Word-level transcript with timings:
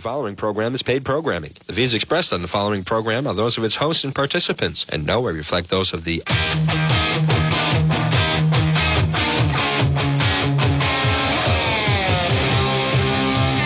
The 0.00 0.04
following 0.04 0.34
program 0.34 0.74
is 0.74 0.80
paid 0.80 1.04
programming. 1.04 1.52
The 1.66 1.74
views 1.74 1.92
expressed 1.92 2.32
on 2.32 2.40
the 2.40 2.48
following 2.48 2.84
program 2.84 3.26
are 3.26 3.34
those 3.34 3.58
of 3.58 3.64
its 3.64 3.74
hosts 3.74 4.02
and 4.02 4.14
participants, 4.14 4.86
and 4.88 5.04
nowhere 5.04 5.34
reflect 5.34 5.68
those 5.68 5.92
of 5.92 6.04
the. 6.04 6.22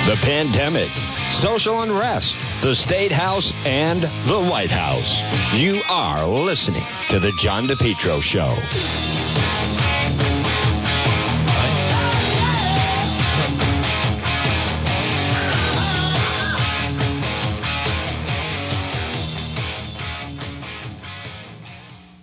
The 0.09 0.21
pandemic, 0.27 0.89
social 0.89 1.83
unrest, 1.83 2.37
the 2.63 2.75
State 2.75 3.13
House, 3.13 3.55
and 3.65 4.01
the 4.03 4.45
White 4.51 4.73
House. 4.73 5.23
You 5.55 5.81
are 5.89 6.27
listening 6.27 6.83
to 7.11 7.21
The 7.21 7.31
John 7.39 7.69
DePetro 7.69 8.21
Show. 8.21 9.14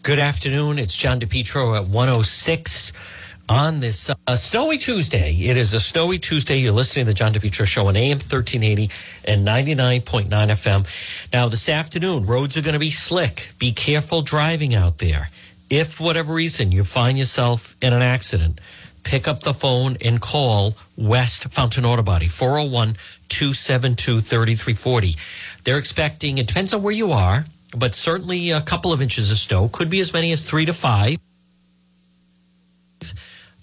Good 0.03 0.17
afternoon. 0.17 0.79
It's 0.79 0.97
John 0.97 1.19
DePetro 1.19 1.77
at 1.77 1.87
106 1.87 2.91
on 3.47 3.81
this 3.81 4.09
uh, 4.09 4.35
snowy 4.35 4.79
Tuesday. 4.79 5.31
It 5.35 5.57
is 5.57 5.75
a 5.75 5.79
snowy 5.79 6.17
Tuesday. 6.17 6.57
You're 6.57 6.71
listening 6.71 7.05
to 7.05 7.11
the 7.11 7.13
John 7.13 7.33
DePetro 7.33 7.67
Show 7.67 7.85
on 7.85 7.95
AM 7.95 8.17
1380 8.17 8.89
and 9.25 9.47
99.9 9.47 10.27
FM. 10.27 11.31
Now, 11.31 11.49
this 11.49 11.69
afternoon, 11.69 12.25
roads 12.25 12.57
are 12.57 12.63
going 12.63 12.73
to 12.73 12.79
be 12.79 12.89
slick. 12.89 13.49
Be 13.59 13.71
careful 13.73 14.23
driving 14.23 14.73
out 14.73 14.97
there. 14.97 15.29
If, 15.69 15.99
whatever 15.99 16.33
reason, 16.33 16.71
you 16.71 16.83
find 16.83 17.15
yourself 17.15 17.75
in 17.79 17.93
an 17.93 18.01
accident, 18.01 18.59
pick 19.03 19.27
up 19.27 19.41
the 19.41 19.53
phone 19.53 19.97
and 20.03 20.19
call 20.19 20.75
West 20.97 21.43
Fountain 21.49 21.85
Auto 21.85 22.01
Body, 22.01 22.25
401 22.25 22.95
272 23.29 24.21
3340. 24.21 25.15
They're 25.63 25.77
expecting, 25.77 26.39
it 26.39 26.47
depends 26.47 26.73
on 26.73 26.81
where 26.81 26.91
you 26.91 27.11
are, 27.11 27.45
but 27.75 27.95
certainly 27.95 28.51
a 28.51 28.61
couple 28.61 28.93
of 28.93 29.01
inches 29.01 29.31
of 29.31 29.37
snow, 29.37 29.67
could 29.67 29.89
be 29.89 29.99
as 29.99 30.13
many 30.13 30.31
as 30.31 30.43
three 30.43 30.65
to 30.65 30.73
five. 30.73 31.17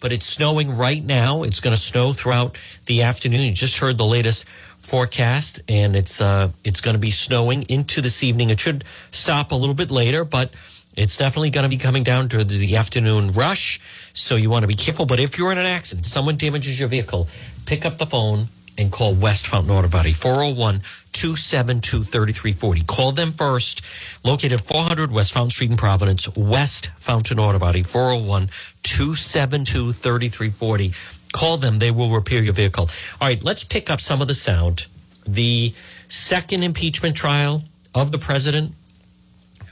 But 0.01 0.13
it's 0.13 0.27
snowing 0.27 0.77
right 0.77 1.05
now. 1.05 1.43
It's 1.43 1.61
going 1.61 1.75
to 1.75 1.81
snow 1.81 2.13
throughout 2.13 2.57
the 2.87 3.03
afternoon. 3.03 3.41
You 3.41 3.53
just 3.53 3.79
heard 3.79 3.99
the 3.99 4.07
latest 4.07 4.45
forecast, 4.79 5.61
and 5.69 5.97
it's 5.97 6.21
uh, 6.21 6.51
it's 6.65 6.81
going 6.81 6.95
to 6.95 7.01
be 7.01 7.11
snowing 7.11 7.65
into 7.65 8.01
this 8.01 8.23
evening. 8.23 8.51
It 8.51 8.61
should 8.61 8.85
stop 9.11 9.51
a 9.51 9.57
little 9.57 9.75
bit 9.75 9.91
later, 9.91 10.25
but 10.25 10.55
it's 10.97 11.17
definitely 11.17 11.51
going 11.51 11.65
to 11.65 11.69
be 11.69 11.77
coming 11.77 12.03
down 12.03 12.29
to 12.31 12.45
the 12.45 12.77
afternoon 12.77 13.33
rush. 13.33 13.81
So 14.15 14.37
you 14.37 14.51
want 14.51 14.63
to 14.63 14.69
be 14.69 14.75
careful. 14.75 15.05
But 15.07 15.21
if 15.21 15.39
you're 15.39 15.53
in 15.53 15.59
an 15.59 15.67
accident, 15.67 16.07
someone 16.07 16.37
damages 16.37 16.79
your 16.79 16.89
vehicle, 16.89 17.29
pick 17.67 17.85
up 17.85 17.99
the 17.99 18.07
phone 18.07 18.49
and 18.77 18.93
call 18.93 19.15
West 19.15 19.47
Fountain 19.49 19.71
Auto 19.73 19.89
Body, 19.89 20.13
401 20.13 20.83
272 21.19 22.05
3340. 22.05 22.83
Call 22.87 23.11
them 23.11 23.33
first, 23.33 23.83
located 24.25 24.61
400 24.61 25.11
West 25.11 25.33
Fountain 25.33 25.51
Street 25.51 25.71
in 25.73 25.77
Providence, 25.77 26.29
West 26.37 26.91
Fountain 26.97 27.41
Auto 27.41 27.59
Body, 27.59 27.83
401 27.83 28.49
272 28.85 29.93
3340. 29.93 30.93
Call 31.33 31.57
them, 31.59 31.81
they 31.81 31.91
will 31.91 32.11
repair 32.11 32.41
your 32.41 32.55
vehicle. 32.55 32.89
All 33.21 33.27
right, 33.27 33.43
let's 33.43 33.65
pick 33.65 33.91
up 33.91 34.01
some 34.01 34.23
of 34.23 34.29
the 34.29 34.35
sound. 34.35 34.87
The 35.27 35.75
second 36.07 36.63
impeachment 36.63 37.17
trial 37.17 37.65
of 37.97 38.13
the 38.13 38.19
president, 38.19 38.73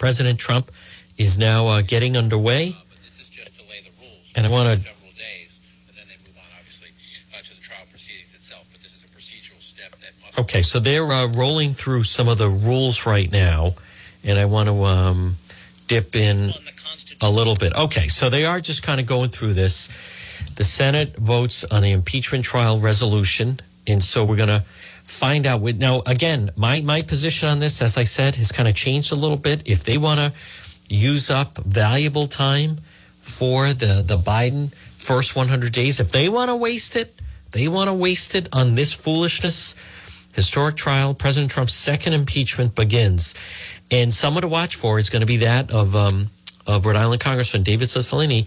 President 0.01 0.41
Trump, 0.41 0.73
is 1.17 1.39
now 1.39 1.69
uh, 1.69 1.81
getting 1.83 2.17
underway. 2.17 2.71
Uh, 2.71 2.83
but 2.91 3.05
this 3.05 3.21
is 3.21 3.31
just 3.31 3.55
to 3.55 3.63
lay 3.71 3.81
the 3.87 3.91
rules. 4.03 4.33
And 4.35 4.47
I 4.47 4.51
wanna- 4.51 4.77
for 4.77 4.83
several 4.83 5.13
days, 5.17 5.61
and 5.89 5.97
then 5.97 6.07
they 6.11 6.19
move 6.27 6.37
on, 6.37 6.51
obviously, 6.59 6.89
uh, 7.33 7.39
to 7.41 7.55
the 7.55 7.63
trial 7.63 7.87
proceedings 7.89 8.35
itself. 8.35 8.67
But 8.73 8.83
this 8.83 8.93
is 8.97 9.05
a 9.05 9.09
procedural 9.15 9.63
step 9.63 9.93
that 10.03 10.11
must. 10.21 10.26
Okay, 10.39 10.63
so 10.63 10.79
they're 10.79 11.11
uh, 11.11 11.29
rolling 11.29 11.73
through 11.73 12.03
some 12.03 12.29
of 12.29 12.37
the 12.37 12.49
rules 12.49 13.07
right 13.07 13.31
now, 13.31 13.75
and 14.23 14.39
I 14.39 14.45
want 14.45 14.69
to 14.69 14.85
um, 14.85 15.37
dip 15.87 16.15
in 16.15 16.37
On 16.37 16.47
the 16.47 16.73
Constitution. 16.77 17.19
a 17.23 17.31
little 17.31 17.55
bit. 17.55 17.75
Okay, 17.75 18.09
so 18.09 18.29
they 18.29 18.45
are 18.45 18.61
just 18.61 18.83
kind 18.83 19.01
of 19.01 19.07
going 19.07 19.31
through 19.31 19.55
this. 19.55 19.89
The 20.57 20.65
Senate 20.65 21.17
votes 21.17 21.65
on 21.65 21.83
the 21.83 21.93
impeachment 21.93 22.45
trial 22.45 22.79
resolution, 22.79 23.61
and 23.87 24.05
so 24.05 24.25
we're 24.25 24.37
going 24.37 24.51
to 24.51 24.65
find 25.05 25.47
out. 25.47 25.63
With, 25.63 25.79
now, 25.81 26.03
again, 26.05 26.51
my 26.57 26.83
my 26.83 27.01
position 27.01 27.49
on 27.49 27.61
this, 27.61 27.81
as 27.81 27.97
I 27.97 28.05
said, 28.05 28.37
has 28.37 28.53
kind 28.53 28.69
of 28.69 28.75
changed 28.75 29.13
a 29.13 29.17
little 29.17 29.39
bit. 29.39 29.63
If 29.65 29.85
they 29.85 29.97
want 29.97 30.21
to 30.21 30.33
use 30.95 31.31
up 31.31 31.57
valuable 31.59 32.27
time 32.27 32.79
for 33.21 33.73
the 33.73 34.03
the 34.07 34.19
Biden 34.19 34.75
first 34.75 35.35
100 35.35 35.73
days, 35.73 35.99
if 35.99 36.13
they 36.13 36.29
want 36.29 36.51
to 36.51 36.57
waste 36.57 36.95
it, 36.97 37.21
they 37.53 37.69
want 37.69 37.89
to 37.89 37.95
waste 37.95 38.35
it 38.35 38.51
on 38.53 38.75
this 38.75 38.93
foolishness. 38.93 39.75
Historic 40.37 40.77
trial, 40.77 41.15
President 41.15 41.51
Trump's 41.51 41.73
second 41.73 42.13
impeachment 42.13 42.75
begins, 42.75 43.35
and 43.91 44.13
someone 44.13 44.43
to 44.43 44.49
watch 44.49 44.77
for 44.77 44.99
is 44.99 45.09
going 45.09 45.21
to 45.21 45.27
be 45.27 45.39
that 45.39 45.71
of 45.71 45.97
um, 45.97 46.27
of 46.67 46.85
Rhode 46.85 46.97
Island 46.97 47.23
Congressman 47.23 47.63
David 47.63 47.89
Cicilline. 47.89 48.41
and 48.41 48.47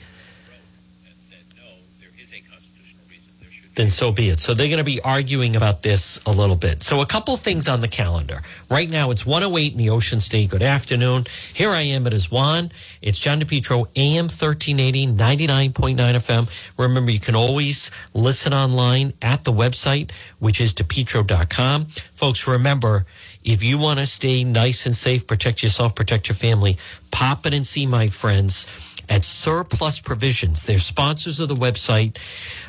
said, 1.20 1.38
no, 1.58 1.64
there 2.00 2.10
is 2.22 2.32
a 2.32 2.42
constitutional 2.42 3.02
reason. 3.10 3.34
There 3.42 3.50
should 3.50 3.69
Then 3.80 3.92
so 3.92 4.12
be 4.12 4.28
it. 4.28 4.42
So 4.42 4.54
they're 4.54 4.68
going 4.68 4.80
to 4.80 4.84
be 4.84 5.00
arguing 5.00 5.56
about 5.56 5.84
this 5.84 6.20
a 6.26 6.34
little 6.34 6.58
bit. 6.58 6.84
So 6.84 7.00
a 7.00 7.06
couple 7.06 7.38
things 7.38 7.70
on 7.70 7.80
the 7.80 7.88
calendar. 7.88 8.42
Right 8.70 8.90
now 8.90 9.10
it's 9.10 9.26
108 9.26 9.72
in 9.72 9.78
the 9.78 9.90
Ocean 9.90 10.20
State. 10.20 10.50
Good 10.50 10.62
afternoon. 10.62 11.24
Here 11.54 11.70
I 11.70 11.84
am. 11.84 12.06
It 12.06 12.12
is 12.12 12.30
Juan. 12.30 12.74
It's 13.02 13.18
John 13.20 13.40
DePetro, 13.40 13.88
AM 13.96 14.26
1380, 14.26 15.08
99.9 15.08 15.96
FM. 15.96 16.74
Remember, 16.78 17.10
you 17.10 17.22
can 17.22 17.36
always 17.36 17.90
listen 18.14 18.54
online 18.54 19.14
at 19.22 19.46
the 19.46 19.54
website, 19.54 20.12
which 20.40 20.60
is 20.60 20.74
depetro.com. 20.74 21.86
Folks, 21.86 22.50
remember, 22.50 23.06
if 23.46 23.64
you 23.64 23.80
want 23.80 24.00
to 24.00 24.06
stay 24.06 24.44
nice 24.44 24.88
and 24.88 24.94
safe, 24.94 25.26
protect 25.26 25.64
yourself, 25.64 25.96
protect 25.96 26.28
your 26.28 26.36
family, 26.36 26.78
pop 27.12 27.46
in 27.46 27.54
and 27.54 27.66
see 27.66 27.86
my 27.86 28.08
friends 28.08 28.68
at 29.10 29.24
Surplus 29.24 30.00
Provisions. 30.00 30.66
They're 30.66 30.78
sponsors 30.78 31.40
of 31.40 31.50
the 31.50 31.56
website, 31.56 32.18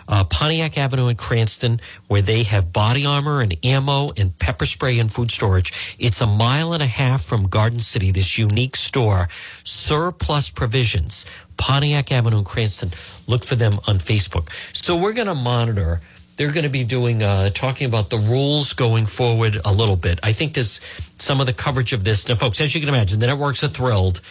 uh, 0.08 0.24
Pontiac 0.24 0.78
Avenue 0.78 1.08
in 1.08 1.16
Cranston, 1.16 1.80
where 2.08 2.22
they 2.22 2.42
have 2.44 2.72
body 2.72 3.04
armor 3.04 3.40
and 3.40 3.56
ammo 3.64 4.10
and 4.16 4.36
pepper 4.38 4.66
spray 4.66 4.98
and 4.98 5.12
food 5.12 5.30
storage. 5.30 5.96
It's 5.98 6.20
a 6.20 6.26
mile 6.26 6.72
and 6.72 6.82
a 6.82 6.86
half 6.86 7.22
from 7.22 7.46
Garden 7.46 7.80
City, 7.80 8.10
this 8.10 8.38
unique 8.38 8.76
store, 8.76 9.28
Surplus 9.64 10.50
Provisions, 10.50 11.26
Pontiac 11.58 12.10
Avenue 12.10 12.38
in 12.38 12.44
Cranston. 12.44 12.90
Look 13.26 13.44
for 13.44 13.54
them 13.54 13.74
on 13.86 13.98
Facebook. 13.98 14.50
So 14.74 14.96
we're 14.96 15.12
going 15.12 15.28
to 15.28 15.34
monitor. 15.34 16.00
They're 16.36 16.52
going 16.52 16.64
to 16.64 16.70
be 16.70 16.84
doing, 16.84 17.22
uh, 17.22 17.50
talking 17.50 17.86
about 17.86 18.08
the 18.08 18.16
rules 18.16 18.72
going 18.72 19.04
forward 19.04 19.58
a 19.66 19.72
little 19.72 19.96
bit. 19.96 20.18
I 20.22 20.32
think 20.32 20.54
there's 20.54 20.80
some 21.18 21.38
of 21.38 21.46
the 21.46 21.52
coverage 21.52 21.92
of 21.92 22.02
this. 22.02 22.26
Now, 22.30 22.34
folks, 22.34 22.62
as 22.62 22.74
you 22.74 22.80
can 22.80 22.88
imagine, 22.88 23.18
the 23.18 23.26
networks 23.26 23.62
are 23.62 23.68
thrilled 23.68 24.22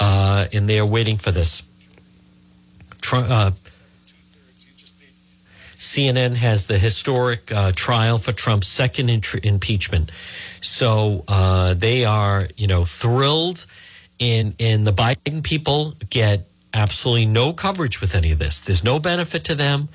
uh, 0.00 0.46
and 0.52 0.68
they're 0.68 0.86
waiting 0.86 1.18
for 1.18 1.30
this. 1.30 1.62
Tr- 3.00 3.16
uh, 3.16 3.50
CNN 5.76 6.36
has 6.36 6.66
the 6.66 6.78
historic 6.78 7.52
uh, 7.52 7.70
trial 7.74 8.18
for 8.18 8.32
Trump's 8.32 8.66
second 8.66 9.08
intr- 9.08 9.44
impeachment, 9.44 10.10
so 10.60 11.24
uh, 11.28 11.74
they 11.74 12.04
are, 12.04 12.44
you 12.56 12.66
know, 12.66 12.84
thrilled, 12.84 13.66
and 14.18 14.54
and 14.58 14.86
the 14.86 14.92
Biden 14.92 15.42
people 15.44 15.94
get 16.10 16.46
absolutely 16.72 17.26
no 17.26 17.52
coverage 17.52 18.00
with 18.00 18.14
any 18.14 18.32
of 18.32 18.38
this. 18.38 18.60
There's 18.60 18.84
no 18.84 18.98
benefit 18.98 19.44
to 19.44 19.54
them. 19.54 19.88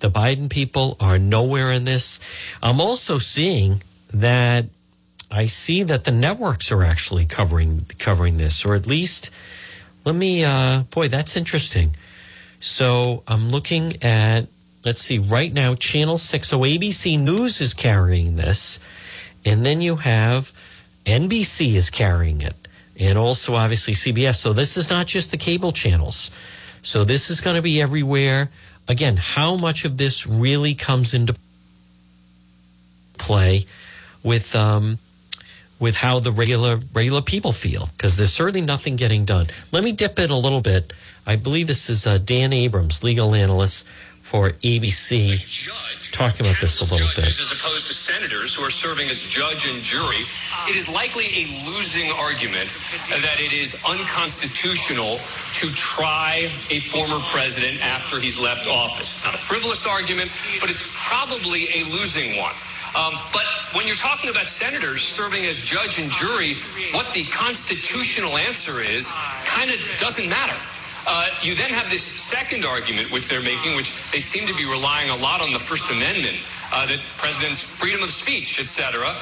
The 0.00 0.10
Biden 0.10 0.50
people 0.50 0.96
are 1.00 1.18
nowhere 1.18 1.72
in 1.72 1.84
this. 1.84 2.20
I'm 2.62 2.80
also 2.80 3.18
seeing 3.18 3.82
that 4.12 4.66
I 5.34 5.46
see 5.46 5.82
that 5.82 6.04
the 6.04 6.12
networks 6.12 6.70
are 6.70 6.84
actually 6.84 7.26
covering 7.26 7.86
covering 7.98 8.36
this, 8.36 8.64
or 8.64 8.76
at 8.76 8.86
least 8.86 9.32
let 10.04 10.14
me. 10.14 10.44
Uh, 10.44 10.84
boy, 10.90 11.08
that's 11.08 11.36
interesting. 11.36 11.96
So 12.60 13.24
I'm 13.26 13.50
looking 13.50 14.00
at. 14.02 14.46
Let's 14.84 15.00
see. 15.00 15.18
Right 15.18 15.52
now, 15.52 15.74
Channel 15.74 16.18
Six. 16.18 16.48
So 16.48 16.60
ABC 16.60 17.18
News 17.18 17.60
is 17.60 17.74
carrying 17.74 18.36
this, 18.36 18.78
and 19.44 19.66
then 19.66 19.80
you 19.80 19.96
have 19.96 20.52
NBC 21.04 21.74
is 21.74 21.90
carrying 21.90 22.40
it, 22.40 22.68
and 23.00 23.18
also 23.18 23.56
obviously 23.56 23.94
CBS. 23.94 24.36
So 24.36 24.52
this 24.52 24.76
is 24.76 24.88
not 24.88 25.06
just 25.06 25.32
the 25.32 25.36
cable 25.36 25.72
channels. 25.72 26.30
So 26.82 27.02
this 27.02 27.28
is 27.28 27.40
going 27.40 27.56
to 27.56 27.62
be 27.62 27.82
everywhere. 27.82 28.50
Again, 28.86 29.16
how 29.16 29.56
much 29.56 29.84
of 29.84 29.96
this 29.96 30.28
really 30.28 30.74
comes 30.76 31.12
into 31.12 31.34
play 33.18 33.66
with 34.22 34.54
um, 34.54 34.98
with 35.78 35.96
how 35.96 36.20
the 36.20 36.32
regular 36.32 36.78
regular 36.92 37.22
people 37.22 37.52
feel 37.52 37.88
because 37.96 38.16
there's 38.16 38.32
certainly 38.32 38.60
nothing 38.60 38.96
getting 38.96 39.24
done. 39.24 39.46
Let 39.72 39.84
me 39.84 39.92
dip 39.92 40.18
in 40.18 40.30
a 40.30 40.38
little 40.38 40.60
bit. 40.60 40.92
I 41.26 41.36
believe 41.36 41.66
this 41.66 41.88
is 41.88 42.06
uh, 42.06 42.18
Dan 42.18 42.52
Abrams, 42.52 43.02
legal 43.02 43.34
analyst 43.34 43.86
for 44.24 44.56
ABC, 44.64 45.36
talking 46.10 46.46
about 46.46 46.58
this 46.58 46.80
a 46.80 46.88
little 46.88 47.12
bit. 47.14 47.28
As 47.28 47.52
opposed 47.52 47.88
to 47.88 47.92
senators 47.92 48.56
who 48.56 48.64
are 48.64 48.72
serving 48.72 49.10
as 49.10 49.28
judge 49.28 49.68
and 49.68 49.76
jury, 49.76 50.24
it 50.64 50.76
is 50.76 50.88
likely 50.88 51.28
a 51.28 51.44
losing 51.68 52.08
argument 52.16 52.72
that 53.20 53.36
it 53.36 53.52
is 53.52 53.76
unconstitutional 53.84 55.20
to 55.60 55.68
try 55.76 56.48
a 56.72 56.80
former 56.80 57.20
president 57.28 57.76
after 57.84 58.18
he's 58.18 58.40
left 58.40 58.66
office. 58.66 59.12
It's 59.12 59.24
not 59.28 59.34
a 59.34 59.38
frivolous 59.38 59.86
argument, 59.86 60.32
but 60.56 60.72
it's 60.72 60.88
probably 61.04 61.68
a 61.76 61.84
losing 61.92 62.40
one. 62.40 62.56
Um, 62.94 63.14
but 63.34 63.42
when 63.74 63.86
you're 63.86 63.98
talking 63.98 64.30
about 64.30 64.48
senators 64.48 65.02
serving 65.02 65.44
as 65.46 65.60
judge 65.60 65.98
and 65.98 66.10
jury, 66.10 66.54
what 66.94 67.10
the 67.12 67.26
constitutional 67.26 68.38
answer 68.38 68.80
is 68.80 69.10
kind 69.46 69.70
of 69.70 69.78
doesn't 69.98 70.28
matter. 70.30 70.54
Uh, 71.06 71.28
you 71.42 71.54
then 71.54 71.70
have 71.70 71.90
this 71.90 72.02
second 72.02 72.64
argument 72.64 73.10
which 73.12 73.28
they're 73.28 73.42
making, 73.42 73.76
which 73.76 73.92
they 74.12 74.20
seem 74.20 74.46
to 74.46 74.54
be 74.54 74.64
relying 74.64 75.10
a 75.10 75.16
lot 75.20 75.42
on 75.42 75.52
the 75.52 75.58
First 75.58 75.90
Amendment, 75.90 76.38
uh, 76.72 76.86
that 76.86 77.02
president's 77.18 77.60
freedom 77.60 78.02
of 78.02 78.10
speech, 78.10 78.58
et 78.60 78.68
cetera, 78.70 79.12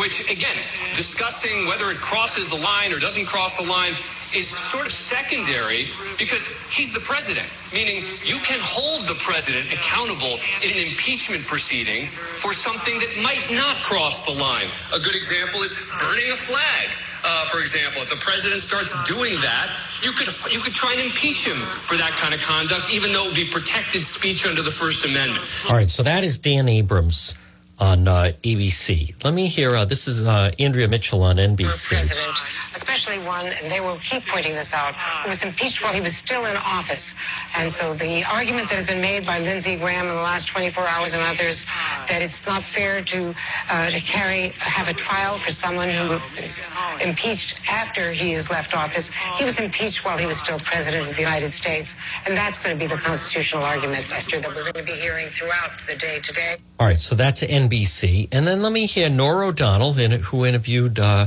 which 0.00 0.30
again, 0.30 0.56
discussing 0.94 1.66
whether 1.66 1.90
it 1.90 1.98
crosses 1.98 2.48
the 2.48 2.56
line 2.56 2.92
or 2.92 2.98
doesn't 2.98 3.26
cross 3.26 3.58
the 3.58 3.68
line 3.68 3.92
is 4.34 4.48
sort 4.48 4.86
of 4.86 4.92
secondary 4.92 5.86
because 6.18 6.66
he's 6.72 6.92
the 6.92 7.00
president, 7.00 7.46
meaning 7.74 8.02
you 8.24 8.38
can 8.42 8.58
hold 8.62 9.06
the 9.06 9.18
president 9.22 9.68
accountable 9.70 10.40
in 10.64 10.72
an 10.74 10.80
impeachment 10.88 11.46
proceeding 11.46 12.06
for 12.08 12.52
something 12.52 12.98
that 12.98 13.12
might 13.22 13.44
not 13.54 13.76
cross 13.84 14.24
the 14.26 14.34
line. 14.34 14.66
A 14.96 15.00
good 15.02 15.14
example 15.14 15.60
is 15.62 15.76
burning 16.00 16.26
a 16.32 16.38
flag. 16.38 16.88
Uh, 17.26 17.44
for 17.46 17.60
example, 17.60 18.02
if 18.02 18.10
the 18.10 18.22
president 18.22 18.60
starts 18.60 18.94
doing 19.02 19.34
that, 19.42 19.70
you 20.02 20.12
could 20.12 20.28
you 20.52 20.60
could 20.60 20.74
try 20.74 20.92
and 20.92 21.00
impeach 21.00 21.46
him 21.46 21.56
for 21.56 21.96
that 21.96 22.12
kind 22.22 22.34
of 22.34 22.40
conduct, 22.40 22.86
even 22.92 23.12
though 23.12 23.24
it 23.24 23.28
would 23.28 23.36
be 23.36 23.48
protected 23.50 24.04
speech 24.04 24.46
under 24.46 24.62
the 24.62 24.70
First 24.70 25.04
Amendment. 25.04 25.42
All 25.68 25.76
right, 25.76 25.90
so 25.90 26.02
that 26.02 26.22
is 26.22 26.38
Dan 26.38 26.68
Abrams 26.68 27.34
on 27.78 28.08
uh, 28.08 28.32
ABC. 28.42 29.12
Let 29.24 29.34
me 29.34 29.46
hear. 29.46 29.76
Uh, 29.76 29.84
this 29.84 30.08
is 30.08 30.26
uh, 30.26 30.50
Andrea 30.58 30.88
Mitchell 30.88 31.22
on 31.22 31.36
NBC. 31.36 31.92
president, 31.92 32.32
especially 32.72 33.20
one, 33.28 33.44
and 33.44 33.68
they 33.70 33.80
will 33.80 34.00
keep 34.00 34.24
pointing 34.24 34.56
this 34.56 34.72
out, 34.72 34.96
who 35.24 35.28
was 35.28 35.44
impeached 35.44 35.82
while 35.82 35.92
he 35.92 36.00
was 36.00 36.16
still 36.16 36.40
in 36.48 36.56
office. 36.56 37.12
And 37.60 37.70
so 37.70 37.92
the 37.92 38.24
argument 38.32 38.68
that 38.72 38.80
has 38.80 38.88
been 38.88 39.04
made 39.04 39.26
by 39.28 39.38
Lindsey 39.44 39.76
Graham 39.76 40.08
in 40.08 40.16
the 40.16 40.24
last 40.24 40.48
24 40.48 40.88
hours 40.96 41.12
and 41.12 41.22
others 41.28 41.68
that 42.08 42.24
it's 42.24 42.46
not 42.48 42.64
fair 42.64 43.02
to 43.04 43.34
uh, 43.36 43.90
to 43.92 44.00
carry 44.00 44.56
have 44.64 44.88
a 44.88 44.96
trial 44.96 45.36
for 45.36 45.52
someone 45.52 45.92
who 45.92 46.16
is 46.40 46.72
impeached 47.04 47.60
after 47.68 48.08
he 48.08 48.32
has 48.32 48.48
left 48.48 48.72
office. 48.72 49.12
He 49.36 49.44
was 49.44 49.60
impeached 49.60 50.04
while 50.04 50.16
he 50.16 50.24
was 50.24 50.40
still 50.40 50.58
president 50.64 51.04
of 51.04 51.12
the 51.12 51.22
United 51.22 51.52
States, 51.52 51.96
and 52.24 52.32
that's 52.32 52.56
going 52.56 52.72
to 52.72 52.80
be 52.80 52.88
the 52.88 53.00
constitutional 53.00 53.64
argument, 53.64 54.00
Lester, 54.08 54.40
that 54.40 54.48
we're 54.48 54.64
going 54.64 54.80
to 54.80 54.88
be 54.88 54.96
hearing 54.96 55.28
throughout 55.28 55.76
the 55.84 55.96
day 56.00 56.18
today. 56.24 56.56
All 56.78 56.86
right, 56.86 56.98
so 56.98 57.14
that's 57.14 57.42
NBC. 57.42 58.28
And 58.32 58.46
then 58.46 58.60
let 58.62 58.72
me 58.72 58.86
hear 58.86 59.08
Norah 59.08 59.48
O'Donnell, 59.48 59.94
who 59.94 60.44
interviewed 60.44 60.98
uh, 60.98 61.26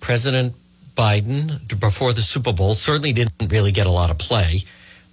President 0.00 0.54
Biden 0.96 1.60
before 1.80 2.12
the 2.12 2.22
Super 2.22 2.52
Bowl. 2.52 2.74
Certainly 2.74 3.12
didn't 3.12 3.50
really 3.50 3.70
get 3.72 3.86
a 3.86 3.90
lot 3.90 4.10
of 4.10 4.18
play, 4.18 4.62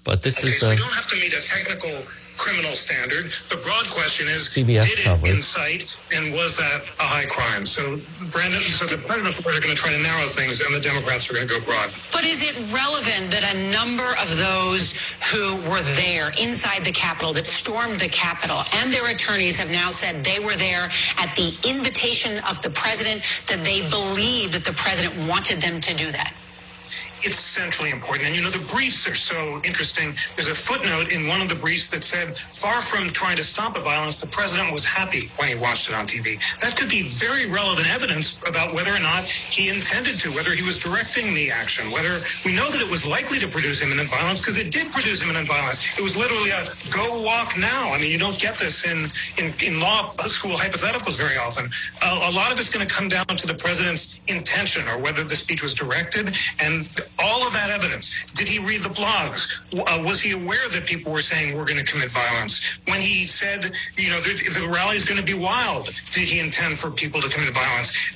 but 0.03 0.23
this 0.23 0.39
Okay, 0.39 0.47
is 0.49 0.59
the. 0.59 0.69
we 0.71 0.75
don't 0.77 0.93
have 0.93 1.07
to 1.09 1.15
meet 1.17 1.33
a 1.33 1.41
technical 1.47 1.91
criminal 2.39 2.71
standard. 2.71 3.27
The 3.51 3.59
broad 3.59 3.85
question 3.91 4.31
is, 4.31 4.47
CBS 4.49 4.87
did 4.87 4.99
it 5.03 5.05
coverage. 5.05 5.35
incite 5.35 5.83
and 6.15 6.33
was 6.33 6.57
that 6.57 6.87
a 6.97 7.05
high 7.05 7.27
crime? 7.27 7.67
So 7.67 7.83
Brandon, 8.31 8.63
so 8.63 8.87
the 8.87 8.97
President 9.03 9.35
are 9.43 9.61
going 9.61 9.75
to 9.75 9.77
try 9.77 9.91
to 9.91 10.01
narrow 10.01 10.25
things 10.25 10.63
and 10.63 10.71
the 10.73 10.81
Democrats 10.81 11.29
are 11.29 11.35
going 11.35 11.45
to 11.45 11.51
go 11.51 11.61
broad. 11.67 11.91
But 12.15 12.23
is 12.23 12.41
it 12.41 12.55
relevant 12.71 13.29
that 13.29 13.43
a 13.43 13.55
number 13.75 14.07
of 14.17 14.31
those 14.39 14.95
who 15.29 15.59
were 15.69 15.83
there 15.99 16.31
inside 16.39 16.87
the 16.87 16.95
Capitol, 16.95 17.35
that 17.35 17.45
stormed 17.45 17.99
the 17.99 18.09
Capitol, 18.09 18.63
and 18.81 18.89
their 18.89 19.05
attorneys 19.11 19.59
have 19.59 19.69
now 19.69 19.91
said 19.91 20.23
they 20.23 20.39
were 20.39 20.55
there 20.55 20.89
at 21.19 21.29
the 21.35 21.51
invitation 21.67 22.39
of 22.49 22.57
the 22.63 22.71
president, 22.71 23.21
that 23.51 23.61
they 23.67 23.83
believe 23.91 24.55
that 24.55 24.63
the 24.63 24.73
president 24.79 25.13
wanted 25.27 25.59
them 25.61 25.83
to 25.83 25.93
do 25.93 26.09
that? 26.09 26.33
It's 27.25 27.39
centrally 27.39 27.91
important. 27.91 28.27
And 28.27 28.35
you 28.35 28.41
know, 28.41 28.49
the 28.53 28.63
briefs 28.71 29.07
are 29.07 29.15
so 29.15 29.59
interesting. 29.67 30.15
There's 30.35 30.51
a 30.51 30.55
footnote 30.55 31.11
in 31.11 31.27
one 31.27 31.41
of 31.41 31.49
the 31.49 31.59
briefs 31.59 31.89
that 31.91 32.03
said, 32.03 32.35
far 32.37 32.79
from 32.81 33.07
trying 33.11 33.35
to 33.37 33.43
stop 33.43 33.73
the 33.73 33.83
violence, 33.83 34.21
the 34.21 34.31
president 34.31 34.71
was 34.71 34.85
happy 34.85 35.27
when 35.37 35.51
he 35.51 35.55
watched 35.59 35.89
it 35.91 35.95
on 35.95 36.07
TV. 36.07 36.39
That 36.63 36.79
could 36.79 36.89
be 36.89 37.07
very 37.19 37.49
relevant 37.51 37.87
evidence 37.91 38.39
about 38.47 38.71
whether 38.71 38.91
or 38.91 39.03
not 39.03 39.27
he 39.27 39.67
intended 39.67 40.15
to, 40.23 40.31
whether 40.35 40.51
he 40.55 40.63
was 40.63 40.79
directing 40.79 41.35
the 41.35 41.51
action, 41.51 41.87
whether 41.91 42.13
we 42.47 42.55
know 42.55 42.67
that 42.71 42.79
it 42.79 42.89
was 42.91 43.03
likely 43.03 43.39
to 43.39 43.47
produce 43.47 43.83
imminent 43.83 44.07
violence 44.07 44.41
because 44.41 44.57
it 44.57 44.71
did 44.71 44.87
produce 44.91 45.23
imminent 45.23 45.47
violence. 45.47 45.99
It 45.99 46.03
was 46.03 46.15
literally 46.15 46.51
a 46.55 46.61
go 46.95 47.05
walk 47.27 47.55
now. 47.59 47.91
I 47.91 47.99
mean, 47.99 48.11
you 48.11 48.19
don't 48.19 48.39
get 48.39 48.55
this 48.55 48.87
in, 48.87 48.99
in, 49.39 49.51
in 49.59 49.79
law 49.79 50.11
school 50.27 50.55
hypotheticals 50.55 51.19
very 51.19 51.35
often. 51.37 51.67
A, 52.05 52.29
a 52.29 52.33
lot 52.33 52.51
of 52.51 52.59
it's 52.59 52.71
going 52.71 52.85
to 52.85 52.91
come 52.91 53.09
down 53.09 53.25
to 53.27 53.47
the 53.47 53.55
president's 53.55 54.19
intention 54.27 54.87
or 54.87 55.01
whether 55.01 55.23
the 55.23 55.35
speech 55.35 55.61
was 55.61 55.73
directed 55.73 56.27
and 56.63 56.85
all 57.21 57.45
of 57.45 57.51
that 57.53 57.69
evidence. 57.69 58.25
Did 58.33 58.47
he 58.47 58.59
read 58.59 58.81
the 58.81 58.93
blogs? 58.95 59.59
Uh, 59.75 60.03
was 60.03 60.21
he 60.21 60.31
aware 60.31 60.67
that 60.71 60.85
people 60.85 61.11
were 61.11 61.21
saying 61.21 61.55
we're 61.55 61.67
going 61.67 61.79
to 61.79 61.85
commit 61.85 62.11
violence? 62.11 62.81
When 62.87 62.99
he 62.99 63.27
said, 63.27 63.71
you 63.97 64.09
know, 64.09 64.19
the, 64.23 64.33
the 64.39 64.71
rally 64.71 64.95
is 64.95 65.05
going 65.05 65.19
to 65.19 65.25
be 65.25 65.37
wild, 65.37 65.85
did 66.11 66.27
he 66.27 66.39
intend 66.39 66.77
for 66.77 66.91
people 66.91 67.21
to 67.21 67.29
commit 67.29 67.53
violence? 67.53 68.15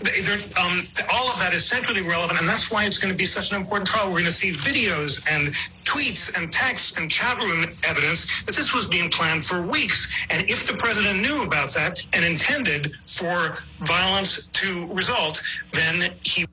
Um, 0.55 0.81
all 1.13 1.27
of 1.27 1.37
that 1.39 1.53
is 1.53 1.65
centrally 1.65 2.01
relevant, 2.01 2.39
and 2.39 2.47
that's 2.47 2.71
why 2.71 2.85
it's 2.85 2.99
going 2.99 3.11
to 3.11 3.17
be 3.17 3.25
such 3.25 3.51
an 3.51 3.59
important 3.59 3.87
trial. 3.87 4.07
We're 4.07 4.23
going 4.23 4.31
to 4.31 4.35
see 4.35 4.51
videos 4.51 5.23
and 5.29 5.51
tweets 5.83 6.31
and 6.37 6.51
texts 6.51 6.99
and 6.99 7.11
chat 7.11 7.37
room 7.37 7.63
evidence 7.87 8.43
that 8.43 8.55
this 8.55 8.73
was 8.73 8.87
being 8.87 9.09
planned 9.09 9.43
for 9.43 9.61
weeks. 9.61 10.25
And 10.31 10.49
if 10.49 10.67
the 10.67 10.77
president 10.77 11.21
knew 11.21 11.43
about 11.45 11.69
that 11.75 12.01
and 12.15 12.23
intended 12.23 12.95
for 12.95 13.57
violence 13.85 14.47
to 14.47 14.87
result, 14.93 15.41
then 15.71 16.09
he 16.23 16.45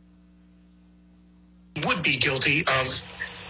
would 1.87 2.03
be 2.03 2.17
guilty 2.17 2.61
of 2.61 2.87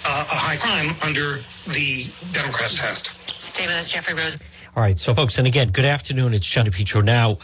uh, 0.07 0.25
a 0.33 0.39
high 0.39 0.57
crime 0.57 0.91
under 1.07 1.37
the 1.73 2.07
Democrats' 2.33 2.81
test. 2.81 3.07
Stay 3.29 3.65
with 3.67 3.77
us, 3.77 3.91
Jeffrey 3.91 4.15
Rose. 4.15 4.39
All 4.77 4.83
right, 4.83 4.99
so 4.99 5.15
folks, 5.15 5.39
and 5.39 5.47
again, 5.47 5.71
good 5.71 5.85
afternoon. 5.85 6.35
It's 6.35 6.47
John 6.47 6.67
DePetro. 6.67 7.05
Now, 7.05 7.39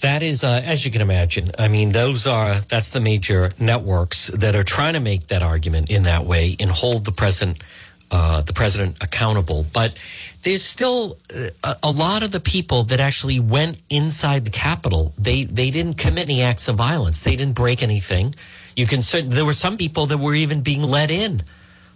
that 0.00 0.22
is, 0.22 0.44
uh, 0.44 0.60
as 0.64 0.84
you 0.84 0.90
can 0.90 1.00
imagine, 1.00 1.50
I 1.58 1.68
mean, 1.68 1.92
those 1.92 2.26
are 2.26 2.54
that's 2.54 2.90
the 2.90 3.00
major 3.00 3.50
networks 3.58 4.26
that 4.28 4.54
are 4.54 4.62
trying 4.62 4.92
to 4.92 5.00
make 5.00 5.28
that 5.28 5.42
argument 5.42 5.90
in 5.90 6.02
that 6.02 6.24
way 6.24 6.56
and 6.60 6.70
hold 6.70 7.06
the 7.06 7.12
president, 7.12 7.62
uh, 8.10 8.42
the 8.42 8.52
president 8.52 9.02
accountable. 9.02 9.64
But 9.72 9.98
there's 10.42 10.62
still 10.62 11.16
uh, 11.34 11.48
a, 11.64 11.76
a 11.84 11.90
lot 11.90 12.22
of 12.22 12.30
the 12.30 12.40
people 12.40 12.82
that 12.84 13.00
actually 13.00 13.40
went 13.40 13.80
inside 13.88 14.44
the 14.44 14.50
Capitol. 14.50 15.14
They 15.18 15.44
they 15.44 15.70
didn't 15.70 15.94
commit 15.94 16.24
any 16.24 16.42
acts 16.42 16.68
of 16.68 16.76
violence. 16.76 17.22
They 17.22 17.34
didn't 17.36 17.54
break 17.54 17.82
anything. 17.82 18.34
You 18.76 18.86
can 18.86 19.00
there 19.30 19.44
were 19.44 19.54
some 19.54 19.76
people 19.76 20.06
that 20.06 20.18
were 20.18 20.34
even 20.34 20.60
being 20.60 20.82
let 20.82 21.10
in 21.10 21.42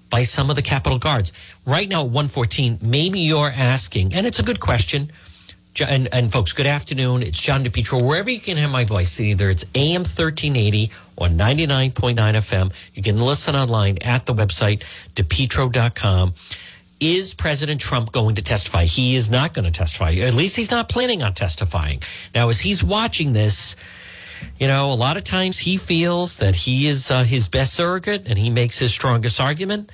by 0.08 0.24
some 0.24 0.50
of 0.50 0.56
the 0.56 0.62
Capitol 0.62 0.98
guards. 0.98 1.32
Right 1.64 1.88
now, 1.88 2.00
at 2.00 2.10
114, 2.10 2.78
maybe 2.82 3.20
you're 3.20 3.52
asking, 3.54 4.12
and 4.12 4.26
it's 4.26 4.40
a 4.40 4.42
good 4.42 4.60
question. 4.60 5.12
And, 5.88 6.08
and 6.12 6.32
folks, 6.32 6.52
good 6.52 6.66
afternoon. 6.66 7.22
It's 7.22 7.40
John 7.40 7.62
DePetro. 7.64 8.04
Wherever 8.06 8.28
you 8.28 8.40
can 8.40 8.56
hear 8.56 8.68
my 8.68 8.84
voice, 8.84 9.20
either 9.20 9.48
it's 9.48 9.64
AM 9.76 10.00
1380 10.00 10.90
or 11.16 11.28
99.9 11.28 12.14
FM. 12.16 12.90
You 12.94 13.02
can 13.02 13.20
listen 13.20 13.54
online 13.54 13.96
at 14.02 14.26
the 14.26 14.34
website, 14.34 14.82
depetro.com. 15.14 16.34
Is 16.98 17.34
President 17.34 17.80
Trump 17.80 18.10
going 18.10 18.34
to 18.34 18.42
testify? 18.42 18.84
He 18.84 19.14
is 19.14 19.30
not 19.30 19.54
going 19.54 19.64
to 19.64 19.70
testify. 19.70 20.10
At 20.14 20.34
least 20.34 20.56
he's 20.56 20.72
not 20.72 20.88
planning 20.88 21.22
on 21.22 21.34
testifying. 21.34 22.02
Now, 22.34 22.48
as 22.48 22.60
he's 22.60 22.82
watching 22.82 23.32
this, 23.32 23.76
you 24.58 24.66
know, 24.68 24.92
a 24.92 24.94
lot 24.94 25.16
of 25.16 25.24
times 25.24 25.58
he 25.58 25.76
feels 25.76 26.38
that 26.38 26.54
he 26.54 26.86
is 26.86 27.10
uh, 27.10 27.24
his 27.24 27.48
best 27.48 27.74
surrogate 27.74 28.28
and 28.28 28.38
he 28.38 28.50
makes 28.50 28.78
his 28.78 28.92
strongest 28.92 29.40
argument. 29.40 29.90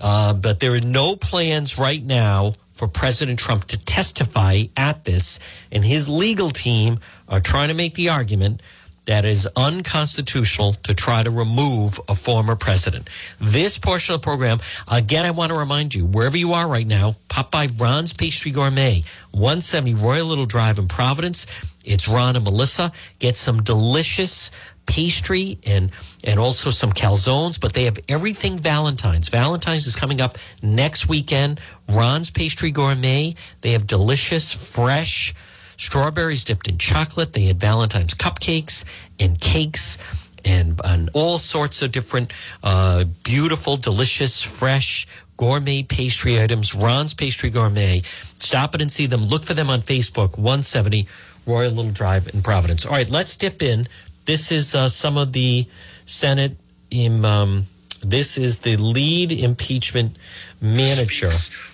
Uh, 0.00 0.34
but 0.34 0.60
there 0.60 0.74
are 0.74 0.80
no 0.80 1.16
plans 1.16 1.78
right 1.78 2.02
now 2.02 2.52
for 2.70 2.88
President 2.88 3.38
Trump 3.38 3.64
to 3.66 3.78
testify 3.84 4.64
at 4.76 5.04
this. 5.04 5.38
And 5.70 5.84
his 5.84 6.08
legal 6.08 6.50
team 6.50 6.98
are 7.28 7.40
trying 7.40 7.68
to 7.68 7.74
make 7.74 7.94
the 7.94 8.08
argument 8.08 8.62
that 9.06 9.24
is 9.24 9.48
unconstitutional 9.56 10.74
to 10.74 10.94
try 10.94 11.22
to 11.22 11.30
remove 11.30 12.00
a 12.08 12.14
former 12.14 12.54
president. 12.54 13.08
This 13.40 13.78
portion 13.78 14.14
of 14.14 14.20
the 14.20 14.24
program, 14.24 14.60
again, 14.90 15.26
I 15.26 15.32
want 15.32 15.52
to 15.52 15.58
remind 15.58 15.94
you, 15.94 16.04
wherever 16.06 16.36
you 16.36 16.52
are 16.52 16.68
right 16.68 16.86
now, 16.86 17.16
pop 17.28 17.50
by 17.50 17.68
Ron's 17.78 18.12
Pastry 18.12 18.52
Gourmet, 18.52 19.02
170 19.32 19.94
Royal 19.94 20.26
Little 20.26 20.46
Drive 20.46 20.78
in 20.78 20.86
Providence. 20.86 21.46
It's 21.84 22.08
Ron 22.08 22.36
and 22.36 22.44
Melissa. 22.44 22.92
Get 23.18 23.36
some 23.36 23.62
delicious 23.62 24.50
pastry 24.86 25.58
and 25.66 25.90
and 26.24 26.38
also 26.38 26.70
some 26.70 26.92
calzones, 26.92 27.60
but 27.60 27.72
they 27.72 27.84
have 27.84 27.98
everything 28.08 28.58
Valentine's. 28.58 29.28
Valentine's 29.28 29.86
is 29.86 29.96
coming 29.96 30.20
up 30.20 30.38
next 30.62 31.08
weekend. 31.08 31.60
Ron's 31.88 32.30
Pastry 32.30 32.70
Gourmet. 32.70 33.34
They 33.60 33.72
have 33.72 33.86
delicious, 33.86 34.52
fresh 34.52 35.34
strawberries 35.76 36.44
dipped 36.44 36.68
in 36.68 36.78
chocolate. 36.78 37.32
They 37.32 37.44
had 37.44 37.58
Valentine's 37.58 38.14
cupcakes 38.14 38.84
and 39.18 39.40
cakes 39.40 39.98
and, 40.44 40.80
and 40.84 41.10
all 41.12 41.38
sorts 41.38 41.82
of 41.82 41.92
different 41.92 42.32
uh, 42.62 43.04
beautiful, 43.22 43.76
delicious, 43.76 44.42
fresh 44.42 45.06
gourmet 45.36 45.82
pastry 45.82 46.40
items. 46.40 46.74
Ron's 46.74 47.14
Pastry 47.14 47.50
Gourmet. 47.50 48.02
Stop 48.38 48.74
it 48.74 48.80
and 48.80 48.92
see 48.92 49.06
them. 49.06 49.22
Look 49.22 49.42
for 49.42 49.54
them 49.54 49.70
on 49.70 49.82
Facebook, 49.82 50.38
170 50.38 51.08
Royal 51.46 51.72
Little 51.72 51.90
Drive 51.90 52.32
in 52.34 52.42
Providence. 52.42 52.86
All 52.86 52.92
right, 52.92 53.08
let's 53.08 53.36
dip 53.36 53.62
in. 53.62 53.86
This 54.24 54.52
is 54.52 54.74
uh, 54.74 54.88
some 54.88 55.16
of 55.16 55.32
the 55.32 55.66
Senate. 56.06 56.56
In, 56.90 57.24
um, 57.24 57.64
this 58.04 58.36
is 58.36 58.58
the 58.58 58.76
lead 58.76 59.32
impeachment 59.32 60.16
manager, 60.60 61.30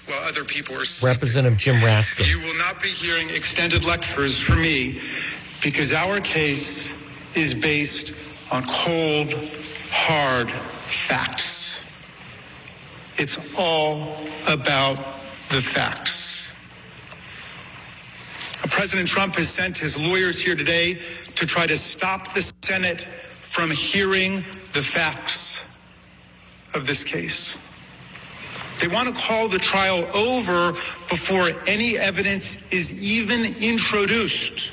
While 0.06 0.28
other 0.28 0.44
people 0.44 0.76
are 0.76 0.84
sleeping. 0.84 1.14
Representative 1.14 1.58
Jim 1.58 1.76
Raskin. 1.76 2.30
You 2.30 2.38
will 2.40 2.58
not 2.58 2.80
be 2.82 2.88
hearing 2.88 3.28
extended 3.30 3.84
lectures 3.84 4.38
from 4.40 4.62
me 4.62 4.92
because 5.62 5.92
our 5.92 6.20
case 6.20 7.36
is 7.36 7.54
based 7.54 8.52
on 8.52 8.62
cold, 8.62 9.28
hard 9.90 10.48
facts. 10.48 11.84
It's 13.18 13.58
all 13.58 14.02
about 14.48 14.96
the 14.96 15.60
facts. 15.60 16.27
President 18.78 19.08
Trump 19.08 19.34
has 19.34 19.48
sent 19.48 19.76
his 19.76 19.98
lawyers 19.98 20.40
here 20.40 20.54
today 20.54 20.94
to 20.94 21.44
try 21.44 21.66
to 21.66 21.76
stop 21.76 22.32
the 22.32 22.52
Senate 22.62 23.00
from 23.00 23.72
hearing 23.72 24.36
the 24.36 24.80
facts 24.80 25.64
of 26.76 26.86
this 26.86 27.02
case. 27.02 27.56
They 28.80 28.86
want 28.94 29.08
to 29.08 29.14
call 29.20 29.48
the 29.48 29.58
trial 29.58 29.98
over 30.14 30.70
before 31.10 31.50
any 31.66 31.98
evidence 31.98 32.72
is 32.72 32.94
even 33.02 33.40
introduced. 33.60 34.70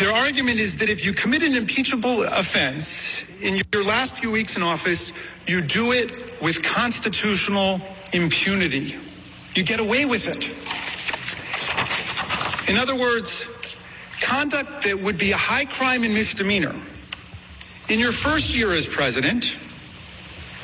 Their 0.00 0.12
argument 0.12 0.58
is 0.58 0.76
that 0.78 0.90
if 0.90 1.06
you 1.06 1.12
commit 1.12 1.44
an 1.44 1.54
impeachable 1.54 2.24
offense 2.24 3.40
in 3.44 3.62
your 3.72 3.84
last 3.84 4.20
few 4.20 4.32
weeks 4.32 4.56
in 4.56 4.64
office, 4.64 5.12
you 5.46 5.60
do 5.60 5.92
it 5.92 6.10
with 6.42 6.64
constitutional 6.64 7.80
impunity. 8.12 8.96
You 9.54 9.64
get 9.64 9.80
away 9.80 10.04
with 10.04 10.28
it. 10.28 10.40
In 12.70 12.78
other 12.78 12.94
words, 12.94 13.46
conduct 14.22 14.84
that 14.84 15.00
would 15.02 15.18
be 15.18 15.32
a 15.32 15.36
high 15.36 15.64
crime 15.64 16.04
and 16.04 16.14
misdemeanor 16.14 16.74
in 17.90 17.98
your 17.98 18.12
first 18.12 18.54
year 18.56 18.72
as 18.72 18.86
president, 18.86 19.58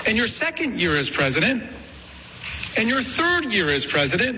and 0.06 0.16
your 0.16 0.28
second 0.28 0.80
year 0.80 0.96
as 0.96 1.10
president, 1.10 1.60
and 2.78 2.88
your 2.88 3.00
third 3.00 3.52
year 3.52 3.70
as 3.70 3.84
president, 3.84 4.36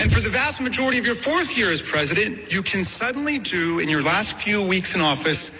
and 0.00 0.10
for 0.10 0.20
the 0.20 0.30
vast 0.30 0.60
majority 0.60 0.98
of 0.98 1.06
your 1.06 1.14
fourth 1.14 1.56
year 1.56 1.70
as 1.70 1.82
president, 1.82 2.52
you 2.52 2.62
can 2.62 2.82
suddenly 2.82 3.38
do 3.38 3.78
in 3.78 3.88
your 3.88 4.02
last 4.02 4.40
few 4.42 4.66
weeks 4.66 4.94
in 4.96 5.00
office 5.00 5.52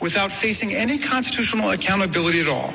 without 0.00 0.32
facing 0.32 0.72
any 0.72 0.98
constitutional 0.98 1.70
accountability 1.70 2.40
at 2.40 2.48
all. 2.48 2.72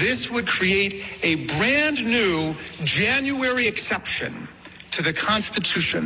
This 0.00 0.30
would 0.30 0.46
create 0.46 1.04
a 1.22 1.36
brand 1.58 2.02
new 2.02 2.54
January 2.84 3.68
exception 3.68 4.48
to 4.92 5.02
the 5.02 5.12
Constitution 5.12 6.04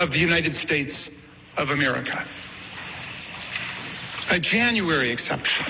of 0.00 0.12
the 0.12 0.20
United 0.20 0.54
States 0.54 1.10
of 1.58 1.70
America. 1.70 2.14
A 4.32 4.38
January 4.38 5.10
exception. 5.10 5.66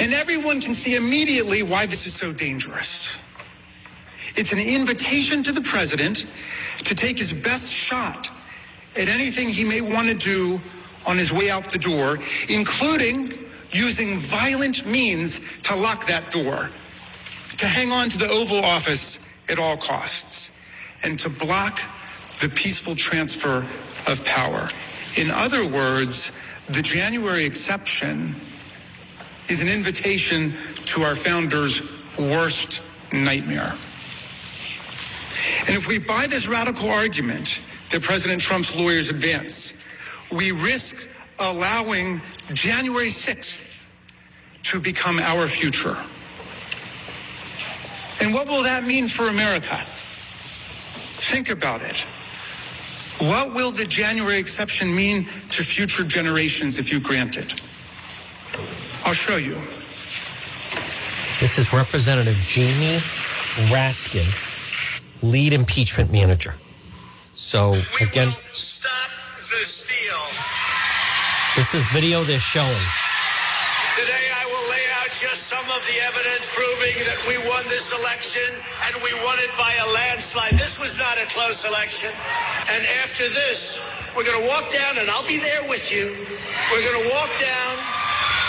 And 0.00 0.14
everyone 0.14 0.60
can 0.60 0.74
see 0.74 0.94
immediately 0.94 1.64
why 1.64 1.86
this 1.86 2.06
is 2.06 2.14
so 2.14 2.32
dangerous. 2.32 3.18
It's 4.38 4.52
an 4.52 4.60
invitation 4.60 5.42
to 5.42 5.50
the 5.50 5.62
president 5.62 6.18
to 6.84 6.94
take 6.94 7.18
his 7.18 7.32
best 7.32 7.72
shot 7.72 8.30
at 8.96 9.08
anything 9.08 9.48
he 9.48 9.64
may 9.64 9.80
want 9.80 10.08
to 10.08 10.14
do 10.14 10.60
on 11.08 11.18
his 11.18 11.32
way 11.32 11.50
out 11.50 11.64
the 11.64 11.80
door, 11.80 12.16
including 12.48 13.26
using 13.74 14.18
violent 14.18 14.86
means 14.86 15.60
to 15.62 15.74
lock 15.74 16.06
that 16.06 16.30
door, 16.30 16.70
to 17.58 17.66
hang 17.66 17.90
on 17.90 18.08
to 18.08 18.18
the 18.18 18.28
Oval 18.28 18.64
Office 18.64 19.18
at 19.50 19.58
all 19.58 19.76
costs, 19.76 20.56
and 21.04 21.18
to 21.18 21.28
block 21.28 21.76
the 22.40 22.50
peaceful 22.54 22.94
transfer 22.94 23.58
of 24.10 24.24
power. 24.24 24.68
In 25.18 25.30
other 25.30 25.66
words, 25.68 26.32
the 26.68 26.82
January 26.82 27.44
exception 27.44 28.30
is 29.50 29.60
an 29.60 29.68
invitation 29.68 30.50
to 30.86 31.02
our 31.02 31.14
founders' 31.14 31.82
worst 32.18 32.80
nightmare. 33.12 33.74
And 35.66 35.76
if 35.76 35.86
we 35.88 35.98
buy 35.98 36.26
this 36.28 36.48
radical 36.48 36.90
argument 36.90 37.60
that 37.90 38.02
President 38.02 38.40
Trump's 38.40 38.74
lawyers 38.76 39.10
advance, 39.10 40.30
we 40.32 40.52
risk 40.52 41.13
allowing 41.40 42.20
January 42.52 43.08
6th 43.08 43.86
to 44.64 44.80
become 44.80 45.18
our 45.20 45.46
future. 45.46 45.94
And 48.24 48.32
what 48.32 48.48
will 48.48 48.62
that 48.62 48.84
mean 48.84 49.08
for 49.08 49.28
America? 49.28 49.76
Think 51.24 51.50
about 51.50 51.82
it. 51.82 52.04
What 53.20 53.54
will 53.54 53.70
the 53.70 53.84
January 53.84 54.38
exception 54.38 54.94
mean 54.94 55.24
to 55.24 55.62
future 55.62 56.04
generations 56.04 56.78
if 56.78 56.92
you 56.92 57.00
grant 57.00 57.36
it? 57.36 57.52
I'll 59.06 59.12
show 59.12 59.36
you. 59.36 59.54
This 61.40 61.58
is 61.58 61.72
Representative 61.72 62.34
Jamie 62.46 62.98
Raskin, 63.70 65.22
lead 65.22 65.52
impeachment 65.52 66.10
manager. 66.10 66.54
So 67.34 67.72
again, 68.00 68.28
this 71.56 71.74
is 71.74 71.86
video 71.94 72.22
they're 72.24 72.42
showing. 72.42 72.84
Today 73.94 74.26
I 74.34 74.44
will 74.50 74.66
lay 74.74 74.86
out 74.98 75.10
just 75.14 75.46
some 75.46 75.64
of 75.70 75.80
the 75.86 75.96
evidence 76.02 76.50
proving 76.50 76.96
that 77.06 77.18
we 77.30 77.38
won 77.46 77.62
this 77.70 77.94
election 77.94 78.46
and 78.90 78.92
we 79.06 79.10
won 79.22 79.38
it 79.38 79.52
by 79.54 79.70
a 79.70 79.86
landslide. 79.94 80.52
This 80.58 80.82
was 80.82 80.98
not 80.98 81.14
a 81.22 81.26
close 81.30 81.62
election. 81.62 82.10
And 82.74 82.82
after 83.06 83.22
this, 83.30 83.86
we're 84.18 84.26
going 84.26 84.40
to 84.42 84.48
walk 84.50 84.66
down 84.74 84.98
and 84.98 85.06
I'll 85.14 85.26
be 85.30 85.38
there 85.38 85.62
with 85.70 85.94
you. 85.94 86.10
We're 86.74 86.82
going 86.82 86.98
to 86.98 87.08
walk 87.14 87.30
down 87.38 87.72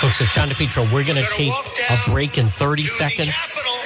Folks, 0.02 0.20
it's 0.22 0.36
John 0.36 0.50
DePetro. 0.50 0.92
We're 0.92 1.06
going 1.06 1.22
to 1.22 1.30
take 1.32 1.54
a 1.90 1.98
break 2.12 2.38
in 2.38 2.48
30 2.48 2.84
to 2.84 2.90
seconds. 2.90 3.28
the 3.30 3.34
Capitol. 3.34 3.80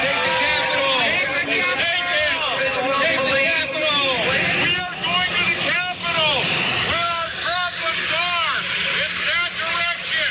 Take 0.00 0.14
the 0.22 0.32
Capitol. 0.38 0.94
Take 1.02 1.34
the 1.34 1.50
Capitol. 1.50 2.52
Take 3.02 3.20
the 3.26 3.42
Capitol. 3.42 4.06
We 4.62 4.70
are 4.78 4.96
going 5.02 5.30
to 5.34 5.42
the 5.50 5.58
Capitol, 5.66 6.36
where 6.88 7.10
our 7.10 7.30
problems 7.42 8.08
are. 8.14 8.58
It's 9.02 9.18
that 9.26 9.50
direction. 9.58 10.30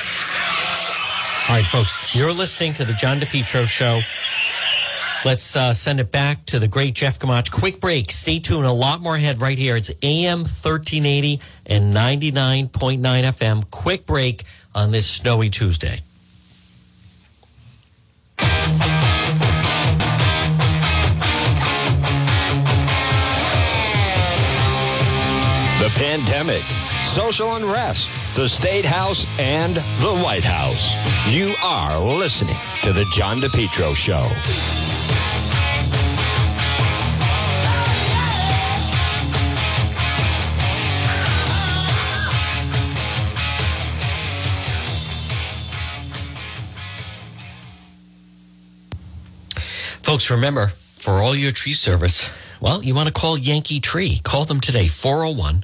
All 1.47 1.55
right, 1.55 1.63
folks, 1.63 2.15
you're 2.15 2.33
listening 2.33 2.73
to 2.73 2.85
the 2.85 2.93
John 2.93 3.19
DePetro 3.19 3.67
show. 3.67 3.99
Let's 5.23 5.55
uh, 5.55 5.73
send 5.73 5.99
it 5.99 6.11
back 6.11 6.43
to 6.47 6.57
the 6.57 6.67
great 6.67 6.95
Jeff 6.95 7.19
Gamach. 7.19 7.51
Quick 7.51 7.79
break. 7.79 8.09
Stay 8.09 8.39
tuned. 8.39 8.65
A 8.65 8.71
lot 8.71 8.99
more 8.99 9.15
ahead 9.15 9.43
right 9.43 9.57
here. 9.57 9.75
It's 9.75 9.91
AM 10.01 10.39
1380 10.39 11.39
and 11.67 11.93
99.9 11.93 12.99
FM. 12.99 13.69
Quick 13.69 14.07
break 14.07 14.43
on 14.73 14.89
this 14.89 15.05
snowy 15.05 15.51
Tuesday. 15.51 15.99
The 25.77 25.91
pandemic, 25.99 26.63
social 27.13 27.55
unrest, 27.55 28.09
the 28.35 28.49
State 28.49 28.83
House, 28.83 29.25
and 29.39 29.75
the 29.75 30.21
White 30.21 30.43
House. 30.43 30.93
You 31.33 31.49
are 31.63 31.97
listening 31.97 32.57
to 32.83 32.91
The 32.91 33.05
John 33.13 33.37
DePetro 33.37 33.95
Show. 33.95 34.27
Folks, 50.03 50.29
remember, 50.29 50.73
for 50.97 51.13
all 51.21 51.33
your 51.33 51.53
tree 51.53 51.73
service, 51.73 52.29
well, 52.59 52.83
you 52.83 52.93
want 52.93 53.07
to 53.07 53.13
call 53.13 53.37
Yankee 53.37 53.79
Tree. 53.79 54.19
Call 54.23 54.43
them 54.43 54.59
today, 54.59 54.89
401 54.89 55.63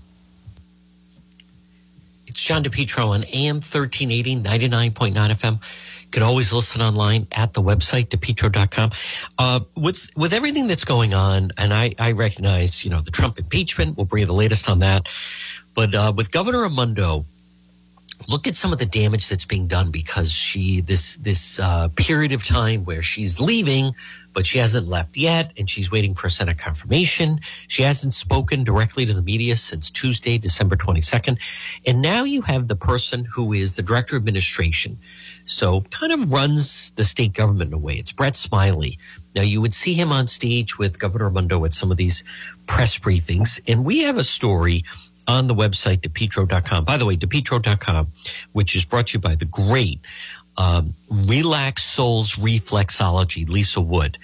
John 2.43 2.63
DePetro 2.63 3.09
on 3.09 3.23
AM 3.25 3.55
1380, 3.55 4.37
99.9 4.37 5.13
FM. 5.13 6.03
You 6.03 6.09
can 6.11 6.23
always 6.23 6.51
listen 6.51 6.81
online 6.81 7.27
at 7.31 7.53
the 7.53 7.61
website, 7.61 8.07
depetro.com. 8.07 8.91
Uh, 9.37 9.61
with, 9.75 10.09
with 10.15 10.33
everything 10.33 10.67
that's 10.67 10.85
going 10.85 11.13
on, 11.13 11.51
and 11.57 11.73
I, 11.73 11.93
I 11.99 12.11
recognize, 12.11 12.83
you 12.83 12.91
know, 12.91 13.01
the 13.01 13.11
Trump 13.11 13.39
impeachment, 13.39 13.97
we'll 13.97 14.05
bring 14.05 14.21
you 14.21 14.27
the 14.27 14.33
latest 14.33 14.69
on 14.69 14.79
that. 14.79 15.07
But 15.73 15.95
uh, 15.95 16.13
with 16.15 16.31
Governor 16.31 16.63
Raimondo, 16.63 17.25
look 18.27 18.47
at 18.47 18.55
some 18.55 18.73
of 18.73 18.79
the 18.79 18.85
damage 18.85 19.29
that's 19.29 19.45
being 19.45 19.67
done 19.67 19.91
because 19.91 20.31
she 20.31 20.81
this 20.81 21.17
this 21.17 21.59
uh, 21.59 21.89
period 21.95 22.31
of 22.31 22.45
time 22.45 22.85
where 22.85 23.01
she's 23.01 23.39
leaving 23.39 23.91
but 24.33 24.45
she 24.45 24.59
hasn't 24.59 24.87
left 24.87 25.17
yet 25.17 25.51
and 25.57 25.69
she's 25.69 25.91
waiting 25.91 26.15
for 26.15 26.27
a 26.27 26.29
senate 26.29 26.57
confirmation. 26.57 27.39
She 27.67 27.83
hasn't 27.83 28.13
spoken 28.13 28.63
directly 28.63 29.05
to 29.05 29.13
the 29.13 29.21
media 29.21 29.57
since 29.57 29.89
tuesday 29.91 30.37
december 30.37 30.75
22nd 30.75 31.37
and 31.85 32.01
now 32.01 32.23
you 32.23 32.41
have 32.43 32.67
the 32.67 32.75
person 32.75 33.25
who 33.25 33.53
is 33.53 33.75
the 33.75 33.83
director 33.83 34.15
of 34.15 34.21
administration. 34.21 34.97
So 35.45 35.81
kind 35.81 36.13
of 36.13 36.31
runs 36.31 36.91
the 36.91 37.03
state 37.03 37.33
government 37.33 37.69
in 37.69 37.73
a 37.73 37.77
way. 37.77 37.95
It's 37.95 38.11
brett 38.11 38.35
smiley. 38.35 38.97
Now 39.35 39.41
you 39.43 39.61
would 39.61 39.73
see 39.73 39.93
him 39.93 40.11
on 40.11 40.27
stage 40.27 40.77
with 40.77 40.99
governor 40.99 41.25
Raimondo 41.29 41.63
at 41.65 41.73
some 41.73 41.91
of 41.91 41.97
these 41.97 42.23
press 42.67 42.97
briefings. 42.97 43.59
And 43.67 43.85
we 43.85 44.03
have 44.03 44.17
a 44.17 44.23
story 44.23 44.83
on 45.27 45.47
the 45.47 45.55
website, 45.55 46.01
depetro.com. 46.01 46.85
By 46.85 46.97
the 46.97 47.05
way, 47.05 47.17
depetro.com, 47.17 48.07
which 48.53 48.75
is 48.75 48.85
brought 48.85 49.07
to 49.07 49.13
you 49.17 49.19
by 49.19 49.35
the 49.35 49.45
great 49.45 49.99
um, 50.57 50.93
Relax 51.09 51.83
Soles 51.83 52.35
Reflexology, 52.35 53.47
Lisa 53.47 53.81
Wood. 53.81 54.17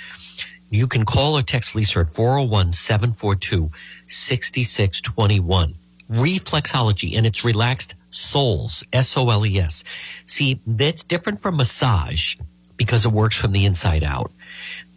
You 0.70 0.88
can 0.88 1.06
call 1.06 1.38
or 1.38 1.42
text 1.42 1.76
Lisa 1.76 2.02
at 2.02 2.14
401 2.14 2.74
742 2.74 3.72
6621. 4.08 5.76
Reflexology, 6.10 7.18
and 7.18 7.26
it's 7.26 7.44
relaxed 7.44 7.96
soles, 8.10 8.84
S 8.94 9.18
O 9.18 9.30
L 9.30 9.46
E 9.46 9.60
S. 9.60 9.84
See, 10.26 10.60
that's 10.66 11.04
different 11.04 11.40
from 11.40 11.58
massage 11.58 12.36
because 12.76 13.06
it 13.06 13.12
works 13.12 13.36
from 13.36 13.52
the 13.52 13.66
inside 13.66 14.04
out 14.04 14.32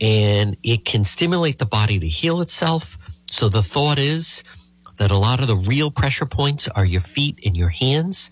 and 0.01 0.57
it 0.63 0.85
can 0.85 1.05
stimulate 1.05 1.59
the 1.59 1.67
body 1.67 1.99
to 1.99 2.07
heal 2.07 2.41
itself. 2.41 2.99
So 3.27 3.49
the 3.49 3.63
thought 3.63 3.99
is, 3.99 4.45
that 5.01 5.11
a 5.11 5.17
lot 5.17 5.41
of 5.41 5.49
the 5.49 5.57
real 5.57 5.91
pressure 5.91 6.27
points 6.27 6.69
are 6.69 6.85
your 6.85 7.01
feet 7.01 7.39
and 7.47 7.57
your 7.57 7.71
hands. 7.71 8.31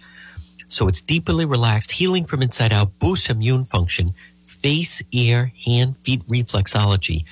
So 0.69 0.87
it's 0.87 1.01
deeply 1.01 1.47
relaxed, 1.47 1.93
healing 1.93 2.27
from 2.27 2.43
inside 2.43 2.75
out, 2.75 2.99
boosts 2.99 3.31
immune 3.31 3.65
function, 3.65 4.13
face, 4.45 5.03
ear, 5.11 5.51
hand, 5.65 5.97
feet 5.97 6.23
reflexology, 6.29 7.25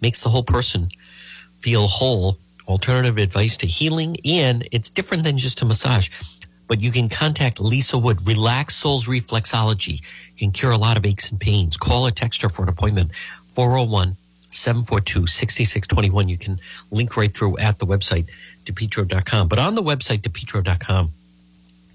makes 0.00 0.22
the 0.22 0.30
whole 0.30 0.42
person 0.42 0.88
feel 1.58 1.86
whole. 1.86 2.38
Alternative 2.68 3.18
advice 3.18 3.58
to 3.58 3.66
healing, 3.66 4.16
and 4.24 4.66
it's 4.72 4.88
different 4.88 5.24
than 5.24 5.36
just 5.36 5.60
a 5.60 5.66
massage. 5.66 6.08
But 6.66 6.80
you 6.80 6.90
can 6.90 7.08
contact 7.08 7.60
Lisa 7.60 7.98
Wood, 7.98 8.26
Relax 8.26 8.76
Soles 8.76 9.08
Reflexology. 9.08 10.02
Can 10.38 10.52
cure 10.52 10.70
a 10.70 10.78
lot 10.78 10.96
of 10.96 11.04
aches 11.04 11.30
and 11.30 11.40
pains. 11.40 11.76
Call 11.76 12.06
or 12.06 12.12
text 12.12 12.40
her 12.42 12.48
for 12.48 12.62
an 12.62 12.68
appointment, 12.70 13.10
401 13.48 14.16
742 14.50 15.26
6621. 15.26 16.28
You 16.28 16.38
can 16.38 16.60
link 16.90 17.16
right 17.16 17.34
through 17.34 17.58
at 17.58 17.78
the 17.78 17.86
website, 17.86 18.28
depetro.com. 18.64 19.48
But 19.48 19.58
on 19.58 19.74
the 19.74 19.82
website, 19.82 20.20
depetro.com, 20.20 21.12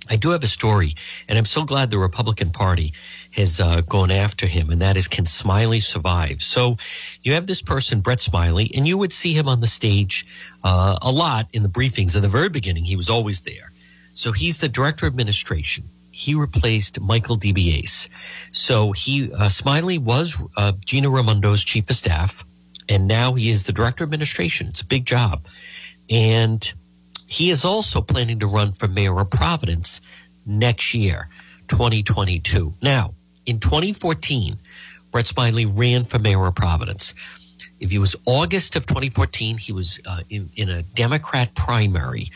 I 0.07 0.17
do 0.17 0.29
have 0.31 0.43
a 0.43 0.47
story, 0.47 0.93
and 1.27 1.37
I'm 1.37 1.45
so 1.45 1.63
glad 1.63 1.89
the 1.89 1.97
Republican 1.97 2.51
Party 2.51 2.93
has 3.31 3.59
uh, 3.59 3.81
gone 3.81 4.11
after 4.11 4.45
him, 4.45 4.69
and 4.69 4.79
that 4.81 4.97
is 4.97 5.07
can 5.07 5.25
Smiley 5.25 5.79
survive? 5.79 6.43
So 6.43 6.77
you 7.23 7.33
have 7.33 7.47
this 7.47 7.61
person, 7.61 8.01
Brett 8.01 8.19
Smiley, 8.19 8.69
and 8.75 8.87
you 8.87 8.97
would 8.99 9.11
see 9.11 9.33
him 9.33 9.47
on 9.47 9.61
the 9.61 9.67
stage 9.67 10.25
uh, 10.63 10.95
a 11.01 11.11
lot 11.11 11.47
in 11.53 11.63
the 11.63 11.69
briefings. 11.69 12.15
In 12.15 12.21
the 12.21 12.27
very 12.27 12.49
beginning, 12.49 12.85
he 12.85 12.95
was 12.95 13.09
always 13.09 13.41
there. 13.41 13.71
So 14.13 14.31
he's 14.31 14.59
the 14.59 14.69
director 14.69 15.07
of 15.07 15.13
administration. 15.13 15.85
He 16.17 16.33
replaced 16.33 17.01
Michael 17.01 17.35
DeBiase. 17.35 18.07
So 18.53 18.93
he 18.93 19.33
uh, 19.33 19.49
Smiley 19.49 19.97
was 19.97 20.41
uh, 20.55 20.71
Gina 20.85 21.09
Raimondo's 21.09 21.61
chief 21.61 21.89
of 21.89 21.97
staff, 21.97 22.45
and 22.87 23.05
now 23.05 23.33
he 23.33 23.49
is 23.49 23.65
the 23.65 23.73
director 23.73 24.05
of 24.05 24.07
administration. 24.07 24.67
It's 24.67 24.79
a 24.79 24.85
big 24.85 25.05
job, 25.05 25.45
and 26.09 26.73
he 27.27 27.49
is 27.49 27.65
also 27.65 27.99
planning 27.99 28.39
to 28.39 28.47
run 28.47 28.71
for 28.71 28.87
mayor 28.87 29.19
of 29.19 29.29
Providence 29.29 29.99
next 30.45 30.93
year, 30.93 31.27
2022. 31.67 32.73
Now, 32.81 33.13
in 33.45 33.59
2014, 33.59 34.55
Brett 35.11 35.27
Smiley 35.27 35.65
ran 35.65 36.05
for 36.05 36.17
mayor 36.17 36.45
of 36.45 36.55
Providence. 36.55 37.13
If 37.81 37.91
he 37.91 37.99
was 37.99 38.15
August 38.25 38.77
of 38.77 38.85
2014, 38.85 39.57
he 39.57 39.73
was 39.73 39.99
uh, 40.07 40.21
in, 40.29 40.49
in 40.55 40.69
a 40.69 40.81
Democrat 40.81 41.55
primary 41.55 42.29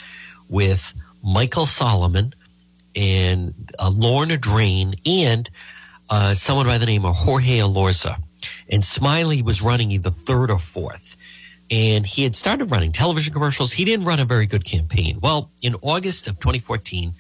with 0.50 0.94
Michael 1.24 1.66
Solomon 1.66 2.34
and 2.96 3.54
uh, 3.80 3.92
Lorne 3.94 4.30
Adrain 4.30 5.00
and 5.06 5.50
uh, 6.10 6.34
someone 6.34 6.66
by 6.66 6.78
the 6.78 6.86
name 6.86 7.06
of 7.06 7.16
Jorge 7.16 7.60
Elorza. 7.60 8.22
And 8.70 8.84
Smiley 8.84 9.42
was 9.42 9.62
running 9.62 9.92
either 9.92 10.10
third 10.10 10.52
or 10.52 10.60
fourth. 10.60 11.18
And 11.72 12.06
he 12.06 12.24
had 12.24 12.36
started 12.36 12.72
running 12.72 12.92
television 12.92 13.34
commercials. 13.34 13.74
He 13.74 13.86
didn't 13.86 14.06
run 14.06 14.20
a 14.20 14.26
very 14.26 14.48
good 14.48 14.66
campaign. 14.66 15.20
Well, 15.22 15.52
in 15.62 15.76
August 15.82 16.28
of 16.28 16.36
2014, 16.40 17.14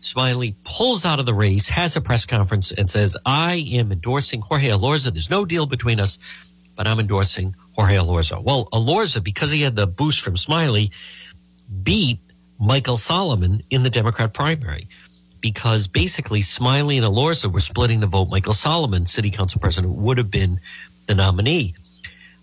Smiley 0.00 0.56
pulls 0.64 1.04
out 1.04 1.20
of 1.20 1.26
the 1.26 1.34
race, 1.34 1.68
has 1.68 1.96
a 1.96 2.00
press 2.00 2.26
conference, 2.26 2.72
and 2.72 2.90
says, 2.90 3.16
I 3.24 3.54
am 3.72 3.92
endorsing 3.92 4.40
Jorge 4.40 4.68
Elorza. 4.68 5.12
There's 5.12 5.30
no 5.30 5.44
deal 5.44 5.66
between 5.66 6.00
us, 6.00 6.18
but 6.74 6.86
I'm 6.86 6.98
endorsing 6.98 7.54
Jorge 7.76 7.96
Elorza. 7.96 8.42
Well, 8.42 8.68
Elorza, 8.72 9.22
because 9.22 9.52
he 9.52 9.62
had 9.62 9.76
the 9.76 9.86
boost 9.86 10.20
from 10.20 10.36
Smiley, 10.36 10.90
beat 11.82 12.20
Michael 12.58 12.96
Solomon 12.96 13.62
in 13.70 13.82
the 13.82 13.90
Democrat 13.90 14.32
primary 14.32 14.88
because 15.40 15.86
basically 15.86 16.42
Smiley 16.42 16.96
and 16.96 17.06
Elorza 17.06 17.52
were 17.52 17.60
splitting 17.60 18.00
the 18.00 18.06
vote. 18.06 18.28
Michael 18.30 18.52
Solomon, 18.52 19.06
city 19.06 19.30
council 19.30 19.60
president, 19.60 19.94
would 19.94 20.18
have 20.18 20.30
been 20.30 20.60
the 21.06 21.14
nominee. 21.14 21.74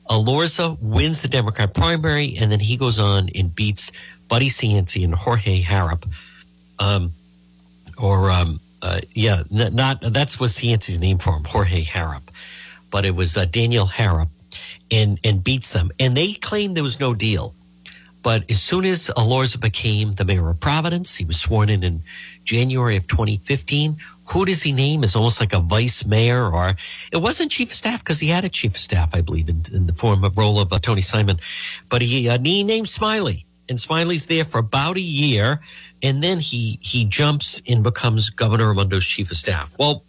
Elorza 0.10 0.78
wins 0.82 1.22
the 1.22 1.28
Democrat 1.28 1.74
primary, 1.74 2.38
and 2.40 2.52
then 2.52 2.60
he 2.60 2.78
goes 2.78 3.00
on 3.00 3.30
and 3.36 3.56
beats 3.56 3.92
Buddy 4.28 4.50
Cianci 4.50 5.04
and 5.04 5.16
Jorge 5.16 5.62
Harrop. 5.62 6.06
Um, 6.80 7.12
or, 7.98 8.32
um, 8.32 8.60
uh, 8.82 9.00
yeah, 9.14 9.44
not 9.50 10.02
that's 10.02 10.40
what 10.40 10.50
Cianci's 10.50 11.00
name 11.00 11.18
for 11.18 11.36
him, 11.36 11.44
Jorge 11.46 11.84
Harrop. 11.84 12.24
But 12.90 13.06
it 13.06 13.16
was 13.16 13.38
uh, 13.38 13.46
Daniel 13.46 13.86
Harrop 13.86 14.30
and, 14.92 15.20
and 15.24 15.44
beats 15.44 15.74
them. 15.74 15.90
And 16.00 16.16
they 16.16 16.34
claim 16.34 16.74
there 16.74 16.84
was 16.84 17.00
no 17.00 17.14
deal. 17.14 17.56
But 18.24 18.50
as 18.50 18.64
soon 18.64 18.86
as 18.86 19.12
Elorza 19.18 19.60
became 19.60 20.14
the 20.14 20.24
mayor 20.24 20.50
of 20.50 20.60
Providence, 20.62 21.18
he 21.18 21.26
was 21.26 21.40
sworn 21.40 21.70
in 21.70 21.84
in 21.84 22.04
January 22.46 22.96
of 22.96 23.06
2015. 23.06 23.98
Who 24.32 24.46
does 24.46 24.64
he 24.64 24.72
name 24.72 25.04
as 25.04 25.16
almost 25.16 25.42
like 25.42 25.52
a 25.52 25.60
vice 25.60 26.06
mayor? 26.06 26.50
Or 26.50 26.74
it 27.12 27.18
wasn't 27.18 27.52
chief 27.52 27.72
of 27.72 27.76
staff 27.76 28.00
because 28.00 28.22
he 28.22 28.30
had 28.30 28.46
a 28.46 28.50
chief 28.50 28.72
of 28.72 28.78
staff, 28.78 29.14
I 29.14 29.22
believe, 29.22 29.50
in, 29.50 29.64
in 29.74 29.88
the 29.88 29.94
form 29.94 30.24
of 30.24 30.38
role 30.38 30.60
of 30.60 30.72
uh, 30.72 30.80
Tony 30.80 31.02
Simon. 31.02 31.38
But 31.90 32.02
he, 32.02 32.30
uh, 32.30 32.40
he 32.40 32.64
named 32.64 32.88
Smiley, 32.88 33.46
and 33.68 33.78
Smiley's 33.78 34.28
there 34.28 34.46
for 34.46 34.60
about 34.60 34.96
a 34.96 35.02
year, 35.02 35.60
and 36.02 36.24
then 36.24 36.40
he 36.40 36.80
he 36.82 37.06
jumps 37.06 37.62
and 37.68 37.84
becomes 37.84 38.30
Governor 38.30 38.74
Raimondo's 38.74 39.06
chief 39.06 39.30
of 39.30 39.38
staff. 39.38 39.76
Well. 39.78 40.06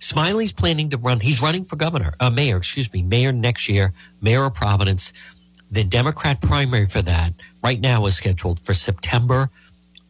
Smiley's 0.00 0.50
planning 0.50 0.90
to 0.90 0.96
run. 0.96 1.20
He's 1.20 1.40
running 1.40 1.62
for 1.62 1.76
governor, 1.76 2.14
uh, 2.18 2.30
mayor, 2.30 2.56
excuse 2.56 2.92
me, 2.92 3.00
mayor 3.00 3.30
next 3.30 3.68
year, 3.68 3.92
mayor 4.20 4.46
of 4.46 4.54
Providence. 4.54 5.12
The 5.70 5.84
Democrat 5.84 6.40
primary 6.40 6.86
for 6.86 7.00
that 7.00 7.32
right 7.62 7.80
now 7.80 8.06
is 8.06 8.16
scheduled 8.16 8.60
for 8.60 8.74
September 8.74 9.50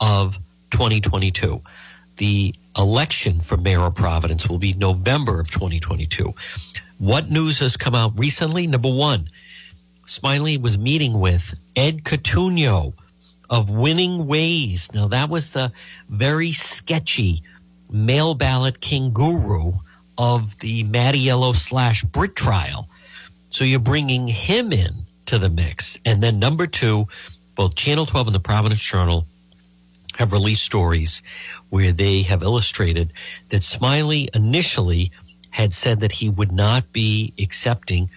of 0.00 0.38
2022. 0.70 1.62
The 2.16 2.54
election 2.76 3.40
for 3.40 3.56
mayor 3.56 3.80
of 3.80 3.94
Providence 3.94 4.48
will 4.48 4.58
be 4.58 4.72
November 4.72 5.40
of 5.40 5.50
2022. 5.50 6.34
What 6.98 7.30
news 7.30 7.58
has 7.58 7.76
come 7.76 7.94
out 7.94 8.18
recently? 8.18 8.66
Number 8.66 8.92
one, 8.92 9.28
Smiley 10.06 10.58
was 10.58 10.78
meeting 10.78 11.20
with 11.20 11.58
Ed 11.76 12.04
Cotugno 12.04 12.94
of 13.50 13.70
Winning 13.70 14.26
Ways. 14.26 14.92
Now, 14.94 15.08
that 15.08 15.28
was 15.28 15.52
the 15.52 15.72
very 16.08 16.52
sketchy 16.52 17.42
mail 17.90 18.34
ballot 18.34 18.80
king 18.80 19.12
guru 19.12 19.72
of 20.16 20.58
the 20.58 20.84
Mattiello 20.84 21.54
slash 21.54 22.02
Britt 22.02 22.34
trial. 22.34 22.88
So 23.50 23.64
you're 23.64 23.80
bringing 23.80 24.28
him 24.28 24.72
in 24.72 25.06
to 25.26 25.38
the 25.38 25.50
mix. 25.50 25.98
And 26.04 26.22
then 26.22 26.38
number 26.38 26.66
two, 26.66 27.08
both 27.62 27.76
Channel 27.76 28.06
12 28.06 28.26
and 28.26 28.34
the 28.34 28.40
Providence 28.40 28.80
Journal 28.80 29.24
have 30.16 30.32
released 30.32 30.64
stories 30.64 31.22
where 31.70 31.92
they 31.92 32.22
have 32.22 32.42
illustrated 32.42 33.12
that 33.50 33.62
Smiley 33.62 34.28
initially 34.34 35.12
had 35.50 35.72
said 35.72 36.00
that 36.00 36.10
he 36.10 36.28
would 36.28 36.50
not 36.50 36.92
be 36.92 37.32
accepting. 37.38 38.10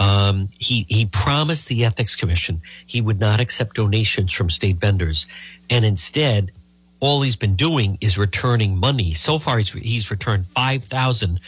Um, 0.00 0.48
he 0.58 0.84
he 0.88 1.06
promised 1.06 1.68
the 1.68 1.84
ethics 1.84 2.16
commission 2.16 2.60
he 2.84 3.00
would 3.00 3.20
not 3.20 3.38
accept 3.38 3.76
donations 3.76 4.32
from 4.32 4.50
state 4.50 4.78
vendors, 4.78 5.28
and 5.70 5.84
instead, 5.84 6.50
all 6.98 7.22
he's 7.22 7.36
been 7.36 7.54
doing 7.54 7.98
is 8.00 8.18
returning 8.18 8.80
money. 8.80 9.14
So 9.14 9.38
far, 9.38 9.58
he's 9.58 9.72
he's 9.74 10.10
returned 10.10 10.44
five 10.44 10.82
thousand 10.82 11.38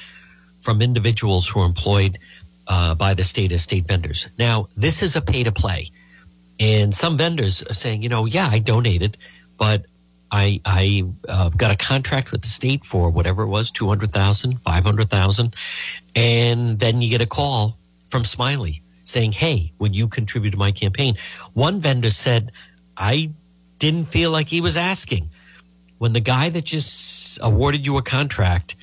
from 0.61 0.83
individuals 0.83 1.49
who 1.49 1.63
are 1.63 1.67
employed 1.67 2.17
uh, 2.69 2.95
by 2.95 3.13
the 3.15 3.25
state 3.25 3.51
as 3.51 3.63
state 3.63 3.89
vendors. 3.89 4.29
Now, 4.39 4.69
this 4.77 5.03
is 5.03 5.17
a 5.17 5.21
pay 5.21 5.43
to 5.43 5.51
play, 5.51 5.91
and 6.61 6.95
some 6.95 7.17
vendors 7.17 7.63
are 7.63 7.75
saying, 7.75 8.03
you 8.03 8.11
know, 8.11 8.27
yeah, 8.27 8.49
I 8.51 8.59
donated, 8.59 9.17
but 9.57 9.87
I, 10.31 10.61
I 10.67 11.05
uh, 11.27 11.49
got 11.49 11.71
a 11.71 11.77
contract 11.77 12.31
with 12.31 12.43
the 12.43 12.49
state 12.49 12.85
for 12.85 13.09
whatever 13.11 13.43
it 13.43 13.49
was 13.49 13.71
200,000, 13.71 14.61
500,000. 14.61 15.55
And 16.15 16.79
then 16.79 17.01
you 17.01 17.09
get 17.11 17.23
a 17.23 17.27
call 17.27 17.79
from 18.09 18.25
Smiley 18.25 18.83
saying, 19.05 19.33
Hey, 19.33 19.73
would 19.79 19.97
you 19.97 20.07
contribute 20.07 20.51
to 20.53 20.59
my 20.59 20.71
campaign? 20.71 21.17
One 21.55 21.81
vendor 21.81 22.11
said, 22.11 22.53
I 22.97 23.31
didn't 23.79 24.05
feel 24.05 24.31
like 24.31 24.49
he 24.49 24.61
was 24.61 24.77
asking. 24.77 25.31
When 25.97 26.13
the 26.13 26.21
guy 26.21 26.51
that 26.51 26.65
just 26.65 27.39
awarded 27.43 27.87
you 27.87 27.97
a 27.97 28.03
contract 28.03 28.77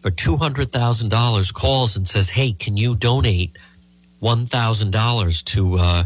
for 0.00 0.10
$200,000 0.10 1.54
calls 1.54 1.96
and 1.96 2.06
says, 2.08 2.30
Hey, 2.30 2.52
can 2.52 2.76
you 2.76 2.96
donate 2.96 3.56
$1,000 4.20 5.44
to, 5.44 5.76
uh, 5.76 6.04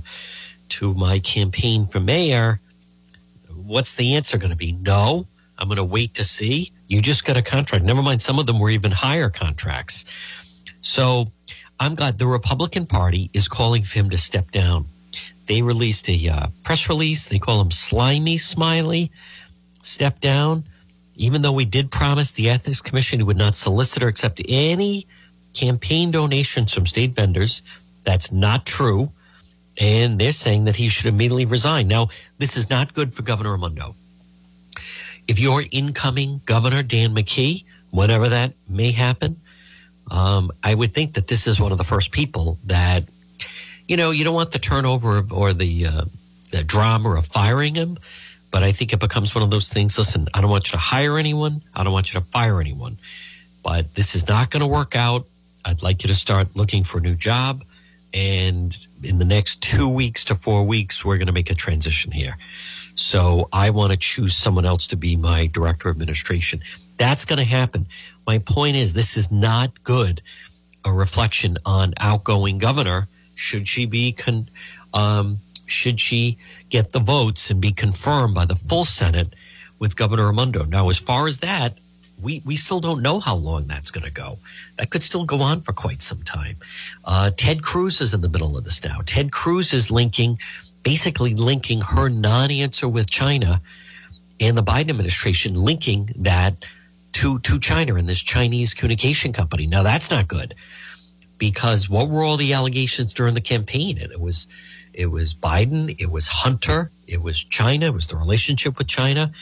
to 0.71 0.95
my 0.95 1.19
campaign 1.19 1.87
for 1.87 2.01
mayor? 2.01 2.61
what's 3.65 3.95
the 3.95 4.15
answer 4.15 4.39
going 4.39 4.51
to 4.51 4.57
be? 4.57 4.73
No, 4.73 5.27
I'm 5.59 5.69
going 5.69 5.77
to 5.77 5.85
wait 5.85 6.15
to 6.15 6.25
see. 6.25 6.73
You 6.87 7.01
just 7.01 7.25
got 7.25 7.37
a 7.37 7.43
contract. 7.43 7.85
Never 7.85 8.03
mind, 8.03 8.23
some 8.23 8.39
of 8.39 8.47
them 8.47 8.59
were 8.59 8.71
even 8.71 8.91
higher 8.91 9.31
contracts. 9.31 10.05
So 10.81 11.33
I'm 11.81 11.95
glad 11.95 12.19
the 12.19 12.27
Republican 12.27 12.87
Party 12.87 13.31
is 13.33 13.49
calling 13.49 13.83
for 13.83 13.99
him 13.99 14.11
to 14.11 14.19
step 14.19 14.51
down. 14.51 14.87
They 15.47 15.63
released 15.63 16.09
a 16.09 16.29
uh, 16.29 16.47
press 16.63 16.89
release. 16.89 17.29
They 17.29 17.39
call 17.39 17.61
him 17.61 17.71
Slimy 17.71 18.39
Smiley. 18.39 19.11
Step 19.83 20.21
down. 20.21 20.65
Even 21.17 21.43
though 21.43 21.53
we 21.53 21.65
did 21.65 21.91
promise 21.91 22.33
the 22.33 22.51
Ethics 22.51 22.81
Commission 22.81 23.21
he 23.21 23.25
would 23.25 23.37
not 23.37 23.55
solicit 23.55 24.03
or 24.03 24.09
accept 24.09 24.43
any 24.49 25.07
campaign 25.53 26.11
donations 26.11 26.73
from 26.73 26.87
state 26.87 27.15
vendors, 27.15 27.63
that's 28.03 28.33
not 28.33 28.67
true 28.67 29.11
and 29.79 30.19
they're 30.19 30.33
saying 30.33 30.65
that 30.65 30.77
he 30.77 30.89
should 30.89 31.07
immediately 31.07 31.45
resign. 31.45 31.89
Now, 31.89 32.09
this 32.39 32.57
is 32.57 32.71
not 32.71 32.95
good 32.95 33.15
for 33.15 33.23
Governor 33.23 33.53
Raimondo. 33.53 33.97
If 35.27 35.41
you're 35.41 35.65
incoming 35.71 36.43
Governor 36.45 36.83
Dan 36.83 37.15
McKee, 37.15 37.65
whenever 37.91 38.29
that 38.29 38.53
may 38.69 38.93
happen, 38.93 39.37
um, 40.11 40.51
I 40.63 40.75
would 40.75 40.93
think 40.93 41.15
that 41.15 41.29
this 41.29 41.47
is 41.47 41.59
one 41.61 41.73
of 41.73 41.79
the 41.79 41.85
first 41.85 42.13
people 42.13 42.59
that, 42.65 43.05
you 43.89 43.97
know, 43.97 44.11
you 44.11 44.23
don't 44.23 44.35
want 44.35 44.53
the 44.53 44.59
turnover 44.59 45.19
of, 45.19 45.33
or 45.33 45.53
the, 45.53 45.87
uh, 45.87 46.05
the 46.51 46.63
drama 46.63 47.15
of 47.15 47.27
firing 47.27 47.75
him, 47.75 47.99
but 48.51 48.63
I 48.63 48.71
think 48.73 48.93
it 48.93 49.01
becomes 49.01 49.35
one 49.35 49.43
of 49.43 49.51
those 49.51 49.73
things. 49.73 49.99
Listen, 49.99 50.29
I 50.35 50.41
don't 50.41 50.51
want 50.51 50.69
you 50.69 50.73
to 50.73 50.79
hire 50.79 51.19
anyone. 51.19 51.63
I 51.75 51.83
don't 51.83 51.93
want 51.93 52.13
you 52.13 52.21
to 52.21 52.27
fire 52.27 52.61
anyone, 52.61 52.99
but 53.63 53.95
this 53.95 54.15
is 54.15 54.29
not 54.29 54.51
going 54.51 54.61
to 54.61 54.67
work 54.67 54.95
out. 54.95 55.27
I'd 55.65 55.83
like 55.83 56.05
you 56.05 56.09
to 56.09 56.15
start 56.15 56.55
looking 56.55 56.85
for 56.85 56.99
a 56.99 57.01
new 57.01 57.15
job. 57.15 57.65
And 58.15 58.87
in 59.03 59.19
the 59.19 59.25
next 59.25 59.61
two 59.61 59.89
weeks 59.89 60.25
to 60.27 60.37
four 60.37 60.65
weeks, 60.65 61.05
we're 61.05 61.19
going 61.19 61.27
to 61.27 61.33
make 61.33 61.51
a 61.51 61.55
transition 61.55 62.13
here. 62.13 62.39
So 62.95 63.49
I 63.53 63.71
want 63.71 63.91
to 63.91 63.99
choose 63.99 64.37
someone 64.37 64.65
else 64.65 64.87
to 64.89 64.97
be 64.97 65.17
my 65.17 65.47
director 65.47 65.89
of 65.89 65.97
administration. 65.97 66.63
That's 66.97 67.25
going 67.25 67.41
to 67.41 67.45
happen. 67.45 67.89
My 68.25 68.39
point 68.39 68.77
is, 68.77 68.93
this 68.95 69.17
is 69.17 69.33
not 69.33 69.83
good. 69.83 70.23
A 70.85 70.93
reflection 70.93 71.59
on 71.67 71.95
outgoing 71.99 72.59
governor. 72.59 73.09
Should 73.35 73.67
she 73.67 73.85
be 73.85 74.13
con, 74.13 74.49
um, 74.93 75.39
should 75.67 75.99
she 75.99 76.39
get 76.69 76.93
the 76.93 77.01
votes 77.01 77.51
and 77.51 77.61
be 77.61 77.73
confirmed 77.73 78.37
by 78.37 78.45
the 78.45 78.55
full 78.55 78.85
Senate 78.85 79.35
with 79.81 79.97
Governor 79.97 80.29
Raimondo? 80.29 80.65
Now, 80.65 80.89
as 80.89 80.99
far 80.99 81.27
as 81.27 81.41
that, 81.41 81.79
we, 82.21 82.43
we 82.45 82.57
still 82.57 82.81
don't 82.81 83.03
know 83.03 83.21
how 83.21 83.35
long 83.35 83.67
that's 83.67 83.91
going 83.91 84.05
to 84.05 84.11
go. 84.11 84.39
That 84.77 84.91
could 84.91 85.03
still 85.03 85.25
go 85.25 85.41
on 85.41 85.61
for 85.61 85.73
quite 85.73 86.03
some 86.03 86.23
time. 86.23 86.57
Uh, 87.05 87.31
Ted 87.37 87.63
Cruz 87.63 88.01
is 88.01 88.15
in 88.15 88.21
the 88.21 88.29
middle 88.29 88.57
of 88.57 88.65
this 88.65 88.83
now. 88.83 89.01
Ted 89.05 89.33
Cruz 89.33 89.73
is 89.73 89.91
linking, 89.91 90.39
basically 90.83 91.35
linking 91.35 91.81
her 91.81 92.09
non 92.09 92.51
answer 92.51 92.89
with 92.89 93.11
China 93.11 93.61
and 94.41 94.57
the 94.57 94.63
Biden 94.63 94.91
administration, 94.91 95.55
linking 95.55 96.11
that 96.17 96.65
to, 97.13 97.39
to 97.41 97.61
China 97.61 97.95
and 97.95 98.09
this 98.09 98.23
Chinese 98.23 98.75
communication 98.75 99.33
company. 99.33 99.67
Now, 99.67 99.83
that's 99.83 100.11
not 100.11 100.27
good 100.29 100.55
because 101.39 101.89
what 101.89 102.09
were 102.09 102.23
all 102.23 102.37
the 102.37 102.53
allegations 102.53 103.15
during 103.15 103.35
the 103.35 103.41
campaign? 103.41 103.99
And 104.01 104.11
it 104.11 104.21
was, 104.21 104.47
it 104.93 105.07
was 105.07 105.35
Biden, 105.35 105.95
it 105.99 106.11
was 106.11 106.29
Hunter, 106.29 106.91
it 107.07 107.23
was 107.23 107.39
China, 107.39 107.87
it 107.87 107.95
was 107.95 108.07
the 108.07 108.17
relationship 108.17 108.79
with 108.79 108.89
China. 108.89 109.33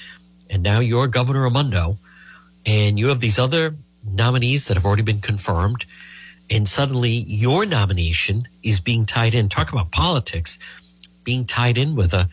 And 0.51 0.63
now 0.63 0.81
you're 0.81 1.07
Governor 1.07 1.43
Raimondo 1.43 1.99
and 2.64 2.98
you 2.98 3.09
have 3.09 3.20
these 3.20 3.38
other 3.38 3.75
nominees 4.05 4.68
that 4.68 4.77
have 4.77 4.85
already 4.85 5.03
been 5.03 5.20
confirmed, 5.20 5.87
and 6.51 6.66
suddenly 6.66 7.11
your 7.11 7.64
nomination 7.66 8.48
is 8.62 8.81
being 8.81 9.07
tied 9.07 9.35
in. 9.35 9.48
Talk 9.48 9.72
about 9.72 9.90
politics, 9.92 10.59
being 11.25 11.44
tied 11.44 11.79
in 11.79 11.94
with 11.94 12.12
a, 12.12 12.29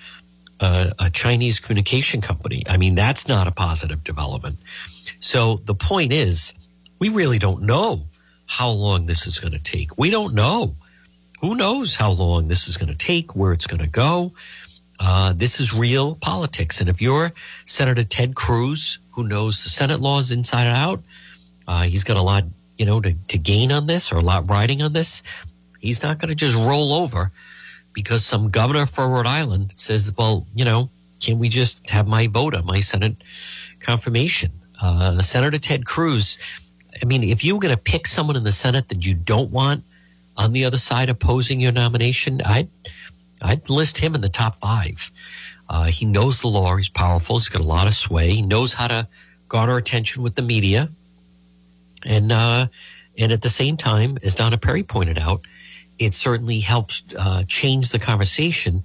a, 0.59 0.93
a 0.99 1.09
Chinese 1.09 1.59
communication 1.59 2.21
company. 2.21 2.63
I 2.67 2.77
mean, 2.77 2.95
that's 2.95 3.27
not 3.27 3.47
a 3.47 3.51
positive 3.51 4.03
development. 4.03 4.57
So 5.19 5.57
the 5.65 5.75
point 5.75 6.11
is, 6.11 6.53
we 6.99 7.09
really 7.09 7.39
don't 7.39 7.63
know 7.63 8.03
how 8.45 8.69
long 8.69 9.05
this 9.05 9.27
is 9.27 9.39
going 9.39 9.53
to 9.53 9.59
take. 9.59 9.97
We 9.97 10.09
don't 10.09 10.33
know. 10.33 10.75
Who 11.41 11.55
knows 11.55 11.95
how 11.95 12.11
long 12.11 12.47
this 12.47 12.67
is 12.67 12.77
going 12.77 12.91
to 12.91 12.97
take, 12.97 13.35
where 13.35 13.53
it's 13.53 13.67
going 13.67 13.81
to 13.81 13.87
go. 13.87 14.33
Uh, 14.99 15.31
this 15.33 15.61
is 15.61 15.73
real 15.73 16.15
politics. 16.15 16.81
And 16.81 16.89
if 16.89 17.01
you're 17.01 17.31
Senator 17.65 18.03
Ted 18.03 18.35
Cruz, 18.35 18.99
who 19.19 19.27
knows 19.27 19.63
the 19.63 19.69
Senate 19.69 19.99
laws 19.99 20.31
inside 20.31 20.65
and 20.65 20.77
out, 20.77 21.03
uh, 21.67 21.83
he's 21.83 22.05
got 22.05 22.15
a 22.15 22.21
lot, 22.21 22.45
you 22.77 22.85
know, 22.85 23.01
to, 23.01 23.13
to 23.27 23.37
gain 23.37 23.69
on 23.71 23.85
this 23.85 24.13
or 24.13 24.17
a 24.17 24.21
lot 24.21 24.49
riding 24.49 24.81
on 24.81 24.93
this. 24.93 25.21
He's 25.79 26.01
not 26.01 26.19
going 26.19 26.29
to 26.29 26.35
just 26.35 26.55
roll 26.55 26.93
over 26.93 27.31
because 27.93 28.25
some 28.25 28.47
governor 28.47 28.85
for 28.85 29.09
Rhode 29.09 29.27
Island 29.27 29.73
says, 29.75 30.13
well, 30.17 30.47
you 30.53 30.63
know, 30.63 30.89
can 31.19 31.37
we 31.37 31.49
just 31.49 31.89
have 31.89 32.07
my 32.07 32.27
vote 32.27 32.55
on 32.55 32.65
my 32.65 32.79
Senate 32.79 33.17
confirmation? 33.81 34.51
Uh, 34.81 35.19
Senator 35.19 35.59
Ted 35.59 35.85
Cruz, 35.85 36.39
I 37.01 37.05
mean, 37.05 37.23
if 37.23 37.43
you 37.43 37.55
were 37.55 37.59
going 37.59 37.75
to 37.75 37.81
pick 37.81 38.07
someone 38.07 38.37
in 38.37 38.45
the 38.45 38.53
Senate 38.53 38.87
that 38.87 39.05
you 39.05 39.15
don't 39.15 39.51
want 39.51 39.83
on 40.37 40.53
the 40.53 40.63
other 40.63 40.77
side 40.77 41.09
opposing 41.09 41.59
your 41.59 41.73
nomination, 41.73 42.39
I'd 42.45 42.69
I'd 43.41 43.69
list 43.69 43.97
him 43.97 44.15
in 44.15 44.21
the 44.21 44.29
top 44.29 44.55
five. 44.55 45.11
Uh, 45.69 45.85
he 45.85 46.05
knows 46.05 46.41
the 46.41 46.47
law. 46.47 46.75
He's 46.75 46.89
powerful. 46.89 47.37
He's 47.37 47.47
got 47.47 47.61
a 47.61 47.67
lot 47.67 47.87
of 47.87 47.93
sway. 47.93 48.31
He 48.31 48.41
knows 48.41 48.73
how 48.73 48.87
to 48.87 49.07
garner 49.47 49.77
attention 49.77 50.23
with 50.23 50.35
the 50.35 50.41
media. 50.41 50.89
And, 52.05 52.31
uh, 52.31 52.67
and 53.17 53.31
at 53.31 53.43
the 53.43 53.49
same 53.49 53.77
time, 53.77 54.17
as 54.23 54.33
Donna 54.33 54.57
Perry 54.57 54.83
pointed 54.83 55.19
out, 55.19 55.41
it 55.99 56.13
certainly 56.13 56.61
helps 56.61 57.03
uh, 57.17 57.43
change 57.47 57.89
the 57.89 57.99
conversation. 57.99 58.83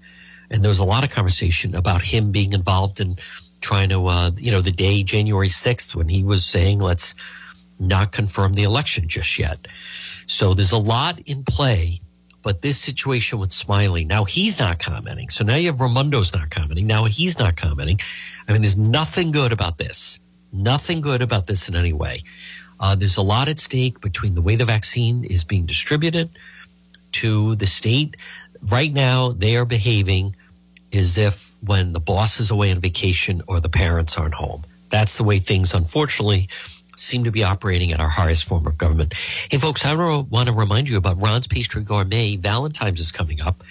And 0.50 0.62
there 0.62 0.68
was 0.68 0.80
a 0.80 0.84
lot 0.84 1.04
of 1.04 1.10
conversation 1.10 1.74
about 1.74 2.02
him 2.02 2.32
being 2.32 2.52
involved 2.52 3.00
in 3.00 3.16
trying 3.60 3.88
to, 3.88 4.06
uh, 4.06 4.30
you 4.36 4.50
know, 4.50 4.60
the 4.60 4.72
day 4.72 5.02
January 5.02 5.48
6th 5.48 5.94
when 5.94 6.08
he 6.08 6.22
was 6.22 6.44
saying, 6.44 6.80
let's 6.80 7.14
not 7.78 8.12
confirm 8.12 8.52
the 8.52 8.62
election 8.62 9.08
just 9.08 9.38
yet. 9.38 9.66
So 10.26 10.52
there's 10.54 10.72
a 10.72 10.78
lot 10.78 11.20
in 11.20 11.44
play 11.44 12.00
but 12.44 12.60
this 12.60 12.78
situation 12.78 13.38
with 13.38 13.50
Smiley, 13.50 14.04
now 14.04 14.24
he's 14.24 14.60
not 14.60 14.78
commenting. 14.78 15.30
So 15.30 15.44
now 15.44 15.56
you 15.56 15.68
have 15.68 15.80
Raimondo's 15.80 16.34
not 16.34 16.50
commenting. 16.50 16.86
Now 16.86 17.04
he's 17.04 17.38
not 17.38 17.56
commenting. 17.56 17.98
I 18.46 18.52
mean, 18.52 18.60
there's 18.60 18.76
nothing 18.76 19.32
good 19.32 19.50
about 19.50 19.78
this. 19.78 20.20
Nothing 20.52 21.00
good 21.00 21.22
about 21.22 21.46
this 21.46 21.68
in 21.68 21.74
any 21.74 21.94
way. 21.94 22.22
Uh, 22.78 22.94
there's 22.94 23.16
a 23.16 23.22
lot 23.22 23.48
at 23.48 23.58
stake 23.58 24.00
between 24.00 24.34
the 24.34 24.42
way 24.42 24.56
the 24.56 24.64
vaccine 24.66 25.24
is 25.24 25.42
being 25.42 25.64
distributed 25.64 26.28
to 27.12 27.56
the 27.56 27.66
state. 27.66 28.16
Right 28.62 28.92
now, 28.92 29.30
they 29.30 29.56
are 29.56 29.64
behaving 29.64 30.36
as 30.92 31.16
if 31.16 31.52
when 31.62 31.94
the 31.94 32.00
boss 32.00 32.40
is 32.40 32.50
away 32.50 32.70
on 32.70 32.80
vacation 32.80 33.42
or 33.48 33.58
the 33.58 33.70
parents 33.70 34.18
aren't 34.18 34.34
home. 34.34 34.64
That's 34.90 35.16
the 35.16 35.24
way 35.24 35.38
things, 35.38 35.72
unfortunately, 35.72 36.48
seem 36.96 37.24
to 37.24 37.30
be 37.30 37.42
operating 37.42 37.92
at 37.92 38.00
our 38.00 38.08
highest 38.08 38.44
form 38.44 38.66
of 38.66 38.78
government. 38.78 39.14
Hey, 39.50 39.58
folks, 39.58 39.84
I 39.84 39.94
want 39.94 40.48
to 40.48 40.54
remind 40.54 40.88
you 40.88 40.96
about 40.96 41.20
Ron's 41.20 41.46
Pastry 41.46 41.82
Gourmet. 41.82 42.36
Valentine's 42.36 43.00
is 43.00 43.12
coming 43.12 43.40
up. 43.40 43.62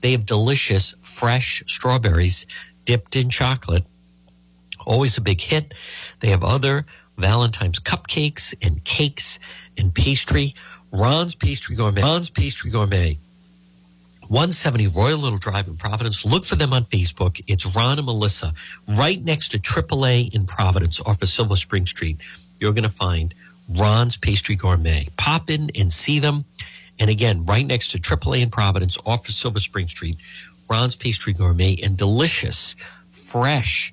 They 0.00 0.12
have 0.12 0.26
delicious, 0.26 0.94
fresh 1.02 1.62
strawberries 1.66 2.46
dipped 2.84 3.16
in 3.16 3.30
chocolate. 3.30 3.84
Always 4.86 5.18
a 5.18 5.20
big 5.20 5.40
hit. 5.40 5.74
They 6.20 6.28
have 6.28 6.42
other 6.42 6.86
Valentine's 7.18 7.80
cupcakes 7.80 8.54
and 8.62 8.82
cakes 8.84 9.38
and 9.76 9.94
pastry. 9.94 10.54
Ron's 10.90 11.34
Pastry 11.34 11.76
Gourmet. 11.76 12.02
Ron's 12.02 12.30
Pastry 12.30 12.70
Gourmet 12.70 13.18
170 14.30 14.86
Royal 14.86 15.18
Little 15.18 15.38
Drive 15.38 15.66
in 15.66 15.76
Providence. 15.76 16.24
Look 16.24 16.44
for 16.44 16.54
them 16.54 16.72
on 16.72 16.84
Facebook. 16.84 17.42
It's 17.48 17.66
Ron 17.66 17.98
and 17.98 18.06
Melissa 18.06 18.54
right 18.86 19.20
next 19.20 19.48
to 19.48 19.58
AAA 19.58 20.32
in 20.32 20.46
Providence 20.46 21.00
off 21.00 21.20
of 21.20 21.28
Silver 21.28 21.56
Spring 21.56 21.84
Street. 21.84 22.16
You're 22.60 22.72
going 22.72 22.84
to 22.84 22.90
find 22.90 23.34
Ron's 23.68 24.16
Pastry 24.16 24.54
Gourmet. 24.54 25.08
Pop 25.16 25.50
in 25.50 25.70
and 25.74 25.92
see 25.92 26.18
them. 26.18 26.44
And 26.98 27.10
again, 27.10 27.46
right 27.46 27.66
next 27.66 27.90
to 27.92 27.98
AAA 27.98 28.42
in 28.42 28.50
Providence 28.50 28.98
off 29.04 29.28
of 29.28 29.34
Silver 29.34 29.60
Spring 29.60 29.88
Street, 29.88 30.18
Ron's 30.68 30.94
Pastry 30.94 31.32
Gourmet 31.32 31.76
and 31.82 31.96
delicious, 31.96 32.76
fresh 33.08 33.92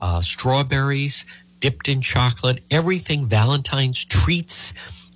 uh, 0.00 0.20
strawberries 0.20 1.26
dipped 1.60 1.88
in 1.88 2.00
chocolate, 2.00 2.62
everything 2.70 3.26
Valentine's 3.26 4.04
treats 4.04 4.72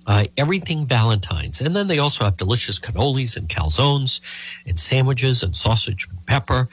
uh, 0.07 0.25
everything 0.37 0.85
Valentine's. 0.85 1.61
And 1.61 1.75
then 1.75 1.87
they 1.87 1.99
also 1.99 2.23
have 2.25 2.37
delicious 2.37 2.79
cannolis 2.79 3.37
and 3.37 3.47
calzones 3.47 4.19
and 4.65 4.79
sandwiches 4.79 5.43
and 5.43 5.55
sausage 5.55 6.07
and 6.09 6.25
pepper 6.25 6.69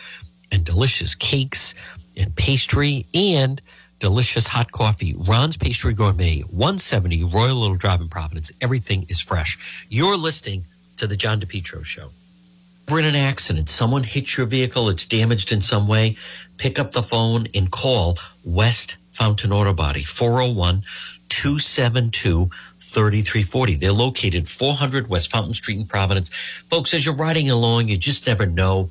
and 0.50 0.64
delicious 0.64 1.14
cakes 1.14 1.74
and 2.16 2.34
pastry 2.34 3.06
and 3.14 3.60
delicious 3.98 4.48
hot 4.48 4.72
coffee. 4.72 5.14
Ron's 5.16 5.56
Pastry 5.56 5.94
Gourmet, 5.94 6.40
170 6.40 7.24
Royal 7.24 7.56
Little 7.56 7.76
Drive 7.76 8.00
in 8.00 8.08
Providence. 8.08 8.52
Everything 8.60 9.06
is 9.08 9.20
fresh. 9.20 9.86
You're 9.88 10.16
listening 10.16 10.64
to 10.96 11.06
the 11.06 11.16
John 11.16 11.40
DePetro 11.40 11.84
Show. 11.84 12.10
We're 12.90 13.00
in 13.00 13.04
an 13.04 13.16
accident. 13.16 13.68
Someone 13.68 14.04
hits 14.04 14.36
your 14.38 14.46
vehicle. 14.46 14.88
It's 14.88 15.06
damaged 15.06 15.52
in 15.52 15.60
some 15.60 15.86
way. 15.88 16.16
Pick 16.56 16.78
up 16.78 16.92
the 16.92 17.02
phone 17.02 17.46
and 17.54 17.70
call 17.70 18.16
West 18.44 18.96
Fountain 19.12 19.52
Auto 19.52 19.74
Body, 19.74 20.04
401 20.04 20.82
272 21.28 22.50
3340. 22.78 23.74
They're 23.74 23.92
located 23.92 24.48
400 24.48 25.08
West 25.08 25.30
Fountain 25.30 25.54
Street 25.54 25.78
in 25.78 25.86
Providence. 25.86 26.30
Folks, 26.70 26.94
as 26.94 27.04
you're 27.04 27.14
riding 27.14 27.50
along, 27.50 27.88
you 27.88 27.96
just 27.98 28.26
never 28.26 28.46
know. 28.46 28.90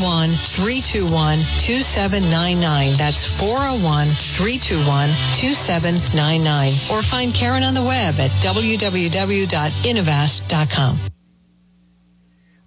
321 0.00 1.36
2799. 1.60 2.96
That's 2.96 3.26
401 3.38 4.08
321 4.08 5.10
2799. 5.36 6.72
Or 6.90 7.02
find 7.02 7.34
Karen 7.34 7.62
on 7.62 7.74
the 7.74 7.82
web 7.82 8.18
at 8.18 8.30
www.innovast.com. 8.40 10.98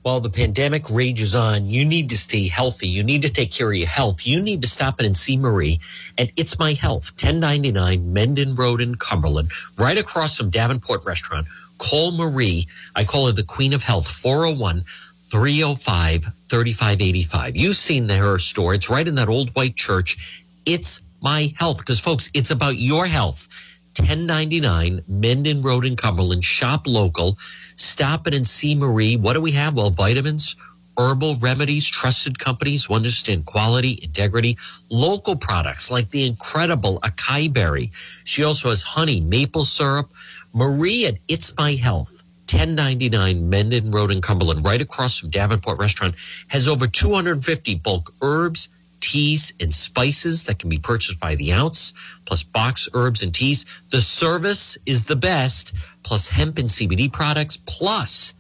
While 0.04 0.20
the 0.20 0.30
pandemic 0.30 0.90
rages 0.90 1.34
on, 1.34 1.70
you 1.70 1.86
need 1.86 2.10
to 2.10 2.18
stay 2.18 2.50
healthy. 2.50 2.90
You 2.90 3.06
need 3.06 3.22
to 3.22 3.30
take 3.30 3.54
care 3.54 3.72
of 3.72 3.78
your 3.78 3.88
health. 3.88 4.28
You 4.28 4.42
need 4.42 4.62
to 4.62 4.68
stop 4.68 5.00
in 5.00 5.06
and 5.06 5.16
see 5.16 5.38
Marie 5.38 5.80
and 6.18 6.30
It's 6.36 6.60
My 6.60 6.74
Health, 6.74 7.14
1099 7.14 8.12
Mendon 8.12 8.56
Road 8.56 8.82
in 8.82 8.96
Cumberland, 8.96 9.52
right 9.78 9.98
across 9.98 10.36
from 10.36 10.50
Davenport 10.50 11.06
Restaurant. 11.06 11.48
Call 11.78 12.12
Marie. 12.12 12.68
I 12.98 13.06
call 13.06 13.28
her 13.28 13.32
the 13.32 13.44
Queen 13.44 13.72
of 13.72 13.84
Health, 13.84 14.10
401 14.10 14.84
305 15.34 16.26
3585. 16.48 17.58
You've 17.58 17.76
seen 17.76 18.06
the, 18.06 18.18
her 18.18 18.38
store. 18.38 18.76
It's 18.76 18.88
right 18.88 19.08
in 19.08 19.16
that 19.16 19.30
old 19.30 19.50
white 19.56 19.76
church. 19.76 20.44
It's 20.64 21.02
my 21.24 21.56
health. 21.58 21.80
Because, 21.80 22.00
folks, 22.00 22.30
it's 22.36 22.52
about 22.52 22.78
your 22.78 23.08
health. 23.08 23.48
1099 23.98 25.02
Mendon 25.08 25.64
Road 25.64 25.86
in 25.86 25.96
Cumberland. 25.96 26.46
Shop 26.46 26.84
local. 26.86 27.40
Stop 27.76 28.28
it 28.28 28.36
and 28.36 28.46
see 28.46 28.76
Marie. 28.76 29.18
What 29.18 29.34
do 29.34 29.42
we 29.42 29.54
have? 29.54 29.74
Well, 29.74 29.90
vitamins, 29.90 30.56
herbal 31.00 31.38
remedies, 31.38 31.88
trusted 31.88 32.38
companies 32.38 32.86
who 32.86 32.94
understand 32.94 33.48
quality, 33.48 34.00
integrity, 34.04 34.56
local 34.92 35.36
products 35.36 35.90
like 35.90 36.12
the 36.12 36.28
incredible 36.28 37.00
acai 37.00 37.52
berry. 37.52 37.90
She 38.24 38.44
also 38.44 38.70
has 38.70 38.84
honey, 38.84 39.20
maple 39.20 39.66
syrup. 39.66 40.12
Marie 40.54 41.08
at 41.08 41.16
It's 41.28 41.58
My 41.58 41.72
Health. 41.72 42.23
1099 42.54 43.50
Mendon 43.50 43.90
Road 43.90 44.12
in 44.12 44.22
Cumberland, 44.22 44.64
right 44.64 44.80
across 44.80 45.18
from 45.18 45.32
Davenport 45.32 45.80
Restaurant, 45.80 46.14
has 46.50 46.68
over 46.68 46.86
250 46.86 47.76
bulk 47.76 48.14
herbs, 48.22 48.70
teas, 49.00 49.54
and 49.60 49.74
spices 49.74 50.46
that 50.46 50.60
can 50.60 50.70
be 50.70 50.78
purchased 50.78 51.20
by 51.20 51.34
the 51.34 51.52
ounce, 51.52 51.94
plus 52.26 52.44
box 52.44 52.88
herbs 52.94 53.24
and 53.24 53.34
teas. 53.34 53.66
The 53.90 54.02
service 54.02 54.78
is 54.86 55.06
the 55.06 55.16
best, 55.16 55.74
plus 56.04 56.30
hemp 56.30 56.60
and 56.60 56.70
CBD 56.70 57.12
products, 57.12 57.58
plus 57.58 58.36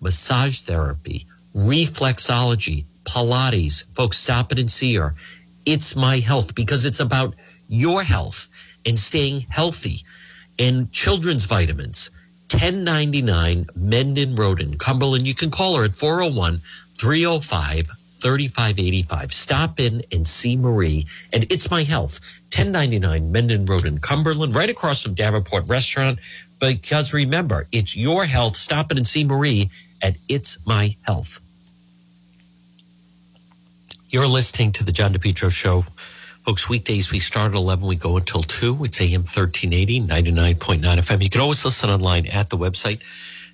massage 0.00 0.60
therapy, 0.60 1.26
reflexology, 1.56 2.84
Pilates. 3.02 3.84
Folks, 3.96 4.18
stop 4.18 4.52
it 4.52 4.60
and 4.60 4.70
see 4.70 4.94
her. 4.94 5.16
It's 5.66 5.96
my 5.96 6.20
health 6.20 6.54
because 6.54 6.86
it's 6.86 7.00
about 7.00 7.34
your 7.68 8.04
health 8.04 8.48
and 8.86 8.96
staying 8.96 9.46
healthy 9.50 10.02
and 10.56 10.92
children's 10.92 11.46
vitamins 11.46 12.12
1099 12.50 13.66
Mendon 13.76 14.34
Road 14.34 14.60
in 14.60 14.78
Cumberland. 14.78 15.26
You 15.26 15.34
can 15.34 15.50
call 15.50 15.76
her 15.76 15.84
at 15.84 15.94
401 15.94 16.60
305 16.98 17.90
3585. 18.20 19.32
Stop 19.32 19.78
in 19.78 20.02
and 20.10 20.26
see 20.26 20.56
Marie. 20.56 21.06
And 21.32 21.50
it's 21.52 21.70
my 21.70 21.84
health. 21.84 22.20
1099 22.46 23.30
Mendon 23.30 23.66
Road 23.66 23.84
in 23.84 23.98
Cumberland, 23.98 24.56
right 24.56 24.70
across 24.70 25.02
from 25.02 25.14
Davenport 25.14 25.68
Restaurant. 25.68 26.18
Because 26.58 27.12
remember, 27.12 27.66
it's 27.70 27.96
your 27.96 28.24
health. 28.24 28.56
Stop 28.56 28.90
in 28.90 28.96
and 28.96 29.06
see 29.06 29.24
Marie 29.24 29.70
at 30.02 30.16
It's 30.28 30.58
My 30.66 30.96
Health. 31.02 31.40
You're 34.08 34.26
listening 34.26 34.72
to 34.72 34.84
the 34.84 34.92
John 34.92 35.12
DePetro 35.12 35.50
Show. 35.52 35.84
Folks, 36.48 36.66
weekdays 36.66 37.12
we 37.12 37.20
start 37.20 37.52
at 37.52 37.56
11, 37.58 37.86
we 37.86 37.94
go 37.94 38.16
until 38.16 38.42
2. 38.42 38.82
It's 38.84 38.98
AM 39.02 39.20
1380, 39.20 40.00
99.9 40.00 40.80
FM. 40.80 41.22
You 41.22 41.28
can 41.28 41.42
always 41.42 41.62
listen 41.62 41.90
online 41.90 42.24
at 42.24 42.48
the 42.48 42.56
website, 42.56 43.00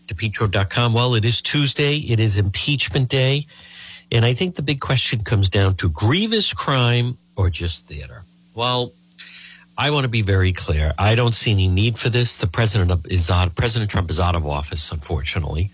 depetro.com. 0.07 0.92
Well, 0.92 1.16
it 1.16 1.24
is 1.24 1.42
Tuesday, 1.42 1.96
it 1.96 2.20
is 2.20 2.37
impeachment 2.37 3.09
day. 3.09 3.48
And 4.12 4.24
I 4.24 4.33
think 4.33 4.54
the 4.54 4.62
big 4.62 4.78
question 4.78 5.22
comes 5.24 5.50
down 5.50 5.74
to 5.78 5.88
grievous 5.88 6.54
crime 6.54 7.18
or 7.35 7.50
just 7.50 7.88
theater. 7.88 8.22
Well, 8.54 8.92
I 9.76 9.90
want 9.90 10.04
to 10.04 10.09
be 10.09 10.22
very 10.22 10.52
clear. 10.52 10.92
I 10.96 11.16
don't 11.16 11.35
see 11.35 11.50
any 11.50 11.66
need 11.66 11.98
for 11.98 12.11
this. 12.11 12.38
The 12.38 12.46
president 12.46 13.09
is 13.09 13.28
out, 13.28 13.57
President 13.57 13.90
Trump 13.90 14.09
is 14.09 14.20
out 14.20 14.37
of 14.37 14.46
office, 14.46 14.92
unfortunately, 14.92 15.68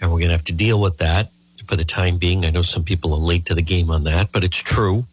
and 0.00 0.12
we're 0.12 0.20
going 0.20 0.28
to 0.28 0.36
have 0.36 0.44
to 0.44 0.52
deal 0.52 0.80
with 0.80 0.98
that 0.98 1.32
for 1.66 1.74
the 1.74 1.84
time 1.84 2.18
being. 2.18 2.44
I 2.44 2.50
know 2.50 2.62
some 2.62 2.84
people 2.84 3.12
are 3.14 3.18
late 3.18 3.46
to 3.46 3.54
the 3.56 3.62
game 3.62 3.90
on 3.90 4.04
that, 4.04 4.30
but 4.30 4.44
it's 4.44 4.58
true. 4.62 5.06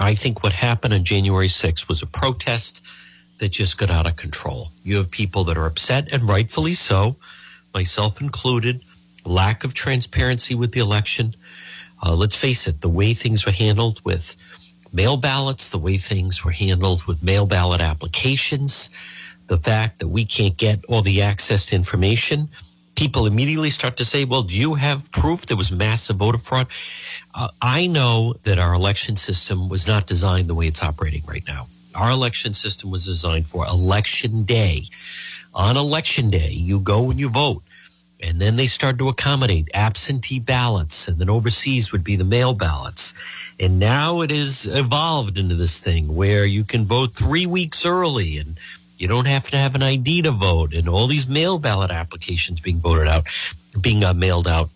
I 0.00 0.14
think 0.14 0.42
what 0.42 0.54
happened 0.54 0.94
on 0.94 1.04
January 1.04 1.48
6th 1.48 1.86
was 1.88 2.02
a 2.02 2.06
protest 2.06 2.82
that 3.38 3.50
just 3.50 3.76
got 3.76 3.90
out 3.90 4.06
of 4.06 4.16
control. 4.16 4.70
You 4.82 4.96
have 4.96 5.10
people 5.10 5.44
that 5.44 5.58
are 5.58 5.66
upset, 5.66 6.08
and 6.10 6.28
rightfully 6.28 6.72
so, 6.72 7.16
myself 7.74 8.20
included, 8.20 8.82
lack 9.26 9.62
of 9.62 9.74
transparency 9.74 10.54
with 10.54 10.72
the 10.72 10.80
election. 10.80 11.34
Uh, 12.02 12.14
let's 12.14 12.34
face 12.34 12.66
it, 12.66 12.80
the 12.80 12.88
way 12.88 13.12
things 13.12 13.44
were 13.44 13.52
handled 13.52 14.00
with 14.02 14.36
mail 14.92 15.18
ballots, 15.18 15.68
the 15.68 15.78
way 15.78 15.98
things 15.98 16.44
were 16.44 16.52
handled 16.52 17.04
with 17.04 17.22
mail 17.22 17.46
ballot 17.46 17.82
applications, 17.82 18.88
the 19.48 19.58
fact 19.58 19.98
that 19.98 20.08
we 20.08 20.24
can't 20.24 20.56
get 20.56 20.84
all 20.86 21.02
the 21.02 21.20
access 21.20 21.66
to 21.66 21.76
information. 21.76 22.48
People 22.96 23.26
immediately 23.26 23.70
start 23.70 23.96
to 23.96 24.04
say, 24.04 24.24
well, 24.24 24.42
do 24.42 24.54
you 24.54 24.74
have 24.74 25.10
proof 25.10 25.46
there 25.46 25.56
was 25.56 25.72
massive 25.72 26.16
voter 26.16 26.38
fraud? 26.38 26.66
Uh, 27.34 27.48
I 27.62 27.86
know 27.86 28.34
that 28.42 28.58
our 28.58 28.74
election 28.74 29.16
system 29.16 29.68
was 29.68 29.86
not 29.86 30.06
designed 30.06 30.48
the 30.48 30.54
way 30.54 30.66
it's 30.66 30.82
operating 30.82 31.22
right 31.26 31.44
now. 31.46 31.66
Our 31.94 32.10
election 32.10 32.52
system 32.52 32.90
was 32.90 33.04
designed 33.06 33.48
for 33.48 33.66
election 33.66 34.44
day. 34.44 34.82
On 35.54 35.76
election 35.76 36.30
day, 36.30 36.50
you 36.50 36.78
go 36.78 37.10
and 37.10 37.18
you 37.18 37.28
vote. 37.28 37.62
And 38.22 38.38
then 38.38 38.56
they 38.56 38.66
started 38.66 38.98
to 38.98 39.08
accommodate 39.08 39.70
absentee 39.72 40.40
ballots, 40.40 41.08
and 41.08 41.18
then 41.18 41.30
overseas 41.30 41.90
would 41.90 42.04
be 42.04 42.16
the 42.16 42.24
mail 42.24 42.52
ballots. 42.52 43.14
And 43.58 43.78
now 43.78 44.20
it 44.20 44.30
has 44.30 44.66
evolved 44.66 45.38
into 45.38 45.54
this 45.54 45.80
thing 45.80 46.14
where 46.14 46.44
you 46.44 46.64
can 46.64 46.84
vote 46.84 47.14
three 47.14 47.46
weeks 47.46 47.86
early 47.86 48.36
and 48.36 48.58
you 49.00 49.08
don't 49.08 49.26
have 49.26 49.48
to 49.50 49.56
have 49.56 49.74
an 49.74 49.82
ID 49.82 50.22
to 50.22 50.30
vote, 50.30 50.74
and 50.74 50.86
all 50.86 51.06
these 51.06 51.26
mail 51.26 51.58
ballot 51.58 51.90
applications 51.90 52.60
being 52.60 52.78
voted 52.78 53.08
out, 53.08 53.26
being 53.80 54.04
uh, 54.04 54.12
mailed 54.12 54.46
out. 54.46 54.68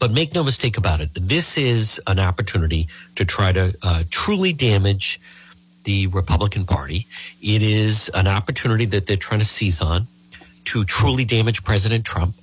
But 0.00 0.12
make 0.12 0.34
no 0.34 0.42
mistake 0.42 0.76
about 0.76 1.00
it, 1.00 1.10
this 1.14 1.56
is 1.56 2.00
an 2.08 2.18
opportunity 2.18 2.88
to 3.14 3.24
try 3.24 3.52
to 3.52 3.72
uh, 3.84 4.02
truly 4.10 4.52
damage 4.52 5.20
the 5.84 6.08
Republican 6.08 6.64
Party. 6.64 7.06
It 7.40 7.62
is 7.62 8.10
an 8.14 8.26
opportunity 8.26 8.84
that 8.86 9.06
they're 9.06 9.16
trying 9.16 9.40
to 9.40 9.46
seize 9.46 9.80
on 9.80 10.08
to 10.64 10.84
truly 10.84 11.24
damage 11.24 11.62
President 11.62 12.04
Trump, 12.04 12.34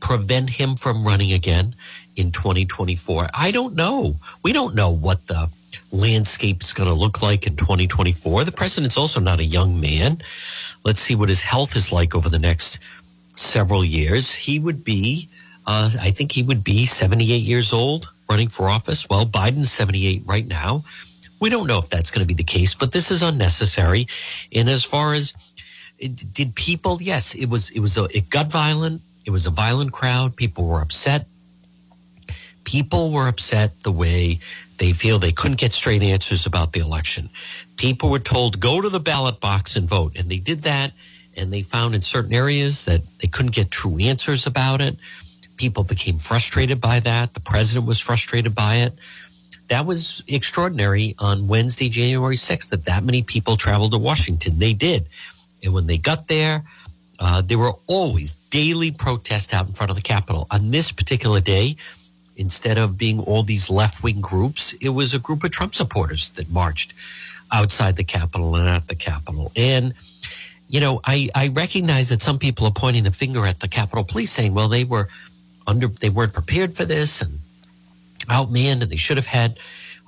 prevent 0.00 0.50
him 0.50 0.74
from 0.76 1.04
running 1.04 1.32
again 1.32 1.74
in 2.16 2.30
2024. 2.30 3.28
I 3.34 3.50
don't 3.50 3.74
know. 3.74 4.16
We 4.42 4.54
don't 4.54 4.74
know 4.74 4.90
what 4.90 5.26
the 5.26 5.50
landscape 5.94 6.62
is 6.62 6.72
going 6.72 6.88
to 6.88 6.94
look 6.94 7.22
like 7.22 7.46
in 7.46 7.56
2024. 7.56 8.44
The 8.44 8.52
president's 8.52 8.98
also 8.98 9.20
not 9.20 9.40
a 9.40 9.44
young 9.44 9.80
man. 9.80 10.20
Let's 10.84 11.00
see 11.00 11.14
what 11.14 11.28
his 11.28 11.42
health 11.42 11.76
is 11.76 11.92
like 11.92 12.14
over 12.14 12.28
the 12.28 12.38
next 12.38 12.78
several 13.36 13.84
years. 13.84 14.34
He 14.34 14.58
would 14.58 14.84
be, 14.84 15.28
uh, 15.66 15.90
I 16.00 16.10
think 16.10 16.32
he 16.32 16.42
would 16.42 16.64
be 16.64 16.86
78 16.86 17.36
years 17.36 17.72
old 17.72 18.10
running 18.28 18.48
for 18.48 18.68
office. 18.68 19.08
Well, 19.08 19.24
Biden's 19.26 19.70
78 19.70 20.22
right 20.26 20.46
now. 20.46 20.84
We 21.40 21.50
don't 21.50 21.66
know 21.66 21.78
if 21.78 21.88
that's 21.88 22.10
going 22.10 22.26
to 22.26 22.26
be 22.26 22.34
the 22.34 22.44
case, 22.44 22.74
but 22.74 22.92
this 22.92 23.10
is 23.10 23.22
unnecessary. 23.22 24.06
And 24.52 24.68
as 24.68 24.84
far 24.84 25.14
as 25.14 25.32
did 25.98 26.54
people, 26.54 26.98
yes, 27.00 27.34
it 27.34 27.46
was, 27.46 27.70
it 27.70 27.80
was 27.80 27.96
a, 27.96 28.04
it 28.16 28.30
got 28.30 28.50
violent. 28.50 29.02
It 29.24 29.30
was 29.30 29.46
a 29.46 29.50
violent 29.50 29.92
crowd. 29.92 30.36
People 30.36 30.66
were 30.66 30.80
upset. 30.80 31.26
People 32.64 33.10
were 33.10 33.28
upset 33.28 33.82
the 33.82 33.92
way 33.92 34.40
they 34.78 34.92
feel 34.92 35.18
they 35.18 35.32
couldn't 35.32 35.58
get 35.58 35.72
straight 35.72 36.02
answers 36.02 36.46
about 36.46 36.72
the 36.72 36.80
election. 36.80 37.30
People 37.76 38.10
were 38.10 38.18
told, 38.18 38.60
go 38.60 38.80
to 38.80 38.88
the 38.88 39.00
ballot 39.00 39.40
box 39.40 39.76
and 39.76 39.88
vote. 39.88 40.16
And 40.18 40.28
they 40.28 40.38
did 40.38 40.60
that. 40.60 40.92
And 41.36 41.52
they 41.52 41.62
found 41.62 41.94
in 41.94 42.02
certain 42.02 42.32
areas 42.32 42.84
that 42.84 43.02
they 43.18 43.28
couldn't 43.28 43.54
get 43.54 43.70
true 43.70 43.98
answers 43.98 44.46
about 44.46 44.80
it. 44.80 44.96
People 45.56 45.84
became 45.84 46.16
frustrated 46.16 46.80
by 46.80 47.00
that. 47.00 47.34
The 47.34 47.40
president 47.40 47.86
was 47.86 48.00
frustrated 48.00 48.54
by 48.54 48.76
it. 48.76 48.94
That 49.68 49.86
was 49.86 50.22
extraordinary 50.28 51.14
on 51.18 51.48
Wednesday, 51.48 51.88
January 51.88 52.36
6th, 52.36 52.68
that 52.70 52.84
that 52.84 53.02
many 53.02 53.22
people 53.22 53.56
traveled 53.56 53.92
to 53.92 53.98
Washington. 53.98 54.58
They 54.58 54.74
did. 54.74 55.06
And 55.62 55.72
when 55.72 55.86
they 55.86 55.96
got 55.96 56.28
there, 56.28 56.64
uh, 57.18 57.40
there 57.40 57.58
were 57.58 57.72
always 57.86 58.34
daily 58.50 58.90
protests 58.90 59.54
out 59.54 59.66
in 59.66 59.72
front 59.72 59.90
of 59.90 59.96
the 59.96 60.02
Capitol. 60.02 60.46
On 60.50 60.70
this 60.70 60.92
particular 60.92 61.40
day, 61.40 61.76
instead 62.36 62.78
of 62.78 62.98
being 62.98 63.20
all 63.20 63.42
these 63.42 63.70
left 63.70 64.02
wing 64.02 64.20
groups, 64.20 64.72
it 64.80 64.90
was 64.90 65.14
a 65.14 65.18
group 65.18 65.44
of 65.44 65.50
Trump 65.50 65.74
supporters 65.74 66.30
that 66.30 66.50
marched 66.50 66.94
outside 67.52 67.96
the 67.96 68.04
Capitol 68.04 68.56
and 68.56 68.68
at 68.68 68.88
the 68.88 68.94
Capitol. 68.94 69.52
And, 69.54 69.94
you 70.68 70.80
know, 70.80 71.00
I, 71.04 71.28
I 71.34 71.48
recognize 71.48 72.08
that 72.08 72.20
some 72.20 72.38
people 72.38 72.66
are 72.66 72.72
pointing 72.72 73.04
the 73.04 73.12
finger 73.12 73.46
at 73.46 73.60
the 73.60 73.68
Capitol 73.68 74.04
Police 74.04 74.32
saying, 74.32 74.54
well, 74.54 74.68
they 74.68 74.84
were 74.84 75.08
under, 75.66 75.86
they 75.86 76.10
weren't 76.10 76.32
prepared 76.32 76.74
for 76.74 76.84
this 76.84 77.20
and 77.20 77.38
outmanned 78.26 78.82
and 78.82 78.90
they 78.90 78.96
should 78.96 79.16
have 79.16 79.26
had 79.26 79.58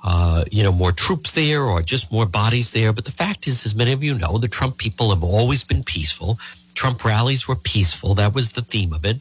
uh, 0.03 0.43
you 0.51 0.63
know, 0.63 0.71
more 0.71 0.91
troops 0.91 1.33
there 1.33 1.63
or 1.63 1.81
just 1.81 2.11
more 2.11 2.25
bodies 2.25 2.71
there. 2.71 2.93
But 2.93 3.05
the 3.05 3.11
fact 3.11 3.47
is, 3.47 3.65
as 3.65 3.75
many 3.75 3.91
of 3.91 4.03
you 4.03 4.17
know, 4.17 4.37
the 4.37 4.47
Trump 4.47 4.77
people 4.77 5.09
have 5.09 5.23
always 5.23 5.63
been 5.63 5.83
peaceful. 5.83 6.39
Trump 6.77 7.03
rallies 7.03 7.47
were 7.47 7.55
peaceful. 7.55 8.13
That 8.13 8.35
was 8.35 8.51
the 8.51 8.61
theme 8.61 8.93
of 8.93 9.03
it. 9.03 9.17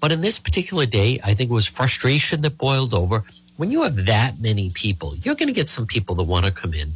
But 0.00 0.12
in 0.12 0.22
this 0.22 0.38
particular 0.38 0.86
day, 0.86 1.20
I 1.22 1.34
think 1.34 1.50
it 1.50 1.54
was 1.54 1.66
frustration 1.66 2.40
that 2.40 2.58
boiled 2.58 2.94
over. 2.94 3.22
When 3.56 3.70
you 3.70 3.82
have 3.82 4.06
that 4.06 4.40
many 4.40 4.70
people, 4.70 5.14
you're 5.16 5.34
going 5.34 5.48
to 5.48 5.60
get 5.60 5.68
some 5.68 5.86
people 5.86 6.14
that 6.16 6.24
want 6.24 6.46
to 6.46 6.52
come 6.52 6.74
in 6.74 6.92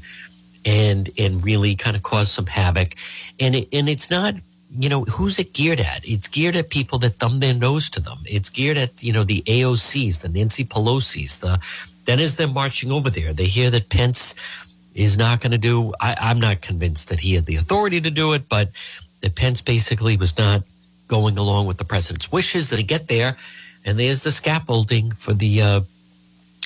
and 0.65 1.09
and 1.17 1.45
really 1.45 1.75
kind 1.75 1.97
of 1.97 2.03
cause 2.03 2.33
some 2.33 2.47
havoc. 2.47 2.95
And 3.39 3.55
it, 3.55 3.69
and 3.73 3.89
it's 3.89 4.11
not 4.11 4.35
you 4.79 4.89
know 4.89 5.05
who's 5.05 5.39
it 5.39 5.53
geared 5.53 5.81
at? 5.81 6.01
It's 6.05 6.29
geared 6.29 6.57
at 6.57 6.71
people 6.71 6.99
that 7.01 7.17
thumb 7.19 7.41
their 7.41 7.55
nose 7.55 7.91
to 7.91 8.01
them. 8.01 8.19
It's 8.25 8.49
geared 8.49 8.79
at 8.79 9.03
you 9.03 9.13
know 9.13 9.25
the 9.25 9.43
AOCs, 9.43 10.23
the 10.23 10.29
Nancy 10.29 10.65
Pelosi's, 10.65 11.39
the 11.39 11.59
then 12.07 12.21
as 12.21 12.37
they're 12.37 12.49
marching 12.49 12.91
over 12.91 13.11
there, 13.11 13.33
they 13.33 13.47
hear 13.47 13.71
that 13.71 13.91
Pence 13.91 14.35
is 14.95 15.17
not 15.17 15.41
going 15.41 15.53
to 15.53 15.59
do. 15.59 15.93
I, 16.01 16.17
I'm 16.21 16.41
not 16.41 16.61
convinced 16.61 17.09
that 17.09 17.21
he 17.21 17.35
had 17.35 17.47
the 17.47 17.57
authority 17.57 18.01
to 18.01 18.11
do 18.11 18.33
it, 18.33 18.49
but 18.49 18.71
that 19.21 19.35
Pence 19.35 19.61
basically 19.61 20.17
was 20.17 20.37
not 20.39 20.63
going 21.09 21.37
along 21.39 21.67
with 21.67 21.79
the 21.79 21.85
president's 21.85 22.31
wishes. 22.33 22.71
That 22.71 22.79
he 22.79 22.83
get 22.83 23.09
there, 23.09 23.37
and 23.85 23.99
there's 23.99 24.23
the 24.23 24.33
scaffolding 24.33 25.11
for 25.13 25.35
the 25.35 25.63
uh, 25.63 25.81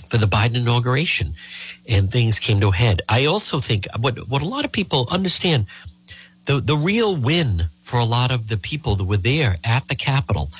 for 0.08 0.18
the 0.18 0.26
Biden 0.26 0.56
inauguration, 0.56 1.34
and 1.88 2.10
things 2.10 2.38
came 2.38 2.60
to 2.60 2.68
a 2.68 2.74
head. 2.74 3.02
I 3.08 3.24
also 3.24 3.60
think 3.60 3.86
what 3.98 4.28
what 4.28 4.42
a 4.42 4.48
lot 4.48 4.64
of 4.64 4.72
people 4.72 5.06
understand 5.10 5.66
the 6.46 6.60
the 6.60 6.76
real 6.76 7.16
win 7.16 7.68
for 7.80 7.98
a 7.98 8.04
lot 8.04 8.30
of 8.30 8.48
the 8.48 8.56
people 8.56 8.96
that 8.96 9.04
were 9.04 9.16
there 9.16 9.56
at 9.64 9.88
the 9.88 9.94
Capitol 9.94 10.50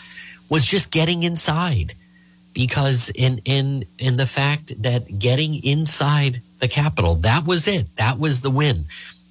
was 0.49 0.67
just 0.67 0.91
getting 0.91 1.23
inside 1.23 1.95
because 2.53 3.11
in 3.11 3.41
in 3.45 3.85
in 3.99 4.17
the 4.17 4.27
fact 4.27 4.83
that 4.83 5.19
getting 5.19 5.63
inside 5.65 6.41
the 6.61 6.69
Capitol, 6.69 7.17
that 7.17 7.45
was 7.45 7.69
it. 7.69 7.95
That 7.97 8.19
was 8.19 8.41
the 8.41 8.51
win. 8.51 8.87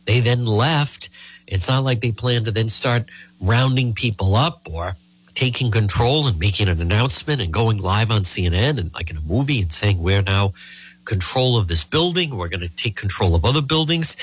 They 0.06 0.20
then 0.20 0.46
left. 0.46 1.10
It's 1.48 1.68
not 1.68 1.84
like 1.84 2.02
they 2.02 2.12
plan 2.12 2.44
to 2.46 2.52
then 2.52 2.70
start 2.70 3.06
rounding 3.42 3.94
people 3.94 4.36
up 4.36 4.68
or 4.72 4.96
taking 5.34 5.72
control 5.72 6.28
and 6.28 6.40
making 6.40 6.70
an 6.70 6.80
announcement 6.80 7.42
and 7.42 7.52
going 7.52 7.78
live 7.78 8.12
on 8.12 8.22
CNN 8.22 8.80
and 8.80 8.94
like 8.94 9.10
in 9.10 9.18
a 9.18 9.22
movie 9.22 9.62
and 9.62 9.72
saying 9.72 10.02
we're 10.02 10.22
now 10.22 10.54
control 11.06 11.58
of 11.58 11.68
this 11.68 11.84
building. 11.84 12.36
We're 12.36 12.50
going 12.50 12.62
to 12.62 12.70
take 12.70 12.96
control 12.96 13.36
of 13.36 13.44
other 13.44 13.62
buildings. 13.62 14.16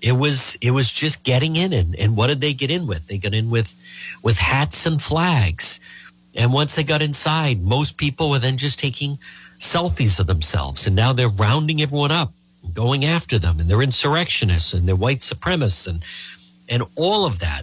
It 0.00 0.12
was 0.12 0.56
it 0.60 0.72
was 0.72 0.90
just 0.90 1.22
getting 1.22 1.56
in 1.56 1.72
and, 1.72 1.94
and 1.96 2.16
what 2.16 2.28
did 2.28 2.40
they 2.40 2.54
get 2.54 2.70
in 2.70 2.86
with? 2.86 3.06
They 3.06 3.18
got 3.18 3.34
in 3.34 3.50
with 3.50 3.74
with 4.22 4.38
hats 4.38 4.86
and 4.86 5.00
flags 5.00 5.80
and 6.34 6.52
once 6.52 6.74
they 6.74 6.84
got 6.84 7.02
inside, 7.02 7.62
most 7.62 7.96
people 7.96 8.30
were 8.30 8.38
then 8.38 8.56
just 8.56 8.78
taking 8.78 9.18
selfies 9.58 10.18
of 10.18 10.26
themselves. 10.26 10.86
And 10.86 10.96
now 10.96 11.12
they're 11.12 11.28
rounding 11.28 11.82
everyone 11.82 12.10
up, 12.10 12.32
going 12.72 13.04
after 13.04 13.38
them, 13.38 13.60
and 13.60 13.68
they're 13.68 13.82
insurrectionists 13.82 14.72
and 14.72 14.88
they're 14.88 14.96
white 14.96 15.20
supremacists 15.20 15.86
and 15.86 16.02
and 16.72 16.82
all 16.96 17.24
of 17.24 17.38
that. 17.38 17.62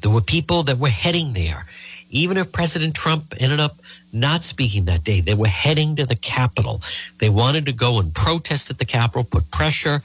There 0.00 0.10
were 0.10 0.20
people 0.20 0.64
that 0.64 0.78
were 0.78 0.88
heading 0.88 1.32
there. 1.32 1.66
Even 2.10 2.36
if 2.36 2.52
President 2.52 2.94
Trump 2.94 3.34
ended 3.38 3.60
up 3.60 3.76
not 4.12 4.44
speaking 4.44 4.86
that 4.86 5.04
day, 5.04 5.20
they 5.20 5.34
were 5.34 5.48
heading 5.48 5.96
to 5.96 6.06
the 6.06 6.16
Capitol. 6.16 6.80
They 7.18 7.28
wanted 7.28 7.66
to 7.66 7.72
go 7.72 8.00
and 8.00 8.14
protest 8.14 8.70
at 8.70 8.78
the 8.78 8.84
Capitol, 8.84 9.24
put 9.24 9.50
pressure, 9.50 10.02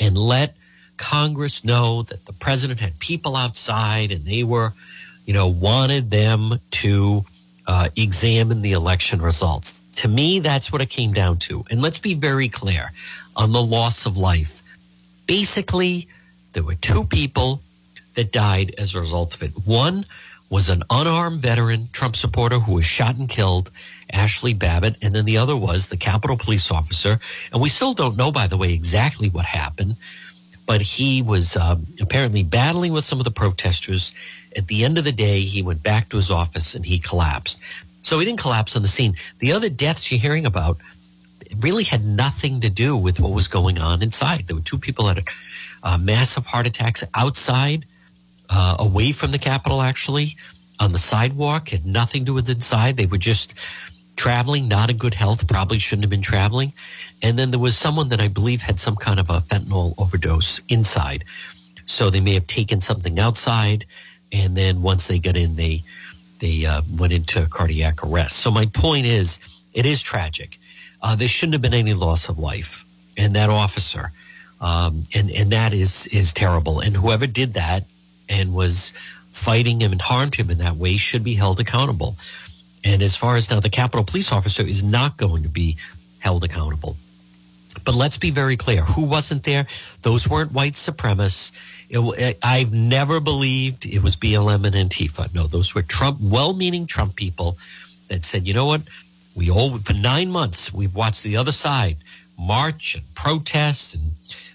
and 0.00 0.16
let 0.16 0.54
Congress 0.96 1.64
know 1.64 2.02
that 2.02 2.26
the 2.26 2.32
president 2.32 2.80
had 2.80 2.98
people 2.98 3.36
outside 3.36 4.12
and 4.12 4.24
they 4.24 4.42
were 4.42 4.72
you 5.26 5.32
know, 5.32 5.48
wanted 5.48 6.10
them 6.10 6.60
to 6.70 7.24
uh, 7.66 7.88
examine 7.96 8.62
the 8.62 8.72
election 8.72 9.22
results. 9.22 9.80
To 9.96 10.08
me, 10.08 10.40
that's 10.40 10.72
what 10.72 10.82
it 10.82 10.90
came 10.90 11.12
down 11.12 11.38
to. 11.40 11.64
And 11.70 11.80
let's 11.80 11.98
be 11.98 12.14
very 12.14 12.48
clear 12.48 12.92
on 13.36 13.52
the 13.52 13.62
loss 13.62 14.06
of 14.06 14.18
life. 14.18 14.62
Basically, 15.26 16.08
there 16.54 16.62
were 16.62 16.74
two 16.76 17.04
people 17.04 17.60
that 18.14 18.32
died 18.32 18.74
as 18.78 18.94
a 18.94 19.00
result 19.00 19.34
of 19.34 19.42
it. 19.42 19.50
One 19.66 20.06
was 20.48 20.68
an 20.68 20.84
unarmed 20.88 21.40
veteran 21.40 21.88
Trump 21.92 22.16
supporter 22.16 22.60
who 22.60 22.74
was 22.74 22.84
shot 22.84 23.16
and 23.16 23.28
killed, 23.28 23.70
Ashley 24.12 24.54
Babbitt, 24.54 24.96
and 25.02 25.14
then 25.14 25.24
the 25.24 25.36
other 25.36 25.56
was 25.56 25.88
the 25.88 25.96
Capitol 25.96 26.36
police 26.36 26.70
officer. 26.70 27.18
And 27.52 27.60
we 27.60 27.68
still 27.68 27.92
don't 27.92 28.16
know, 28.16 28.30
by 28.30 28.46
the 28.46 28.56
way, 28.56 28.72
exactly 28.72 29.28
what 29.28 29.46
happened, 29.46 29.96
but 30.66 30.80
he 30.80 31.22
was 31.22 31.56
um, 31.56 31.86
apparently 32.00 32.42
battling 32.42 32.92
with 32.92 33.04
some 33.04 33.18
of 33.18 33.24
the 33.24 33.30
protesters 33.30 34.14
at 34.56 34.68
the 34.68 34.84
end 34.84 34.98
of 34.98 35.04
the 35.04 35.12
day, 35.12 35.40
he 35.40 35.62
went 35.62 35.82
back 35.82 36.08
to 36.08 36.16
his 36.16 36.30
office 36.30 36.74
and 36.74 36.86
he 36.86 36.98
collapsed. 36.98 37.60
So 38.02 38.18
he 38.18 38.24
didn't 38.24 38.40
collapse 38.40 38.76
on 38.76 38.82
the 38.82 38.88
scene. 38.88 39.16
The 39.38 39.52
other 39.52 39.68
deaths 39.68 40.10
you're 40.10 40.20
hearing 40.20 40.46
about 40.46 40.76
really 41.60 41.84
had 41.84 42.04
nothing 42.04 42.60
to 42.60 42.70
do 42.70 42.96
with 42.96 43.20
what 43.20 43.32
was 43.32 43.48
going 43.48 43.78
on 43.78 44.02
inside. 44.02 44.46
There 44.46 44.56
were 44.56 44.62
two 44.62 44.78
people 44.78 45.06
that 45.06 45.16
had 45.16 45.28
uh, 45.82 45.98
massive 45.98 46.46
heart 46.46 46.66
attacks 46.66 47.04
outside, 47.14 47.86
uh, 48.48 48.76
away 48.78 49.12
from 49.12 49.30
the 49.30 49.38
Capitol, 49.38 49.80
actually, 49.82 50.36
on 50.80 50.92
the 50.92 50.98
sidewalk, 50.98 51.68
had 51.68 51.86
nothing 51.86 52.22
to 52.22 52.26
do 52.26 52.34
with 52.34 52.48
inside. 52.48 52.96
They 52.96 53.06
were 53.06 53.18
just 53.18 53.58
traveling, 54.16 54.68
not 54.68 54.90
in 54.90 54.96
good 54.96 55.14
health, 55.14 55.46
probably 55.48 55.78
shouldn't 55.78 56.04
have 56.04 56.10
been 56.10 56.22
traveling. 56.22 56.72
And 57.22 57.38
then 57.38 57.50
there 57.50 57.60
was 57.60 57.76
someone 57.76 58.08
that 58.10 58.20
I 58.20 58.28
believe 58.28 58.62
had 58.62 58.78
some 58.78 58.96
kind 58.96 59.18
of 59.18 59.30
a 59.30 59.40
fentanyl 59.40 59.94
overdose 59.98 60.60
inside. 60.68 61.24
So 61.86 62.10
they 62.10 62.20
may 62.20 62.34
have 62.34 62.46
taken 62.46 62.80
something 62.80 63.18
outside, 63.18 63.84
and 64.32 64.56
then 64.56 64.82
once 64.82 65.06
they 65.06 65.18
got 65.18 65.36
in, 65.36 65.56
they 65.56 65.82
they 66.40 66.66
uh, 66.66 66.82
went 66.98 67.12
into 67.12 67.46
cardiac 67.46 68.04
arrest. 68.04 68.36
So 68.36 68.50
my 68.50 68.66
point 68.66 69.06
is, 69.06 69.38
it 69.72 69.86
is 69.86 70.02
tragic. 70.02 70.58
Uh, 71.04 71.14
there 71.14 71.28
shouldn't 71.28 71.52
have 71.52 71.60
been 71.60 71.74
any 71.74 71.92
loss 71.92 72.30
of 72.30 72.38
life, 72.38 72.86
and 73.14 73.34
that 73.34 73.50
officer, 73.50 74.10
um, 74.62 75.04
and 75.14 75.30
and 75.30 75.52
that 75.52 75.74
is 75.74 76.06
is 76.06 76.32
terrible. 76.32 76.80
And 76.80 76.96
whoever 76.96 77.26
did 77.26 77.52
that 77.52 77.84
and 78.26 78.54
was 78.54 78.94
fighting 79.30 79.82
him 79.82 79.92
and 79.92 80.00
harmed 80.00 80.36
him 80.36 80.50
in 80.50 80.56
that 80.58 80.76
way 80.76 80.96
should 80.96 81.22
be 81.22 81.34
held 81.34 81.60
accountable. 81.60 82.16
And 82.82 83.02
as 83.02 83.16
far 83.16 83.36
as 83.36 83.50
now, 83.50 83.60
the 83.60 83.68
Capitol 83.68 84.04
police 84.04 84.32
officer 84.32 84.62
is 84.62 84.82
not 84.82 85.18
going 85.18 85.42
to 85.42 85.48
be 85.50 85.76
held 86.20 86.42
accountable. 86.42 86.96
But 87.84 87.94
let's 87.94 88.16
be 88.16 88.30
very 88.30 88.56
clear 88.56 88.82
who 88.82 89.04
wasn't 89.04 89.42
there? 89.44 89.66
Those 90.00 90.26
weren't 90.26 90.52
white 90.52 90.72
supremacists. 90.72 91.52
It, 91.90 92.38
I've 92.42 92.72
never 92.72 93.20
believed 93.20 93.84
it 93.84 94.02
was 94.02 94.16
BLM 94.16 94.64
and 94.64 94.74
Antifa. 94.74 95.34
No, 95.34 95.46
those 95.46 95.74
were 95.74 95.82
Trump, 95.82 96.18
well 96.22 96.54
meaning 96.54 96.86
Trump 96.86 97.14
people 97.14 97.58
that 98.08 98.24
said, 98.24 98.46
you 98.48 98.54
know 98.54 98.66
what? 98.66 98.82
We 99.34 99.50
all, 99.50 99.78
for 99.78 99.94
nine 99.94 100.30
months, 100.30 100.72
we've 100.72 100.94
watched 100.94 101.22
the 101.22 101.36
other 101.36 101.52
side 101.52 101.96
march 102.38 102.96
and 102.96 103.04
protest 103.14 103.94
and 103.94 104.12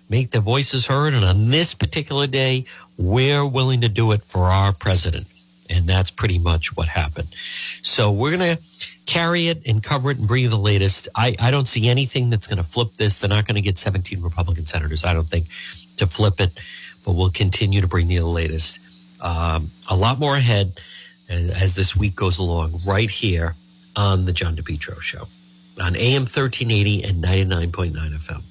make 0.10 0.32
their 0.32 0.42
voices 0.42 0.88
heard. 0.88 1.14
And 1.14 1.24
on 1.24 1.50
this 1.50 1.74
particular 1.74 2.28
day, 2.28 2.66
we're 2.98 3.46
willing 3.46 3.82
to 3.82 3.90
do 3.90 4.12
it 4.12 4.24
for 4.24 4.46
our 4.46 4.74
president. 4.74 5.28
And 5.70 5.86
that's 5.86 6.10
pretty 6.10 6.40
much 6.40 6.76
what 6.76 6.88
happened. 6.88 7.28
So 7.34 8.12
we're 8.12 8.36
going 8.36 8.58
to 8.58 8.62
carry 9.06 9.48
it 9.48 9.62
and 9.66 9.84
cover 9.84 10.12
it 10.12 10.18
and 10.18 10.28
bring 10.28 10.44
you 10.44 10.50
the 10.50 10.58
latest. 10.58 11.08
I, 11.16 11.36
I 11.40 11.52
don't 11.52 11.68
see 11.68 11.88
anything 11.88 12.30
that's 12.30 12.48
going 12.48 12.58
to 12.58 12.64
flip 12.64 12.96
this. 12.96 13.20
They're 13.20 13.30
not 13.30 13.46
going 13.46 13.56
to 13.56 13.62
get 13.62 13.78
17 13.78 14.22
Republican 14.22 14.66
senators, 14.66 15.04
I 15.04 15.14
don't 15.14 15.28
think, 15.28 15.46
to 15.98 16.08
flip 16.08 16.42
it. 16.42 16.52
But 17.06 17.14
we'll 17.14 17.30
continue 17.30 17.82
to 17.82 17.88
bring 17.88 18.10
you 18.10 18.20
the 18.20 18.26
latest. 18.26 18.80
Um, 19.22 19.72
a 19.90 19.96
lot 19.96 20.20
more 20.20 20.36
ahead 20.36 20.80
as, 21.30 21.50
as 21.52 21.76
this 21.76 21.96
week 21.96 22.16
goes 22.16 22.40
along, 22.40 22.82
right 22.86 23.10
here 23.10 23.56
on 23.96 24.26
the 24.26 24.34
John 24.34 24.56
DePetro 24.56 25.02
Show 25.02 25.28
on 25.82 25.96
AM 25.96 26.24
1380 26.24 27.04
and 27.04 27.24
99.9 27.24 27.94
FM. 27.94 28.42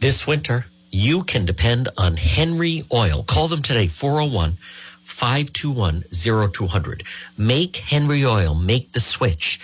This 0.00 0.26
winter, 0.26 0.66
you 0.90 1.24
can 1.24 1.46
depend 1.46 1.88
on 1.96 2.16
Henry 2.16 2.84
Oil. 2.92 3.22
Call 3.22 3.48
them 3.48 3.62
today, 3.62 3.86
401 3.86 4.58
521 5.02 6.04
0200. 6.52 7.02
Make 7.38 7.76
Henry 7.76 8.24
Oil, 8.24 8.54
make 8.54 8.92
the 8.92 9.00
switch. 9.00 9.60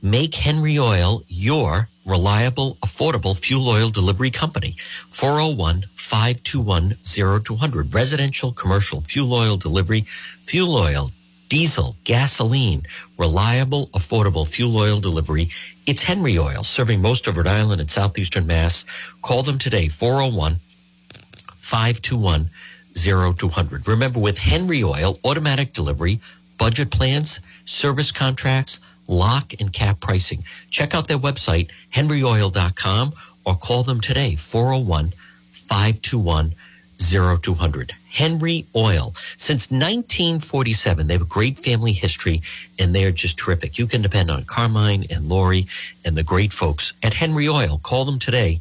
Make 0.00 0.34
Henry 0.34 0.78
Oil 0.78 1.22
your 1.28 1.88
reliable, 2.04 2.76
affordable 2.76 3.38
fuel 3.38 3.68
oil 3.68 3.88
delivery 3.88 4.30
company. 4.30 4.76
401 5.10 5.84
521 5.94 6.96
0200. 7.02 7.94
Residential, 7.94 8.52
commercial 8.52 9.00
fuel 9.00 9.32
oil 9.34 9.56
delivery, 9.56 10.02
fuel 10.44 10.76
oil, 10.76 11.10
diesel, 11.54 11.94
gasoline, 12.02 12.82
reliable, 13.16 13.86
affordable 13.94 14.44
fuel 14.44 14.76
oil 14.76 14.98
delivery. 14.98 15.48
It's 15.86 16.02
Henry 16.02 16.36
Oil, 16.36 16.64
serving 16.64 17.00
most 17.00 17.28
of 17.28 17.36
Rhode 17.36 17.46
Island 17.46 17.80
and 17.80 17.88
southeastern 17.88 18.44
Mass. 18.44 18.84
Call 19.22 19.44
them 19.44 19.58
today, 19.58 19.86
401 19.86 20.56
521 21.54 22.50
0200. 22.96 23.86
Remember, 23.86 24.18
with 24.18 24.38
Henry 24.38 24.82
Oil, 24.82 25.20
automatic 25.24 25.72
delivery, 25.72 26.18
budget 26.58 26.90
plans, 26.90 27.38
service 27.64 28.10
contracts, 28.10 28.80
lock 29.06 29.52
and 29.60 29.72
cap 29.72 30.00
pricing. 30.00 30.42
Check 30.70 30.92
out 30.92 31.06
their 31.06 31.18
website, 31.18 31.70
henryoil.com, 31.94 33.12
or 33.44 33.54
call 33.54 33.84
them 33.84 34.00
today, 34.00 34.34
401 34.34 35.12
521 35.52 36.54
0200. 36.98 37.94
Henry 38.14 38.66
Oil. 38.76 39.12
Since 39.36 39.70
1947, 39.70 41.06
they 41.06 41.14
have 41.14 41.22
a 41.22 41.26
great 41.26 41.58
family 41.58 41.92
history 41.92 42.42
and 42.78 42.94
they're 42.94 43.10
just 43.10 43.36
terrific. 43.36 43.76
You 43.76 43.86
can 43.86 44.02
depend 44.02 44.30
on 44.30 44.44
Carmine 44.44 45.04
and 45.10 45.28
Lori 45.28 45.66
and 46.04 46.16
the 46.16 46.22
great 46.22 46.52
folks 46.52 46.92
at 47.02 47.14
Henry 47.14 47.48
Oil. 47.48 47.78
Call 47.82 48.04
them 48.04 48.18
today, 48.18 48.60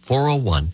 401 0.00 0.72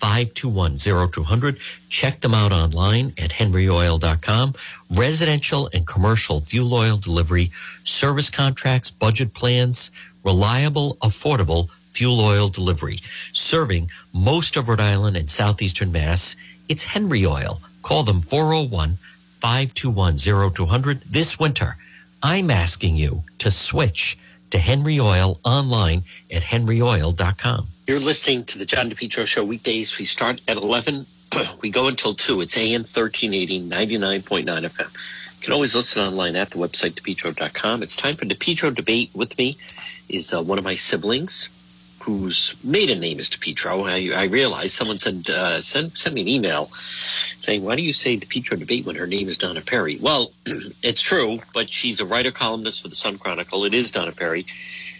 521 0.00 0.78
0200. 1.12 1.58
Check 1.90 2.20
them 2.20 2.34
out 2.34 2.52
online 2.52 3.12
at 3.18 3.32
henryoil.com. 3.32 4.54
Residential 4.90 5.68
and 5.74 5.86
commercial 5.86 6.40
fuel 6.40 6.72
oil 6.72 6.96
delivery, 6.96 7.50
service 7.84 8.30
contracts, 8.30 8.90
budget 8.90 9.34
plans, 9.34 9.90
reliable, 10.24 10.96
affordable 11.02 11.68
fuel 11.92 12.20
oil 12.20 12.48
delivery. 12.48 12.98
Serving 13.32 13.90
most 14.14 14.56
of 14.56 14.68
Rhode 14.68 14.80
Island 14.80 15.16
and 15.16 15.28
southeastern 15.28 15.90
Mass, 15.90 16.36
it's 16.68 16.84
Henry 16.84 17.24
Oil. 17.24 17.60
Call 17.82 18.02
them 18.02 18.20
401 18.20 18.98
521 19.40 20.16
0200 20.52 21.00
this 21.02 21.38
winter. 21.38 21.76
I'm 22.22 22.50
asking 22.50 22.96
you 22.96 23.22
to 23.38 23.50
switch 23.50 24.18
to 24.50 24.58
Henry 24.58 24.98
Oil 24.98 25.38
online 25.44 26.02
at 26.32 26.42
henryoil.com. 26.42 27.66
You're 27.86 27.98
listening 27.98 28.44
to 28.44 28.58
the 28.58 28.66
John 28.66 28.90
DePetro 28.90 29.26
Show 29.26 29.44
weekdays. 29.44 29.98
We 29.98 30.04
start 30.04 30.42
at 30.48 30.56
11. 30.56 31.06
we 31.62 31.70
go 31.70 31.88
until 31.88 32.14
2. 32.14 32.40
It's 32.40 32.56
AM 32.56 32.82
1380, 32.82 33.68
99.9 33.68 34.44
FM. 34.44 35.38
You 35.38 35.44
can 35.44 35.52
always 35.52 35.74
listen 35.74 36.02
online 36.04 36.34
at 36.34 36.50
the 36.50 36.58
website, 36.58 36.94
DePetro.com. 36.94 37.82
It's 37.82 37.94
time 37.94 38.14
for 38.14 38.24
DePetro 38.24 38.74
Debate. 38.74 39.10
With 39.14 39.38
me 39.38 39.56
is 40.08 40.32
uh, 40.32 40.42
one 40.42 40.58
of 40.58 40.64
my 40.64 40.74
siblings 40.74 41.50
whose 42.08 42.54
maiden 42.64 43.00
name 43.00 43.18
is 43.20 43.28
DePetro. 43.28 43.84
I, 43.86 44.18
I 44.18 44.24
realized 44.24 44.74
someone 44.74 44.98
said, 44.98 45.28
uh, 45.28 45.60
send, 45.60 45.92
send 45.92 46.14
me 46.14 46.22
an 46.22 46.28
email 46.28 46.70
saying, 47.40 47.62
why 47.62 47.76
do 47.76 47.82
you 47.82 47.92
say 47.92 48.16
DePetro 48.16 48.58
Debate 48.58 48.86
when 48.86 48.96
her 48.96 49.06
name 49.06 49.28
is 49.28 49.36
Donna 49.36 49.60
Perry? 49.60 49.98
Well, 50.00 50.32
it's 50.82 51.02
true, 51.02 51.40
but 51.52 51.68
she's 51.68 52.00
a 52.00 52.06
writer 52.06 52.30
columnist 52.30 52.80
for 52.80 52.88
the 52.88 52.94
Sun 52.94 53.18
Chronicle. 53.18 53.64
It 53.64 53.74
is 53.74 53.90
Donna 53.90 54.12
Perry. 54.12 54.46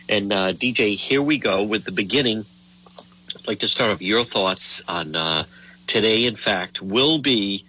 And 0.06 0.32
uh, 0.32 0.52
DJ, 0.52 0.96
here 0.96 1.22
we 1.22 1.38
go 1.38 1.62
with 1.62 1.84
the 1.84 1.92
beginning 1.92 2.44
I'd 3.36 3.46
like 3.46 3.58
to 3.60 3.68
start 3.68 3.90
off 3.90 4.02
your 4.02 4.24
thoughts 4.24 4.82
on 4.88 5.14
uh, 5.14 5.44
today, 5.86 6.24
in 6.24 6.36
fact, 6.36 6.82
will 6.82 7.18
be 7.18 7.64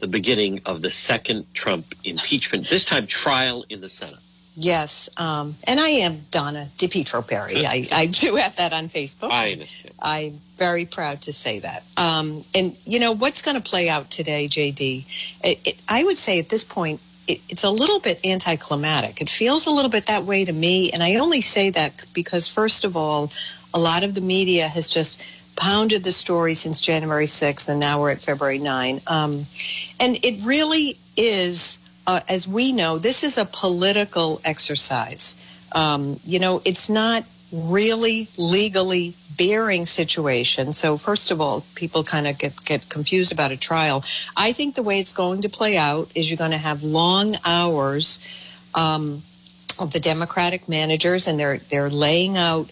the 0.00 0.06
beginning 0.06 0.60
of 0.64 0.80
the 0.82 0.90
second 0.90 1.46
Trump 1.54 1.86
impeachment, 2.04 2.68
this 2.68 2.84
time 2.84 3.06
trial 3.06 3.64
in 3.68 3.80
the 3.80 3.88
Senate. 3.88 4.20
Yes, 4.60 5.08
um, 5.16 5.54
and 5.68 5.78
I 5.78 5.88
am 5.88 6.22
Donna 6.32 6.66
DePetro 6.78 7.24
Perry. 7.24 7.64
I, 7.64 7.86
I 7.92 8.06
do 8.06 8.34
have 8.34 8.56
that 8.56 8.72
on 8.72 8.88
Facebook. 8.88 9.30
I 9.30 9.52
understand. 9.52 9.94
I'm 10.02 10.40
very 10.56 10.84
proud 10.84 11.20
to 11.22 11.32
say 11.32 11.60
that. 11.60 11.84
Um, 11.96 12.42
and 12.56 12.76
you 12.84 12.98
know 12.98 13.12
what's 13.12 13.40
going 13.40 13.54
to 13.56 13.62
play 13.62 13.88
out 13.88 14.10
today, 14.10 14.48
JD? 14.48 15.06
It, 15.44 15.60
it, 15.64 15.82
I 15.88 16.02
would 16.02 16.18
say 16.18 16.40
at 16.40 16.48
this 16.48 16.64
point, 16.64 17.00
it, 17.28 17.40
it's 17.48 17.62
a 17.62 17.70
little 17.70 18.00
bit 18.00 18.18
anticlimactic. 18.26 19.20
It 19.20 19.30
feels 19.30 19.66
a 19.66 19.70
little 19.70 19.92
bit 19.92 20.06
that 20.06 20.24
way 20.24 20.44
to 20.44 20.52
me, 20.52 20.90
and 20.90 21.04
I 21.04 21.14
only 21.14 21.40
say 21.40 21.70
that 21.70 22.04
because, 22.12 22.48
first 22.48 22.84
of 22.84 22.96
all, 22.96 23.30
a 23.72 23.78
lot 23.78 24.02
of 24.02 24.14
the 24.14 24.20
media 24.20 24.66
has 24.66 24.88
just 24.88 25.22
pounded 25.54 26.02
the 26.02 26.12
story 26.12 26.54
since 26.54 26.80
January 26.80 27.26
6th, 27.26 27.68
and 27.68 27.78
now 27.78 28.00
we're 28.00 28.10
at 28.10 28.20
February 28.20 28.58
9. 28.58 29.00
Um, 29.06 29.46
and 30.00 30.18
it 30.24 30.44
really 30.44 30.98
is, 31.16 31.78
uh, 32.08 32.20
as 32.26 32.48
we 32.48 32.72
know, 32.72 32.98
this 32.98 33.22
is 33.22 33.36
a 33.36 33.44
political 33.44 34.40
exercise. 34.42 35.36
Um, 35.72 36.18
you 36.24 36.38
know, 36.38 36.62
it's 36.64 36.88
not 36.88 37.24
really 37.52 38.28
legally 38.38 39.14
bearing 39.36 39.84
situation. 39.84 40.72
So 40.72 40.96
first 40.96 41.30
of 41.30 41.38
all, 41.42 41.66
people 41.74 42.02
kind 42.02 42.26
of 42.26 42.38
get, 42.38 42.64
get 42.64 42.88
confused 42.88 43.30
about 43.30 43.52
a 43.52 43.58
trial. 43.58 44.02
I 44.34 44.52
think 44.52 44.74
the 44.74 44.82
way 44.82 44.98
it's 45.00 45.12
going 45.12 45.42
to 45.42 45.50
play 45.50 45.76
out 45.76 46.10
is 46.14 46.30
you're 46.30 46.38
going 46.38 46.52
to 46.52 46.56
have 46.56 46.82
long 46.82 47.34
hours 47.44 48.20
um, 48.74 49.22
of 49.78 49.92
the 49.92 50.00
Democratic 50.00 50.66
managers, 50.66 51.28
and 51.28 51.38
they're 51.38 51.58
they're 51.58 51.90
laying 51.90 52.38
out 52.38 52.70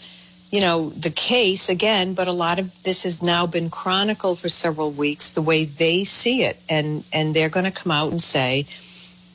you 0.51 0.61
know, 0.61 0.91
the 0.91 1.11
case 1.11 1.68
again, 1.68 2.14
but 2.14 2.28
a 2.28 2.32
lot 2.32 2.59
of 2.61 2.82
this 2.84 3.03
has 3.03 3.20
now 3.22 3.47
been 3.47 3.68
chronicled 3.68 4.39
for 4.39 4.49
several 4.49 4.93
weeks 4.93 5.30
the 5.30 5.43
way 5.43 5.64
they 5.64 6.05
see 6.05 6.45
it. 6.45 6.57
And, 6.68 7.05
and 7.12 7.34
they're 7.34 7.49
going 7.49 7.64
to 7.64 7.72
come 7.72 7.91
out 7.91 8.12
and 8.12 8.22
say, 8.22 8.64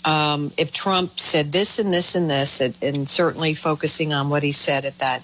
um, 0.03 0.51
if 0.57 0.71
Trump 0.71 1.19
said 1.19 1.51
this 1.51 1.79
and 1.79 1.93
this 1.93 2.15
and 2.15 2.29
this, 2.29 2.61
and, 2.61 2.75
and 2.81 3.07
certainly 3.07 3.53
focusing 3.53 4.13
on 4.13 4.29
what 4.29 4.43
he 4.43 4.51
said 4.51 4.85
at 4.85 4.97
that, 4.99 5.21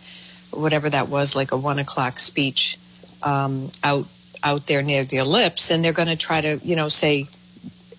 whatever 0.52 0.90
that 0.90 1.10
was, 1.10 1.36
like 1.36 1.52
a 1.52 1.58
one 1.58 1.80
o'clock 1.80 2.20
speech 2.20 2.78
um, 3.24 3.70
out 3.84 4.08
out 4.44 4.68
there 4.68 4.84
near 4.84 5.04
the 5.04 5.18
ellipse, 5.18 5.72
and 5.72 5.84
they're 5.84 5.94
going 5.94 6.08
to 6.08 6.16
try 6.16 6.42
to, 6.42 6.60
you 6.64 6.76
know, 6.76 6.90
say 6.90 7.26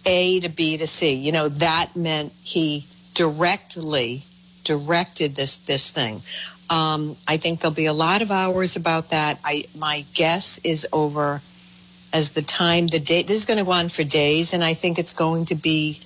A 0.06 0.40
to 0.40 0.48
B 0.48 0.76
to 0.76 0.86
C. 0.86 1.14
You 1.14 1.32
know, 1.32 1.48
that 1.48 1.96
meant 1.96 2.32
he 2.42 2.86
directly 3.14 4.22
directed 4.62 5.34
this 5.34 5.56
this 5.56 5.90
thing. 5.90 6.22
Um, 6.70 7.16
I 7.26 7.38
think 7.38 7.60
there'll 7.60 7.74
be 7.74 7.86
a 7.86 7.92
lot 7.92 8.22
of 8.22 8.30
hours 8.30 8.76
about 8.76 9.10
that. 9.10 9.40
I 9.44 9.64
my 9.76 10.04
guess 10.14 10.58
is 10.62 10.86
over 10.92 11.42
as 12.12 12.32
the 12.32 12.42
time 12.42 12.86
the 12.86 13.00
day 13.00 13.22
this 13.22 13.38
is 13.38 13.44
going 13.44 13.58
to 13.58 13.64
go 13.64 13.72
on 13.72 13.88
for 13.88 14.04
days, 14.04 14.54
and 14.54 14.62
I 14.62 14.74
think 14.74 14.98
it's 14.98 15.14
going 15.14 15.46
to 15.46 15.56
be 15.56 16.00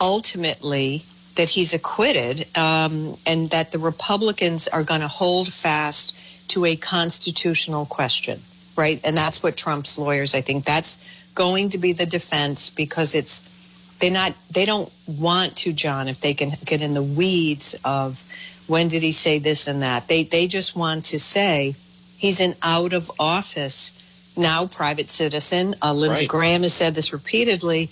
ultimately 0.00 1.04
that 1.36 1.50
he's 1.50 1.72
acquitted 1.72 2.46
um, 2.56 3.16
and 3.26 3.50
that 3.50 3.72
the 3.72 3.78
Republicans 3.78 4.68
are 4.68 4.84
going 4.84 5.00
to 5.00 5.08
hold 5.08 5.52
fast 5.52 6.16
to 6.48 6.64
a 6.66 6.76
constitutional 6.76 7.86
question, 7.86 8.40
right? 8.76 9.00
And 9.04 9.16
that's 9.16 9.42
what 9.42 9.56
Trump's 9.56 9.96
lawyers, 9.96 10.34
I 10.34 10.42
think, 10.42 10.64
that's 10.64 10.98
going 11.34 11.70
to 11.70 11.78
be 11.78 11.92
the 11.92 12.06
defense 12.06 12.68
because 12.70 13.14
it's 13.14 13.48
they're 13.98 14.10
not 14.10 14.34
they 14.50 14.66
don't 14.66 14.92
want 15.06 15.56
to, 15.58 15.72
John, 15.72 16.08
if 16.08 16.20
they 16.20 16.34
can 16.34 16.52
get 16.64 16.82
in 16.82 16.92
the 16.92 17.02
weeds 17.02 17.74
of 17.84 18.22
when 18.66 18.88
did 18.88 19.02
he 19.02 19.12
say 19.12 19.38
this 19.38 19.66
and 19.66 19.82
that. 19.82 20.08
They 20.08 20.24
they 20.24 20.48
just 20.48 20.76
want 20.76 21.06
to 21.06 21.18
say 21.18 21.74
he's 22.18 22.40
an 22.40 22.54
out 22.62 22.92
of 22.92 23.10
office 23.18 23.98
now 24.36 24.66
private 24.66 25.08
citizen. 25.08 25.74
Uh, 25.82 25.92
Lindsey 25.92 26.22
Right. 26.22 26.28
Graham 26.28 26.62
has 26.62 26.74
said 26.74 26.94
this 26.94 27.12
repeatedly. 27.12 27.90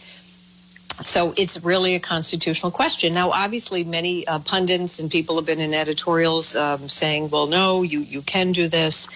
So 1.03 1.33
it's 1.37 1.63
really 1.65 1.95
a 1.95 2.01
constitutional 2.01 2.71
question. 2.71 3.15
Now, 3.15 3.31
obviously, 3.31 3.85
many 3.85 4.27
uh, 4.27 4.39
pundits 4.41 4.99
and 4.99 5.11
people 5.11 5.37
have 5.37 5.47
been 5.47 5.61
in 5.61 5.73
editorials 5.75 6.55
um, 6.57 6.89
saying, 6.89 7.31
"Well, 7.31 7.47
no, 7.47 7.83
you 7.83 8.01
you 8.01 8.23
can 8.23 8.53
do 8.53 8.69
this." 8.69 9.09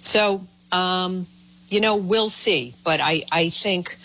So, 0.00 0.46
um, 0.70 1.26
you 1.68 1.80
know, 1.80 1.96
we'll 1.96 2.28
see. 2.30 2.74
But 2.84 3.00
I 3.00 3.24
I 3.32 3.48
think 3.48 3.96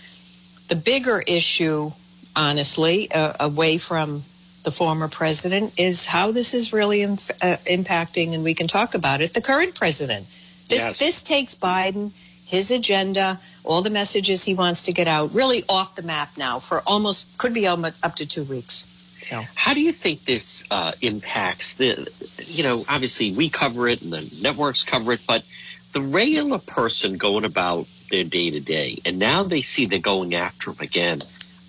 the 0.67 0.75
bigger 0.75 1.23
issue, 1.27 1.91
honestly, 2.35 3.11
uh, 3.11 3.33
away 3.39 3.77
from 3.77 4.23
the 4.63 4.71
former 4.71 5.07
president, 5.07 5.73
is 5.77 6.05
how 6.07 6.31
this 6.31 6.53
is 6.53 6.73
really 6.73 7.01
inf- 7.01 7.31
uh, 7.41 7.57
impacting, 7.65 8.33
and 8.33 8.43
we 8.43 8.53
can 8.53 8.67
talk 8.67 8.95
about 8.95 9.21
it. 9.21 9.33
The 9.33 9.41
current 9.41 9.75
president. 9.75 10.27
This 10.67 10.79
Yes. 10.79 10.99
this 10.99 11.21
takes 11.21 11.55
Biden, 11.55 12.11
his 12.45 12.71
agenda, 12.71 13.39
all 13.67 13.81
the 13.81 13.89
messages 13.89 14.43
he 14.43 14.53
wants 14.53 14.83
to 14.83 14.93
get 14.93 15.07
out, 15.07 15.33
really 15.33 15.63
off 15.69 15.95
the 15.95 16.01
map 16.01 16.29
now 16.37 16.57
for 16.59 16.81
almost 16.87 17.37
could 17.37 17.53
be 17.53 17.67
almost 17.67 18.03
up 18.03 18.15
to 18.15 18.25
two 18.25 18.43
weeks. 18.43 18.93
So. 19.21 19.43
How 19.55 19.73
do 19.73 19.81
you 19.81 19.91
think 19.91 20.23
this 20.23 20.63
uh, 20.71 20.93
impacts 21.01 21.75
the? 21.75 22.07
You 22.45 22.63
know, 22.63 22.81
obviously 22.89 23.33
we 23.33 23.49
cover 23.49 23.87
it 23.87 24.01
and 24.01 24.13
the 24.13 24.39
networks 24.41 24.83
cover 24.83 25.11
it, 25.11 25.21
but 25.27 25.43
the 25.91 26.01
regular 26.01 26.59
person 26.59 27.17
going 27.17 27.43
about 27.43 27.87
their 28.09 28.23
day 28.23 28.51
to 28.51 28.61
day, 28.61 28.99
and 29.05 29.19
now 29.19 29.43
they 29.43 29.61
see 29.61 29.85
they're 29.85 29.99
going 29.99 30.33
after 30.33 30.71
him 30.71 30.77
again. 30.79 31.21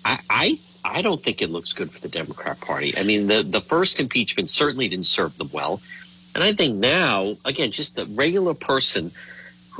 I, 0.05 0.19
I 0.29 0.59
I 0.85 1.01
don't 1.01 1.21
think 1.21 1.41
it 1.41 1.49
looks 1.49 1.73
good 1.73 1.91
for 1.91 1.99
the 1.99 2.07
Democrat 2.07 2.61
Party. 2.61 2.97
I 2.97 3.03
mean, 3.03 3.27
the 3.27 3.43
the 3.43 3.61
first 3.61 3.99
impeachment 3.99 4.49
certainly 4.49 4.87
didn't 4.87 5.07
serve 5.07 5.37
them 5.37 5.49
well, 5.51 5.81
and 6.33 6.43
I 6.43 6.53
think 6.53 6.77
now 6.77 7.35
again, 7.43 7.71
just 7.71 7.97
the 7.97 8.05
regular 8.05 8.53
person 8.53 9.11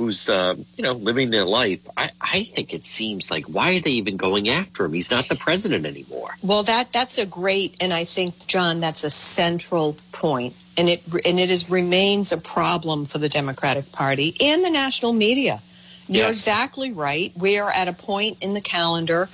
who's 0.00 0.30
uh, 0.30 0.54
you 0.76 0.82
know 0.82 0.92
living 0.92 1.30
their 1.30 1.44
life. 1.44 1.86
I, 1.94 2.10
I 2.22 2.44
think 2.44 2.72
it 2.72 2.86
seems 2.86 3.30
like 3.30 3.44
why 3.44 3.76
are 3.76 3.80
they 3.80 3.90
even 3.90 4.16
going 4.16 4.48
after 4.48 4.86
him? 4.86 4.94
He's 4.94 5.10
not 5.10 5.28
the 5.28 5.36
president 5.36 5.84
anymore. 5.84 6.30
Well, 6.42 6.62
that 6.62 6.90
that's 6.90 7.18
a 7.18 7.26
great, 7.26 7.76
and 7.82 7.92
I 7.92 8.04
think 8.04 8.46
John, 8.46 8.80
that's 8.80 9.04
a 9.04 9.10
central 9.10 9.96
point, 10.12 10.54
and 10.78 10.88
it 10.88 11.02
and 11.26 11.38
it 11.38 11.50
is 11.50 11.68
remains 11.68 12.32
a 12.32 12.38
problem 12.38 13.04
for 13.04 13.18
the 13.18 13.28
Democratic 13.28 13.92
Party 13.92 14.34
and 14.40 14.64
the 14.64 14.70
national 14.70 15.12
media. 15.12 15.60
You're 16.08 16.26
Yes. 16.26 16.38
exactly 16.38 16.92
right. 16.92 17.30
We 17.36 17.58
are 17.58 17.70
at 17.70 17.86
a 17.86 17.92
point 17.92 18.42
in 18.42 18.54
the 18.54 18.60
calendar. 18.62 19.28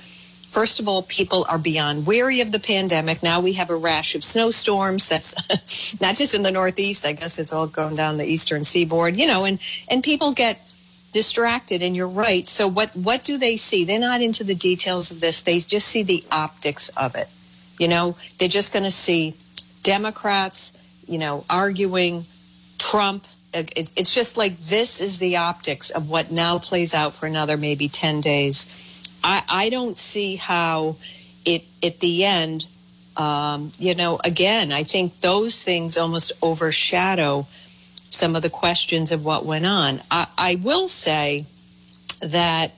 First 0.57 0.79
of 0.79 0.87
all, 0.87 1.03
people 1.03 1.45
are 1.49 1.59
beyond 1.59 2.07
weary 2.07 2.41
of 2.41 2.51
the 2.51 2.57
pandemic. 2.57 3.21
Now 3.21 3.39
we 3.41 3.53
have 3.53 3.69
a 3.69 3.75
rash 3.75 4.15
of 4.15 4.23
snowstorms. 4.23 5.07
That's 5.07 5.35
not 6.01 6.15
just 6.15 6.33
in 6.33 6.41
the 6.41 6.49
Northeast. 6.49 7.05
I 7.05 7.11
guess 7.11 7.37
it's 7.37 7.53
all 7.53 7.67
going 7.67 7.95
down 7.95 8.17
the 8.17 8.25
eastern 8.25 8.63
seaboard. 8.63 9.15
You 9.17 9.27
know, 9.27 9.45
and 9.45 9.59
and 9.87 10.03
people 10.03 10.31
get 10.33 10.59
distracted 11.13 11.83
and 11.83 11.95
you're 11.95 12.07
right 12.07 12.47
so 12.47 12.67
what 12.67 12.89
what 12.95 13.23
do 13.23 13.37
they 13.37 13.55
see 13.55 13.85
they're 13.85 13.97
not 13.99 14.21
into 14.21 14.43
the 14.43 14.53
details 14.53 15.09
of 15.09 15.21
this 15.21 15.41
they 15.41 15.57
just 15.57 15.87
see 15.87 16.03
the 16.03 16.23
optics 16.31 16.89
of 16.89 17.15
it 17.15 17.29
you 17.79 17.87
know 17.87 18.17
they're 18.37 18.49
just 18.49 18.73
going 18.73 18.83
to 18.83 18.91
see 18.91 19.33
democrats 19.83 20.77
you 21.07 21.17
know 21.17 21.45
arguing 21.49 22.25
trump 22.77 23.25
It- 23.53 23.71
it- 23.75 23.91
it's 23.95 24.13
just 24.13 24.35
like 24.37 24.59
this 24.59 24.99
is 24.99 25.17
the 25.17 25.37
optics 25.37 25.89
of 25.89 26.09
what 26.09 26.29
now 26.29 26.59
plays 26.59 26.93
out 26.93 27.13
for 27.13 27.25
another 27.25 27.55
maybe 27.57 27.87
10 27.87 28.19
days 28.21 28.69
i 29.33 29.37
i 29.63 29.65
don't 29.69 29.97
see 29.97 30.35
how 30.37 30.95
it 31.45 31.63
at 31.83 31.99
the 31.99 32.15
end 32.25 32.65
um, 33.17 33.71
you 33.77 33.93
know 33.95 34.19
again 34.23 34.71
i 34.71 34.83
think 34.83 35.07
those 35.21 35.61
things 35.69 35.97
almost 35.97 36.31
overshadow 36.41 37.45
some 38.09 38.35
of 38.37 38.41
the 38.41 38.49
questions 38.49 39.11
of 39.11 39.23
what 39.25 39.45
went 39.45 39.65
on. 39.65 39.99
I, 40.09 40.27
I 40.37 40.55
will 40.55 40.87
say 40.87 41.45
that, 42.21 42.71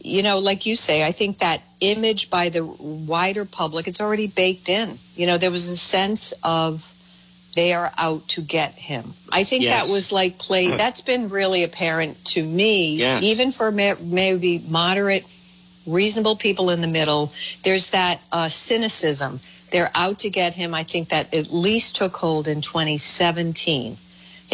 you 0.00 0.22
know, 0.22 0.38
like 0.38 0.64
you 0.66 0.76
say, 0.76 1.04
I 1.04 1.12
think 1.12 1.38
that 1.38 1.60
image 1.80 2.30
by 2.30 2.48
the 2.48 2.64
wider 2.64 3.44
public, 3.44 3.86
it's 3.86 4.00
already 4.00 4.26
baked 4.28 4.68
in. 4.70 4.98
You 5.14 5.26
know, 5.26 5.36
there 5.38 5.50
was 5.50 5.68
a 5.68 5.76
sense 5.76 6.32
of 6.42 6.88
they 7.54 7.74
are 7.74 7.92
out 7.98 8.26
to 8.28 8.40
get 8.40 8.72
him. 8.72 9.12
I 9.30 9.44
think 9.44 9.64
Yes. 9.64 9.72
that 9.86 9.92
was 9.92 10.10
like 10.10 10.38
played, 10.38 10.78
that's 10.78 11.02
been 11.02 11.28
really 11.28 11.62
apparent 11.64 12.24
to 12.34 12.42
me, 12.42 12.96
Yes. 12.96 13.22
even 13.22 13.52
for 13.52 13.70
maybe 13.70 14.64
moderate, 14.66 15.26
reasonable 15.86 16.36
people 16.36 16.70
in 16.70 16.80
the 16.80 16.88
middle. 16.88 17.32
There's 17.62 17.90
that 17.90 18.26
uh, 18.32 18.48
cynicism. 18.48 19.40
They're 19.70 19.90
out 19.94 20.18
to 20.20 20.30
get 20.30 20.54
him. 20.54 20.74
I 20.74 20.84
think 20.84 21.08
that 21.08 21.32
at 21.34 21.52
least 21.52 21.96
took 21.96 22.16
hold 22.16 22.46
in 22.46 22.60
2017. 22.60 23.96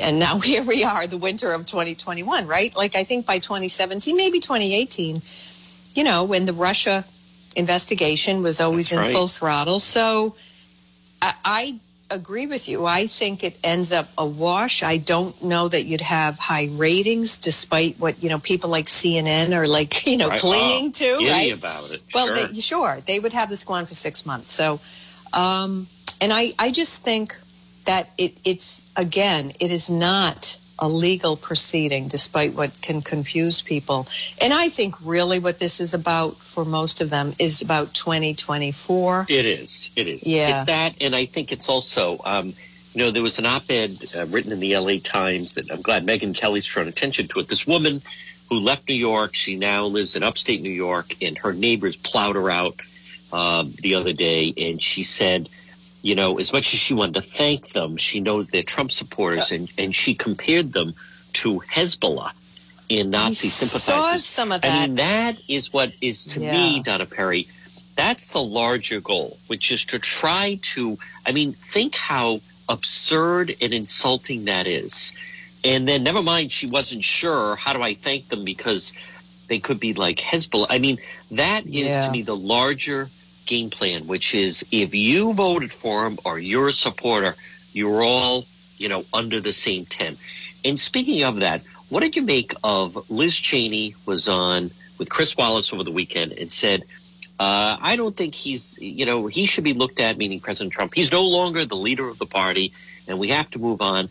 And 0.01 0.19
now 0.19 0.39
here 0.41 0.63
we 0.63 0.85
are, 0.85 1.07
the 1.07 1.19
winter 1.19 1.53
of 1.53 1.67
2021, 1.67 2.47
right? 2.47 2.75
Like 2.77 2.95
I 2.95 3.05
think 3.05 3.27
by 3.27 3.39
2017, 3.39 4.17
maybe 4.17 4.41
2018, 4.41 5.23
you 5.95 6.05
know, 6.05 6.25
when 6.25 6.47
the 6.47 6.53
Russia 6.53 7.05
investigation 7.57 8.43
was 8.43 8.61
always 8.61 8.91
That's 8.91 8.99
in 8.99 9.07
right. 9.07 9.13
full 9.13 9.29
throttle. 9.29 9.81
So 9.81 10.37
I, 11.21 11.35
I 11.45 11.81
agree 12.11 12.47
with 12.47 12.69
you. 12.69 12.87
I 12.87 13.07
think 13.07 13.45
it 13.45 13.59
ends 13.63 13.93
up 13.93 14.09
a 14.17 14.25
wash. 14.27 14.83
I 14.83 14.97
don't 14.99 15.43
know 15.43 15.69
that 15.69 15.85
you'd 15.85 16.01
have 16.01 16.39
high 16.39 16.69
ratings, 16.73 17.39
despite 17.39 17.99
what 17.99 18.23
you 18.23 18.29
know 18.29 18.39
people 18.39 18.71
like 18.71 18.87
CNN 18.87 19.55
are 19.55 19.67
like 19.67 20.07
you 20.13 20.17
know 20.17 20.29
Right. 20.29 20.41
clinging 20.41 20.89
Oh, 20.89 21.19
to. 21.21 21.29
right 21.29 21.53
about 21.53 21.91
it. 21.93 22.03
Well, 22.15 22.27
Sure. 22.27 22.35
They, 22.37 22.61
sure, 22.61 22.99
they 23.07 23.19
would 23.21 23.33
have 23.33 23.49
this 23.49 23.65
go 23.65 23.75
on 23.75 23.87
for 23.87 23.95
six 23.95 24.25
months. 24.25 24.53
So, 24.53 24.81
um, 25.33 25.87
and 26.21 26.33
I, 26.33 26.53
I 26.59 26.71
just 26.71 27.05
think 27.05 27.37
that 27.85 28.11
it, 28.19 28.37
it's 28.45 28.91
again, 28.97 29.53
it 29.61 29.71
is 29.71 29.89
not 29.91 30.59
a 30.79 30.89
legal 30.89 31.37
proceeding, 31.37 32.09
despite 32.09 32.55
what 32.55 32.81
can 32.81 33.03
confuse 33.03 33.63
people. 33.63 34.07
And 34.41 34.53
I 34.53 34.69
think 34.69 34.95
really 35.05 35.39
what 35.39 35.59
this 35.59 35.81
is 35.81 35.95
about 35.95 36.37
for 36.37 36.65
most 36.65 37.01
of 37.01 37.11
them 37.11 37.35
is 37.39 37.63
about 37.63 37.95
2024. 37.95 39.27
It 39.29 39.47
is. 39.47 39.91
It 39.97 40.07
is. 40.07 40.27
Yeah. 40.27 40.55
It's 40.55 40.65
that, 40.65 40.95
and 41.01 41.15
I 41.17 41.27
think 41.27 41.53
it's 41.53 41.69
also, 41.69 42.19
um, 42.25 42.53
you 42.95 43.05
know, 43.05 43.11
there 43.11 43.23
was 43.23 43.39
an 43.39 43.47
op-ed 43.47 43.91
uh, 44.17 44.27
written 44.33 44.53
in 44.53 44.61
the 44.61 44.77
LA 44.77 44.99
Times 45.03 45.55
that 45.55 45.71
I'm 45.71 45.83
glad 45.83 46.07
Megyn 46.07 46.35
Kelly's 46.35 46.67
drawn 46.67 46.89
attention 46.89 47.29
to 47.29 47.41
it. 47.41 47.49
This 47.49 47.67
woman 47.67 48.03
who 48.49 48.59
left 48.59 48.89
New 48.89 48.95
York, 48.95 49.35
she 49.35 49.57
now 49.57 49.85
lives 49.85 50.17
in 50.17 50.23
upstate 50.23 50.63
New 50.63 50.71
York, 50.71 51.15
and 51.21 51.37
her 51.39 51.53
neighbors 51.53 51.97
plowed 51.97 52.37
her 52.37 52.51
out 52.51 52.77
um, 53.33 53.73
the 53.81 53.95
other 53.95 54.13
day, 54.13 54.55
and 54.57 54.83
she 54.83 55.03
said, 55.03 55.49
you 56.03 56.15
know, 56.15 56.39
as 56.39 56.53
much 56.53 56.73
as 56.75 56.81
she 56.81 56.95
wanted 56.95 57.15
to 57.15 57.21
thank 57.23 57.73
them, 57.73 57.97
she 57.97 58.21
knows 58.21 58.49
they're 58.49 58.63
Trump 58.63 58.93
supporters, 58.93 59.51
and, 59.53 59.73
and 59.79 59.95
she 59.95 60.15
compared 60.15 60.73
them 60.73 60.95
to 61.35 61.61
Hezbollah 61.61 62.33
and 62.91 63.11
Nazi 63.11 63.49
saw 63.49 63.67
sympathizers. 63.67 64.25
some 64.25 64.51
of 64.53 64.65
I 64.65 64.87
mean, 64.87 64.95
that 64.97 65.37
is 65.49 65.73
what 65.73 65.93
is 66.01 66.25
to 66.27 66.41
Yeah. 66.41 66.53
me, 66.53 66.83
Donna 66.83 67.05
Perry, 67.07 67.49
that's 67.97 68.29
the 68.29 68.43
larger 68.43 69.01
goal, 69.01 69.39
which 69.49 69.71
is 69.71 69.85
to 69.87 69.99
try 69.99 70.59
to, 70.75 70.97
I 71.27 71.33
mean, 71.33 71.53
think 71.53 71.97
how 71.97 72.41
absurd 72.69 73.57
and 73.61 73.75
insulting 73.75 74.45
that 74.47 74.67
is. 74.67 75.13
And 75.65 75.89
then, 75.89 76.05
never 76.05 76.23
mind, 76.23 76.53
she 76.53 76.67
wasn't 76.67 77.03
sure. 77.05 77.57
How 77.57 77.73
do 77.73 77.83
I 77.83 77.95
thank 77.95 78.29
them? 78.29 78.45
Because 78.45 78.93
they 79.49 79.59
could 79.59 79.81
be 79.81 79.93
like 79.95 80.19
Hezbollah. 80.19 80.67
I 80.71 80.79
mean, 80.79 80.99
that 81.33 81.67
is 81.67 81.73
Yeah. 81.89 82.07
to 82.07 82.13
me 82.13 82.23
the 82.23 82.37
larger 82.37 83.09
game 83.49 83.71
plan, 83.71 84.07
which 84.07 84.35
is 84.35 84.65
if 84.71 84.95
you 84.95 85.33
voted 85.33 85.73
for 85.73 86.07
him 86.07 86.19
or 86.25 86.39
you're 86.39 86.69
a 86.69 86.73
supporter, 86.73 87.35
you're 87.73 88.03
all, 88.03 88.45
you 88.77 88.89
know, 88.89 89.05
under 89.13 89.41
the 89.41 89.53
same 89.53 89.85
tent. 89.87 90.19
And 90.65 90.79
speaking 90.79 91.25
of 91.25 91.41
that, 91.41 91.63
what 91.89 92.01
did 92.01 92.15
you 92.15 92.23
make 92.23 92.53
of 92.63 93.11
Liz 93.11 93.35
Cheney 93.35 93.95
was 94.07 94.29
on 94.29 94.71
with 94.99 95.09
Chris 95.11 95.37
Wallace 95.37 95.73
over 95.73 95.83
the 95.83 95.91
weekend 95.91 96.33
and 96.33 96.53
said, 96.53 96.83
uh, 97.41 97.77
I 97.81 97.97
don't 97.97 98.17
think 98.17 98.35
he's, 98.35 98.79
you 98.81 99.07
know, 99.07 99.27
he 99.29 99.47
should 99.47 99.65
be 99.65 99.73
looked 99.73 100.01
at, 100.01 100.19
meaning 100.19 100.41
President 100.41 100.73
Trump. 100.73 100.93
He's 100.95 101.11
no 101.13 101.23
longer 101.23 101.65
the 101.65 101.77
leader 101.77 102.09
of 102.09 102.19
the 102.19 102.27
party, 102.27 102.73
and 103.07 103.19
we 103.19 103.29
have 103.31 103.49
to 103.51 103.59
move 103.59 103.81
on. 103.81 104.11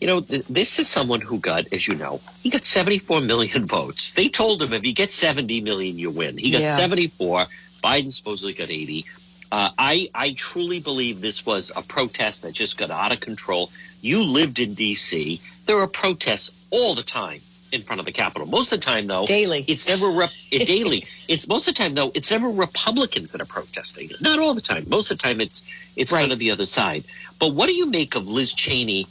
You 0.00 0.06
know, 0.06 0.20
th- 0.20 0.44
this 0.46 0.78
is 0.78 0.86
someone 0.88 1.20
who 1.22 1.38
got, 1.38 1.64
as 1.72 1.88
you 1.88 1.94
know, 1.94 2.20
he 2.42 2.50
got 2.50 2.64
74 2.64 3.22
million 3.22 3.64
votes. 3.78 4.12
They 4.12 4.28
told 4.28 4.60
him 4.62 4.72
if 4.74 4.84
you 4.84 4.92
get 4.92 5.10
70 5.10 5.62
million, 5.62 5.98
you 5.98 6.10
win. 6.10 6.36
He 6.36 6.50
got 6.50 6.60
Yeah. 6.60 6.76
74. 6.76 7.46
Biden 7.82 8.12
supposedly 8.12 8.52
got 8.52 8.70
80. 8.70 9.04
Uh, 9.50 9.70
I, 9.76 10.08
I 10.14 10.32
truly 10.32 10.80
believe 10.80 11.20
this 11.20 11.44
was 11.44 11.70
a 11.76 11.82
protest 11.82 12.42
that 12.42 12.52
just 12.52 12.78
got 12.78 12.90
out 12.90 13.12
of 13.12 13.20
control. 13.20 13.70
You 14.00 14.22
lived 14.22 14.58
in 14.58 14.74
D.C. 14.74 15.40
There 15.66 15.78
are 15.78 15.86
protests 15.86 16.50
all 16.70 16.94
the 16.94 17.02
time 17.02 17.40
in 17.70 17.82
front 17.82 18.00
of 18.00 18.04
the 18.04 18.12
Capitol. 18.12 18.46
Most 18.46 18.72
of 18.72 18.80
the 18.80 18.84
time, 18.84 19.06
though, 19.06 19.26
Daily. 19.26 19.64
it's 19.66 19.88
never 19.88 20.08
rep- 20.08 20.30
daily. 20.50 21.04
It's 21.28 21.48
most 21.48 21.68
of 21.68 21.74
the 21.74 21.82
time, 21.82 21.94
though, 21.94 22.12
it's 22.14 22.30
never 22.30 22.48
Republicans 22.48 23.32
that 23.32 23.40
are 23.40 23.46
protesting. 23.46 24.10
Not 24.20 24.38
all 24.38 24.54
the 24.54 24.60
time. 24.60 24.84
Most 24.88 25.10
of 25.10 25.18
the 25.18 25.22
time, 25.22 25.40
it's 25.40 25.64
it's 25.96 26.10
kind 26.10 26.32
of 26.32 26.38
the 26.38 26.50
other 26.50 26.66
side. 26.66 27.04
But 27.38 27.54
what 27.54 27.66
do 27.66 27.74
you 27.74 27.86
make 27.86 28.14
of 28.14 28.28
Liz 28.28 28.52
Cheney? 28.52 29.06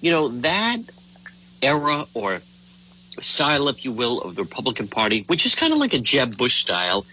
You 0.00 0.10
know 0.10 0.28
that 0.28 0.78
era 1.62 2.06
or 2.14 2.40
style, 3.20 3.68
if 3.68 3.84
you 3.84 3.92
will, 3.92 4.20
of 4.22 4.34
the 4.34 4.42
Republican 4.42 4.88
Party, 4.88 5.24
which 5.26 5.46
is 5.46 5.54
kind 5.54 5.72
of 5.72 5.78
like 5.78 5.94
a 5.94 5.98
Jeb 5.98 6.36
Bush 6.36 6.60
style. 6.60 7.06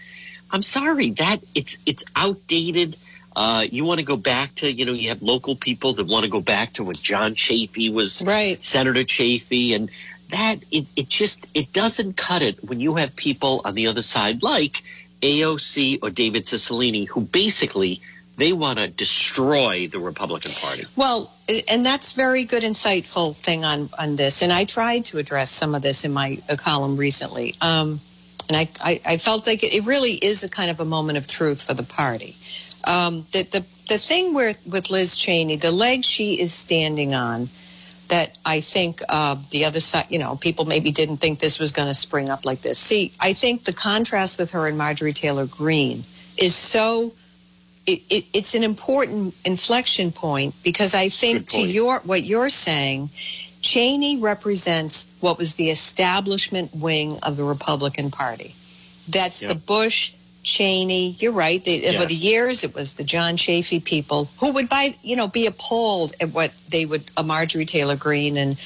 I'm 0.54 0.62
sorry 0.62 1.10
that 1.10 1.40
it's 1.56 1.78
it's 1.84 2.04
outdated. 2.14 2.96
Uh, 3.34 3.66
you 3.68 3.84
want 3.84 3.98
to 3.98 4.06
go 4.06 4.16
back 4.16 4.54
to, 4.54 4.70
you 4.70 4.84
know, 4.84 4.92
you 4.92 5.08
have 5.08 5.20
local 5.20 5.56
people 5.56 5.92
that 5.94 6.06
want 6.06 6.22
to 6.24 6.30
go 6.30 6.40
back 6.40 6.74
to 6.74 6.84
when 6.84 6.94
John 6.94 7.34
Chafee 7.34 7.92
was 7.92 8.22
right. 8.24 8.62
Senator 8.62 9.02
Chafee, 9.02 9.74
and 9.74 9.90
that 10.30 10.62
it, 10.70 10.86
it 10.94 11.08
just 11.08 11.44
it 11.54 11.72
doesn't 11.72 12.16
cut 12.16 12.40
it 12.40 12.62
when 12.62 12.78
you 12.78 12.94
have 12.94 13.16
people 13.16 13.62
on 13.64 13.74
the 13.74 13.88
other 13.88 14.00
side 14.02 14.44
like 14.44 14.82
AOC 15.22 15.98
or 16.02 16.10
David 16.10 16.44
Cicilline 16.44 17.08
who 17.08 17.22
basically 17.22 18.00
they 18.36 18.52
want 18.52 18.78
to 18.78 18.86
destroy 18.86 19.88
the 19.88 19.98
Republican 19.98 20.52
Party. 20.52 20.84
Well, 20.94 21.32
and 21.68 21.84
that's 21.84 22.12
very 22.12 22.44
good, 22.44 22.62
insightful 22.62 23.34
thing 23.34 23.64
on 23.64 23.90
on 23.98 24.14
this. 24.14 24.40
And 24.40 24.52
I 24.52 24.66
tried 24.66 25.06
to 25.06 25.18
address 25.18 25.50
some 25.50 25.74
of 25.74 25.82
this 25.82 26.04
in 26.04 26.12
my 26.12 26.38
uh, 26.48 26.54
column 26.54 26.96
recently. 26.96 27.56
Um, 27.60 27.98
and 28.48 28.56
I, 28.56 28.68
I, 28.80 29.00
I 29.04 29.16
felt 29.18 29.46
like 29.46 29.62
it, 29.62 29.72
it 29.72 29.86
really 29.86 30.12
is 30.12 30.42
a 30.42 30.48
kind 30.48 30.70
of 30.70 30.80
a 30.80 30.84
moment 30.84 31.18
of 31.18 31.26
truth 31.26 31.62
for 31.62 31.74
the 31.74 31.82
party. 31.82 32.36
Um, 32.84 33.26
the, 33.32 33.42
the 33.42 33.64
the 33.88 33.98
thing 33.98 34.34
where 34.34 34.52
with 34.66 34.90
Liz 34.90 35.16
Cheney, 35.16 35.56
the 35.56 35.72
leg 35.72 36.04
she 36.04 36.40
is 36.40 36.52
standing 36.52 37.14
on, 37.14 37.48
that 38.08 38.36
I 38.44 38.60
think 38.60 39.02
uh, 39.08 39.36
the 39.50 39.64
other 39.64 39.80
side, 39.80 40.06
you 40.08 40.18
know, 40.18 40.36
people 40.36 40.64
maybe 40.64 40.90
didn't 40.90 41.18
think 41.18 41.38
this 41.38 41.58
was 41.58 41.72
going 41.72 41.88
to 41.88 41.94
spring 41.94 42.28
up 42.28 42.44
like 42.44 42.60
this. 42.62 42.78
See, 42.78 43.12
I 43.20 43.32
think 43.32 43.64
the 43.64 43.72
contrast 43.72 44.38
with 44.38 44.50
her 44.52 44.66
and 44.66 44.76
Marjorie 44.78 45.12
Taylor 45.12 45.46
Greene 45.46 46.04
is 46.36 46.54
so. 46.54 47.12
It, 47.86 48.00
it, 48.08 48.24
it's 48.32 48.54
an 48.54 48.62
important 48.62 49.34
inflection 49.44 50.10
point 50.10 50.54
because 50.62 50.94
I 50.94 51.10
think 51.10 51.48
to 51.50 51.60
your 51.60 52.00
what 52.00 52.22
you're 52.22 52.48
saying, 52.48 53.10
Cheney 53.64 54.18
represents 54.18 55.06
what 55.20 55.38
was 55.38 55.54
the 55.54 55.70
establishment 55.70 56.74
wing 56.76 57.18
of 57.22 57.38
the 57.38 57.44
Republican 57.44 58.10
Party. 58.10 58.54
That's 59.08 59.40
the 59.40 59.54
Bush, 59.54 60.12
Cheney. 60.42 61.16
You're 61.18 61.32
right. 61.32 61.64
The, 61.64 61.88
Over 61.88 62.04
the 62.04 62.14
years, 62.14 62.62
it 62.62 62.74
was 62.74 62.94
the 62.94 63.04
John 63.04 63.38
Chafee 63.38 63.82
people 63.82 64.28
who 64.38 64.52
would, 64.52 64.68
by 64.68 64.96
you 65.02 65.16
know, 65.16 65.28
be 65.28 65.46
appalled 65.46 66.12
at 66.20 66.28
what 66.28 66.52
they 66.68 66.84
would, 66.84 67.04
uh, 67.16 67.22
Marjorie 67.22 67.64
Taylor 67.64 67.96
Greene 67.96 68.36
and 68.36 68.60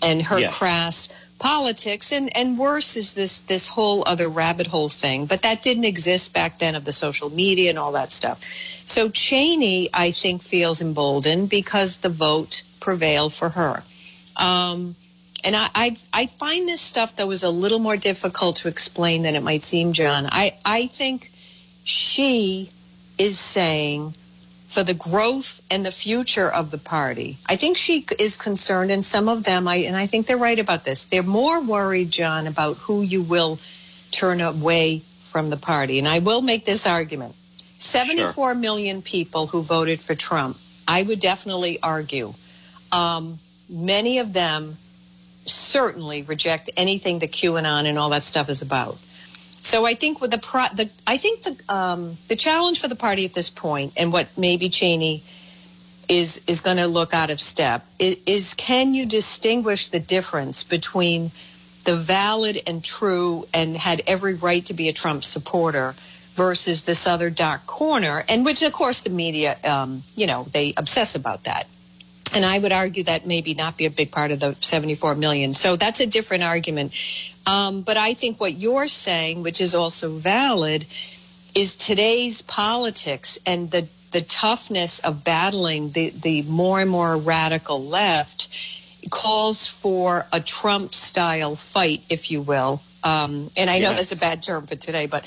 and 0.00 0.22
her 0.22 0.38
Yes. 0.38 0.56
crass 0.56 1.08
politics, 1.40 2.12
and 2.12 2.34
and 2.36 2.56
worse 2.56 2.96
is 2.96 3.16
this 3.16 3.40
this 3.40 3.66
whole 3.66 4.04
other 4.06 4.28
rabbit 4.28 4.68
hole 4.68 4.88
thing. 4.88 5.26
But 5.26 5.42
that 5.42 5.60
didn't 5.60 5.86
exist 5.86 6.32
back 6.32 6.60
then 6.60 6.76
of 6.76 6.84
the 6.84 6.92
social 6.92 7.30
media 7.30 7.68
and 7.70 7.80
all 7.80 7.90
that 7.92 8.12
stuff. 8.12 8.38
So 8.84 9.08
Cheney, 9.08 9.90
I 9.92 10.12
think, 10.12 10.42
feels 10.42 10.80
emboldened 10.80 11.48
because 11.50 11.98
the 11.98 12.10
vote 12.10 12.62
prevailed 12.78 13.34
for 13.34 13.48
her. 13.50 13.82
Um, 14.38 14.96
and 15.44 15.54
I, 15.54 15.68
I, 15.74 15.96
I 16.12 16.26
find 16.26 16.68
this 16.68 16.80
stuff 16.80 17.16
that 17.16 17.28
was 17.28 17.42
a 17.42 17.50
little 17.50 17.78
more 17.78 17.96
difficult 17.96 18.56
to 18.56 18.68
explain 18.68 19.22
than 19.22 19.34
it 19.34 19.42
might 19.42 19.62
seem, 19.62 19.92
John. 19.92 20.26
I, 20.30 20.56
I 20.64 20.86
think 20.86 21.30
she 21.84 22.70
is 23.18 23.38
saying 23.38 24.14
for 24.66 24.82
the 24.82 24.94
growth 24.94 25.62
and 25.70 25.86
the 25.86 25.92
future 25.92 26.50
of 26.50 26.70
the 26.70 26.78
party. 26.78 27.38
I 27.46 27.56
think 27.56 27.76
she 27.76 28.04
is 28.18 28.36
concerned, 28.36 28.90
and 28.90 29.04
some 29.04 29.28
of 29.28 29.44
them, 29.44 29.68
I, 29.68 29.76
and 29.76 29.96
I 29.96 30.06
think 30.06 30.26
they're 30.26 30.36
right 30.36 30.58
about 30.58 30.84
this. 30.84 31.06
They're 31.06 31.22
more 31.22 31.62
worried, 31.62 32.10
John, 32.10 32.46
about 32.46 32.76
who 32.78 33.02
you 33.02 33.22
will 33.22 33.58
turn 34.10 34.40
away 34.40 35.02
from 35.36 35.50
the 35.50 35.56
party. 35.56 35.98
And 35.98 36.08
I 36.08 36.18
will 36.18 36.42
make 36.42 36.64
this 36.64 36.86
argument. 36.86 37.34
74 37.78 38.54
million 38.54 39.02
people 39.02 39.46
who 39.46 39.62
voted 39.62 40.00
for 40.00 40.14
Trump, 40.14 40.56
I 40.88 41.02
would 41.02 41.20
definitely 41.20 41.78
argue, 41.82 42.32
um, 42.90 43.38
many 43.68 44.18
of 44.18 44.32
them 44.32 44.76
certainly 45.44 46.22
reject 46.22 46.70
anything 46.76 47.20
that 47.20 47.32
QAnon 47.32 47.84
and 47.84 47.98
all 47.98 48.10
that 48.10 48.24
stuff 48.24 48.48
is 48.48 48.62
about. 48.62 48.98
So 49.62 49.84
I 49.84 49.94
think 49.94 50.20
with 50.20 50.30
the 50.30 50.38
pro- 50.38 50.72
the 50.74 50.90
I 51.06 51.16
think 51.16 51.42
the 51.42 51.74
um, 51.74 52.18
the 52.28 52.36
challenge 52.36 52.80
for 52.80 52.88
the 52.88 52.96
party 52.96 53.24
at 53.24 53.34
this 53.34 53.50
point, 53.50 53.94
and 53.96 54.12
what 54.12 54.28
maybe 54.38 54.68
Cheney 54.68 55.24
is 56.08 56.40
is 56.46 56.60
going 56.60 56.76
to 56.76 56.86
look 56.86 57.12
out 57.12 57.30
of 57.30 57.40
step 57.40 57.84
is, 57.98 58.16
is 58.26 58.54
can 58.54 58.94
you 58.94 59.06
distinguish 59.06 59.88
the 59.88 59.98
difference 59.98 60.62
between 60.62 61.32
the 61.84 61.96
valid 61.96 62.60
and 62.66 62.84
true 62.84 63.46
and 63.52 63.76
had 63.76 64.02
every 64.06 64.34
right 64.34 64.64
to 64.66 64.74
be 64.74 64.88
a 64.88 64.92
Trump 64.92 65.24
supporter 65.24 65.94
versus 66.34 66.84
this 66.84 67.06
other 67.06 67.30
dark 67.30 67.66
corner, 67.66 68.24
and 68.28 68.44
which 68.44 68.62
of 68.62 68.72
course 68.72 69.02
the 69.02 69.10
media, 69.10 69.56
um, 69.64 70.02
you 70.14 70.26
know, 70.26 70.44
they 70.52 70.74
obsess 70.76 71.16
about 71.16 71.44
that. 71.44 71.66
And 72.36 72.44
I 72.44 72.58
would 72.58 72.70
argue 72.72 73.02
that 73.04 73.24
maybe 73.26 73.54
not 73.54 73.78
be 73.78 73.86
a 73.86 73.90
big 73.90 74.10
part 74.12 74.30
of 74.30 74.40
the 74.40 74.54
74 74.60 75.14
million. 75.14 75.54
So 75.54 75.74
that's 75.74 76.00
a 76.00 76.06
different 76.06 76.42
argument. 76.42 76.92
Um, 77.46 77.80
but 77.80 77.96
I 77.96 78.12
think 78.12 78.38
what 78.38 78.52
you're 78.58 78.88
saying, 78.88 79.42
which 79.42 79.58
is 79.58 79.74
also 79.74 80.10
valid, 80.10 80.84
is 81.54 81.76
today's 81.76 82.42
politics 82.42 83.38
and 83.46 83.70
the, 83.70 83.88
the 84.12 84.20
toughness 84.20 84.98
of 84.98 85.24
battling 85.24 85.92
the, 85.92 86.10
the 86.10 86.42
more 86.42 86.78
and 86.82 86.90
more 86.90 87.16
radical 87.16 87.82
left 87.82 88.48
calls 89.10 89.66
for 89.66 90.26
a 90.30 90.40
Trump 90.40 90.92
style 90.94 91.56
fight, 91.56 92.02
if 92.10 92.30
you 92.30 92.42
will. 92.42 92.82
Um, 93.02 93.50
and 93.56 93.70
I 93.70 93.78
know 93.78 93.90
Yes. 93.90 94.10
that's 94.10 94.12
a 94.12 94.18
bad 94.20 94.42
term 94.42 94.66
for 94.66 94.76
today, 94.76 95.06
but 95.06 95.24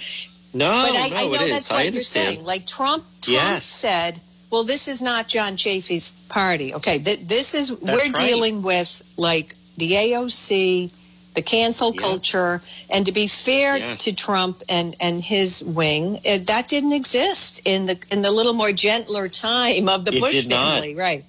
No, 0.53 0.69
but 0.69 0.95
I, 0.95 1.09
no, 1.09 1.15
I 1.15 1.23
know 1.27 1.33
it 1.33 1.41
is. 1.41 1.49
that's 1.55 1.71
I 1.71 1.73
what 1.73 1.83
you're 1.85 1.87
understand. 1.87 2.35
saying. 2.35 2.45
Like 2.45 2.67
Trump, 2.67 3.03
Trump 3.21 3.33
Yes. 3.33 3.65
said, 3.65 4.21
"Well, 4.49 4.63
this 4.63 4.87
is 4.87 5.01
not 5.01 5.27
John 5.27 5.55
Chafee's 5.57 6.13
party. 6.29 6.73
Okay, 6.73 6.99
th- 6.99 7.19
this 7.23 7.53
is 7.53 7.71
we're 7.73 7.97
right. 7.97 8.13
dealing 8.15 8.61
with 8.61 9.01
like 9.17 9.55
the 9.77 9.91
AOC, 9.93 10.89
the 11.35 11.41
cancel 11.41 11.93
culture, 11.93 12.61
and 12.89 13.05
to 13.05 13.11
be 13.11 13.27
fair 13.27 13.77
Yes. 13.77 14.03
to 14.05 14.13
Trump 14.15 14.61
and 14.67 14.95
and 14.99 15.23
his 15.23 15.63
wing, 15.63 16.19
uh, 16.27 16.39
that 16.45 16.67
didn't 16.67 16.93
exist 16.93 17.61
in 17.65 17.85
the 17.85 17.97
in 18.11 18.21
the 18.21 18.31
little 18.31 18.53
more 18.53 18.71
gentler 18.71 19.29
time 19.29 19.87
of 19.87 20.05
the 20.05 20.13
It 20.15 20.19
Bush 20.21 20.33
did 20.33 20.49
not. 20.49 20.73
family, 20.81 20.95
right? 20.95 21.23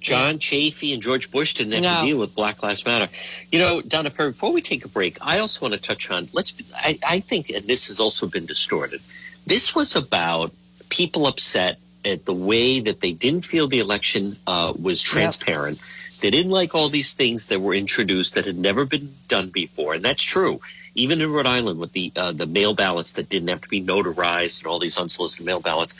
John 0.00 0.38
Chafee 0.38 0.92
and 0.94 1.02
George 1.02 1.30
Bush 1.32 1.54
didn't 1.54 1.72
have 1.72 1.82
No. 1.82 2.00
to 2.00 2.06
deal 2.06 2.18
with 2.18 2.32
Black 2.34 2.62
Lives 2.62 2.84
Matter. 2.84 3.08
You 3.50 3.58
know, 3.58 3.80
Donna 3.80 4.10
Perry, 4.10 4.30
before 4.30 4.52
we 4.52 4.62
take 4.62 4.84
a 4.84 4.88
break, 4.88 5.18
I 5.20 5.38
also 5.40 5.62
want 5.62 5.74
to 5.74 5.80
touch 5.80 6.10
on, 6.12 6.28
let's, 6.32 6.52
I, 6.76 6.96
I 7.04 7.18
think, 7.18 7.48
and 7.50 7.66
this 7.66 7.88
has 7.88 7.98
also 7.98 8.26
been 8.28 8.46
distorted. 8.46 9.00
This 9.46 9.74
was 9.74 9.96
about 9.96 10.52
people 10.90 11.26
upset 11.26 11.80
at 12.06 12.24
the 12.24 12.32
way 12.32 12.80
that 12.80 13.00
they 13.00 13.12
didn't 13.12 13.44
feel 13.44 13.66
the 13.66 13.80
election 13.80 14.36
uh, 14.46 14.72
was 14.80 15.02
transparent. 15.02 15.80
They 16.20 16.30
didn't 16.30 16.52
like 16.52 16.74
all 16.74 16.88
these 16.88 17.14
things 17.14 17.46
that 17.48 17.60
were 17.60 17.74
introduced 17.74 18.34
that 18.36 18.46
had 18.46 18.58
never 18.58 18.84
been 18.86 19.10
done 19.28 19.50
before, 19.50 19.94
and 19.94 20.04
that's 20.04 20.22
true. 20.22 20.60
Even 20.94 21.20
in 21.20 21.30
Rhode 21.30 21.46
Island, 21.46 21.78
with 21.78 21.92
the 21.92 22.10
uh, 22.16 22.32
the 22.32 22.46
mail 22.46 22.72
ballots 22.74 23.12
that 23.14 23.28
didn't 23.28 23.48
have 23.48 23.60
to 23.60 23.68
be 23.68 23.82
notarized 23.82 24.62
and 24.62 24.66
all 24.70 24.78
these 24.78 24.96
unsolicited 24.96 25.44
mail 25.44 25.60
ballots, 25.60 25.94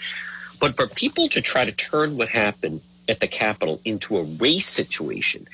but 0.58 0.74
for 0.76 0.86
people 0.86 1.28
to 1.28 1.42
try 1.42 1.64
to 1.66 1.72
turn 1.72 2.16
what 2.16 2.28
happened 2.30 2.80
at 3.08 3.20
the 3.20 3.28
Capitol 3.28 3.80
into 3.84 4.16
a 4.16 4.22
race 4.22 4.66
situation 4.66 5.46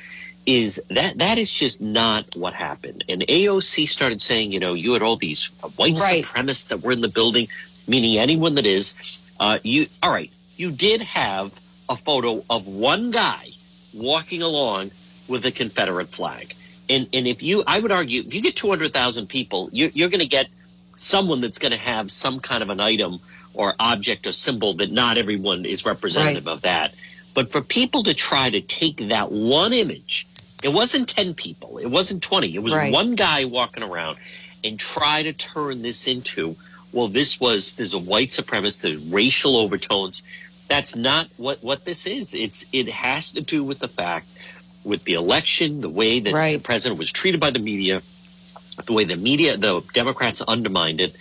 is 0.46 0.80
that 0.90 1.18
that 1.18 1.38
is 1.38 1.50
just 1.52 1.80
not 1.80 2.24
what 2.36 2.52
happened. 2.54 3.04
And 3.08 3.22
AOC 3.22 3.88
started 3.88 4.20
saying, 4.20 4.52
you 4.52 4.58
know, 4.60 4.74
you 4.74 4.92
had 4.92 5.02
all 5.02 5.16
these 5.16 5.46
white 5.76 5.98
Right. 5.98 6.24
supremacists 6.24 6.68
that 6.68 6.82
were 6.82 6.92
in 6.92 7.00
the 7.00 7.08
building, 7.08 7.48
meaning 7.86 8.18
anyone 8.18 8.54
that 8.56 8.66
is. 8.66 8.94
Uh, 9.40 9.58
you 9.64 9.86
all 10.02 10.10
right? 10.10 10.30
You 10.56 10.70
did 10.70 11.02
have 11.02 11.52
a 11.88 11.96
photo 11.96 12.44
of 12.48 12.66
one 12.66 13.10
guy 13.10 13.48
walking 13.94 14.42
along 14.42 14.90
with 15.28 15.44
a 15.46 15.50
Confederate 15.50 16.08
flag, 16.08 16.54
and 16.88 17.08
and 17.12 17.26
if 17.26 17.42
you, 17.42 17.62
I 17.66 17.78
would 17.80 17.92
argue, 17.92 18.20
if 18.22 18.34
you 18.34 18.40
get 18.42 18.56
two 18.56 18.68
hundred 18.68 18.92
thousand 18.92 19.28
people, 19.28 19.68
you're, 19.72 19.90
you're 19.90 20.08
going 20.10 20.20
to 20.20 20.26
get 20.26 20.48
someone 20.96 21.40
that's 21.40 21.58
going 21.58 21.72
to 21.72 21.78
have 21.78 22.10
some 22.10 22.38
kind 22.40 22.62
of 22.62 22.70
an 22.70 22.80
item 22.80 23.18
or 23.54 23.74
object 23.80 24.26
or 24.26 24.32
symbol 24.32 24.74
that 24.74 24.90
not 24.90 25.18
everyone 25.18 25.64
is 25.64 25.84
representative 25.84 26.46
of 26.48 26.62
that. 26.62 26.94
But 27.34 27.50
for 27.50 27.60
people 27.62 28.02
to 28.04 28.14
try 28.14 28.50
to 28.50 28.60
take 28.60 29.08
that 29.08 29.32
one 29.32 29.72
image, 29.72 30.26
it 30.62 30.68
wasn't 30.68 31.08
10 31.08 31.34
people, 31.34 31.78
it 31.78 31.86
wasn't 31.86 32.22
20, 32.22 32.54
it 32.54 32.62
was 32.62 32.74
Right. 32.74 32.92
one 32.92 33.14
guy 33.14 33.44
walking 33.46 33.82
around 33.82 34.18
and 34.62 34.78
try 34.78 35.22
to 35.22 35.32
turn 35.32 35.82
this 35.82 36.06
into, 36.06 36.56
well, 36.92 37.08
this 37.08 37.40
was, 37.40 37.74
there's 37.74 37.94
a 37.94 37.98
white 37.98 38.28
supremacist, 38.28 38.82
there's 38.82 39.04
racial 39.06 39.56
overtones. 39.56 40.22
That's 40.68 40.96
not 40.96 41.28
what, 41.36 41.62
what 41.62 41.84
this 41.84 42.06
is. 42.06 42.34
It's, 42.34 42.64
it 42.72 42.88
has 42.88 43.32
to 43.32 43.40
do 43.40 43.62
with 43.64 43.78
the 43.80 43.88
fact 43.88 44.26
with 44.84 45.04
the 45.04 45.14
election, 45.14 45.80
the 45.80 45.88
way 45.88 46.20
that 46.20 46.32
the 46.54 46.60
president 46.60 46.98
was 46.98 47.12
treated 47.12 47.40
by 47.40 47.50
the 47.50 47.58
media, 47.58 48.02
the 48.86 48.92
way 48.92 49.04
the 49.04 49.16
media, 49.16 49.56
the 49.56 49.82
Democrats 49.92 50.42
undermined 50.42 51.00
it, 51.00 51.16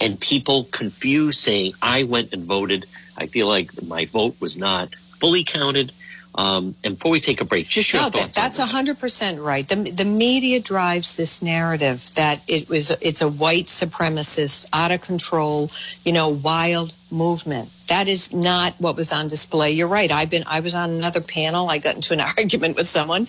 and 0.00 0.20
people 0.20 0.64
confused 0.64 1.40
saying, 1.40 1.72
I 1.80 2.02
went 2.02 2.32
and 2.32 2.44
voted. 2.44 2.86
I 3.16 3.26
feel 3.26 3.46
like 3.46 3.70
my 3.82 4.04
vote 4.04 4.36
was 4.40 4.58
not 4.58 4.94
fully 4.94 5.44
counted. 5.44 5.92
Um, 6.36 6.74
and 6.84 6.94
before 6.94 7.12
we 7.12 7.20
take 7.20 7.40
a 7.40 7.44
break, 7.44 7.68
just 7.68 7.92
your 7.92 8.02
no, 8.02 8.10
that, 8.10 8.18
thoughts. 8.18 8.38
on 8.38 8.42
that's 8.42 8.58
hundred 8.58 8.98
percent 8.98 9.40
right. 9.40 9.66
The 9.66 9.76
the 9.90 10.04
media 10.04 10.60
drives 10.60 11.16
this 11.16 11.40
narrative 11.40 12.10
that 12.14 12.42
it 12.46 12.68
was 12.68 12.90
it's 13.00 13.22
a 13.22 13.28
white 13.28 13.66
supremacist, 13.66 14.66
out 14.72 14.92
of 14.92 15.00
control, 15.00 15.70
you 16.04 16.12
know, 16.12 16.28
wild 16.28 16.92
movement. 17.10 17.70
That 17.88 18.08
is 18.08 18.34
not 18.34 18.74
what 18.78 18.96
was 18.96 19.12
on 19.12 19.28
display. 19.28 19.70
You're 19.70 19.88
right. 19.88 20.10
I've 20.10 20.28
been 20.28 20.44
I 20.46 20.60
was 20.60 20.74
on 20.74 20.90
another 20.90 21.20
panel. 21.20 21.70
I 21.70 21.78
got 21.78 21.94
into 21.94 22.12
an 22.12 22.20
argument 22.36 22.76
with 22.76 22.88
someone, 22.88 23.28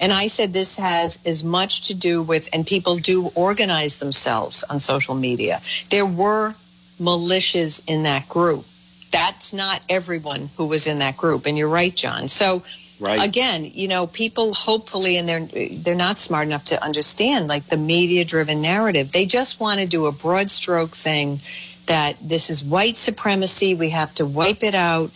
and 0.00 0.12
I 0.12 0.26
said 0.26 0.52
this 0.52 0.76
has 0.78 1.20
as 1.24 1.44
much 1.44 1.82
to 1.88 1.94
do 1.94 2.22
with 2.22 2.48
and 2.52 2.66
people 2.66 2.96
do 2.96 3.30
organize 3.34 4.00
themselves 4.00 4.64
on 4.64 4.78
social 4.80 5.14
media. 5.14 5.60
There 5.90 6.06
were 6.06 6.54
militias 7.00 7.84
in 7.86 8.02
that 8.04 8.28
group. 8.28 8.64
That's 9.10 9.52
not 9.52 9.82
everyone 9.88 10.50
who 10.56 10.66
was 10.66 10.86
in 10.86 10.98
that 11.00 11.16
group. 11.16 11.46
And 11.46 11.58
you're 11.58 11.68
right, 11.68 11.94
John. 11.94 12.28
So 12.28 12.62
Right. 13.00 13.22
again, 13.22 13.64
you 13.72 13.88
know, 13.88 14.06
people 14.06 14.52
hopefully, 14.52 15.16
and 15.16 15.26
they're 15.26 15.46
they're 15.72 15.94
not 15.94 16.18
smart 16.18 16.46
enough 16.46 16.66
to 16.66 16.84
understand 16.84 17.48
like 17.48 17.66
the 17.68 17.78
media 17.78 18.26
driven 18.26 18.60
narrative. 18.60 19.10
They 19.10 19.24
just 19.24 19.58
want 19.58 19.80
to 19.80 19.86
do 19.86 20.04
a 20.04 20.12
broad 20.12 20.50
stroke 20.50 20.90
thing 20.90 21.40
that 21.86 22.16
this 22.20 22.50
is 22.50 22.62
white 22.62 22.98
supremacy. 22.98 23.74
We 23.74 23.90
have 23.90 24.14
to 24.16 24.26
wipe 24.26 24.62
it 24.62 24.74
out. 24.74 25.10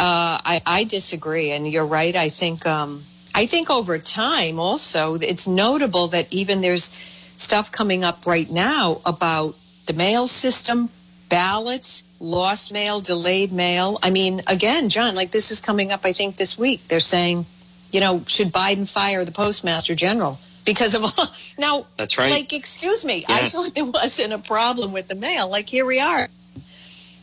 Uh, 0.00 0.42
I, 0.44 0.60
I 0.66 0.84
disagree, 0.84 1.52
and 1.52 1.68
you're 1.68 1.86
right. 1.86 2.16
I 2.16 2.28
think 2.30 2.66
um, 2.66 3.02
I 3.34 3.46
think 3.46 3.70
over 3.70 3.98
time 3.98 4.58
also 4.58 5.14
it's 5.14 5.46
notable 5.46 6.08
that 6.08 6.32
even 6.32 6.60
there's 6.60 6.90
stuff 7.36 7.70
coming 7.70 8.04
up 8.04 8.26
right 8.26 8.50
now 8.50 9.00
about 9.06 9.54
the 9.86 9.92
mail 9.94 10.26
system, 10.26 10.88
ballots, 11.28 12.03
lost 12.20 12.72
mail, 12.72 13.00
delayed 13.00 13.52
mail. 13.52 13.98
I 14.02 14.10
mean, 14.10 14.40
again, 14.46 14.88
John, 14.88 15.14
like 15.14 15.30
this 15.30 15.50
is 15.50 15.60
coming 15.60 15.92
up. 15.92 16.04
I 16.04 16.12
think 16.12 16.36
this 16.36 16.58
week 16.58 16.86
they're 16.88 17.00
saying, 17.00 17.46
you 17.92 18.00
know, 18.00 18.22
should 18.26 18.52
Biden 18.52 18.88
fire 18.90 19.24
the 19.24 19.32
postmaster 19.32 19.94
general? 19.94 20.38
Because 20.64 20.94
of 20.94 21.04
all 21.04 21.26
now, 21.58 21.86
That's 21.96 22.16
right. 22.16 22.30
Like, 22.30 22.52
excuse 22.52 23.04
me, 23.04 23.24
I 23.28 23.40
Yes. 23.42 23.52
thought 23.52 23.74
there 23.74 23.84
wasn't 23.84 24.32
a 24.32 24.38
problem 24.38 24.92
with 24.92 25.08
the 25.08 25.16
mail. 25.16 25.50
Like, 25.50 25.68
here 25.68 25.84
we 25.84 26.00
are. 26.00 26.28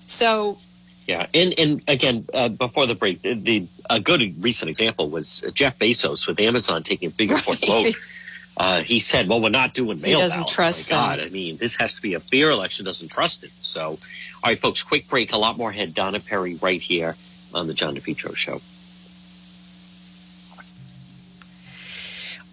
So 0.06 0.58
Yeah, 1.08 1.26
and 1.34 1.54
and 1.58 1.82
again, 1.88 2.26
uh, 2.34 2.50
before 2.50 2.86
the 2.86 2.96
break, 2.96 3.22
the, 3.22 3.34
the 3.34 3.68
a 3.90 4.00
good 4.00 4.22
recent 4.44 4.70
example 4.70 5.10
was 5.10 5.44
Jeff 5.54 5.80
Bezos 5.80 6.28
with 6.28 6.40
Amazon 6.40 6.84
taking 6.84 7.08
a 7.10 7.12
big 7.12 7.32
important 7.32 7.66
vote. 7.68 7.96
Uh, 8.58 8.82
he 8.82 9.00
said, 9.00 9.28
"Well, 9.28 9.42
we're 9.42 9.50
not 9.50 9.74
doing 9.74 10.02
mail 10.02 10.18
He 10.18 10.22
doesn't 10.22 10.38
ballots." 10.40 10.54
trust 10.54 10.92
My 10.92 10.98
them. 10.98 11.06
God, 11.06 11.20
I 11.28 11.30
mean, 11.30 11.58
this 11.58 11.76
has 11.78 11.96
to 11.96 12.02
be 12.02 12.14
a 12.14 12.20
fair 12.20 12.50
election. 12.52 12.86
Doesn't 12.86 13.10
trust 13.10 13.44
it. 13.44 13.52
So, 13.62 13.82
all 13.92 13.98
right, 14.46 14.60
folks, 14.60 14.84
quick 14.84 15.08
break. 15.08 15.34
A 15.34 15.38
lot 15.38 15.58
more 15.58 15.70
ahead. 15.70 15.94
Donna 15.94 16.20
Perry 16.20 16.56
right 16.56 16.82
here 16.82 17.16
on 17.54 17.68
the 17.68 17.74
John 17.74 17.96
DePetro 17.96 18.36
Show. 18.36 18.62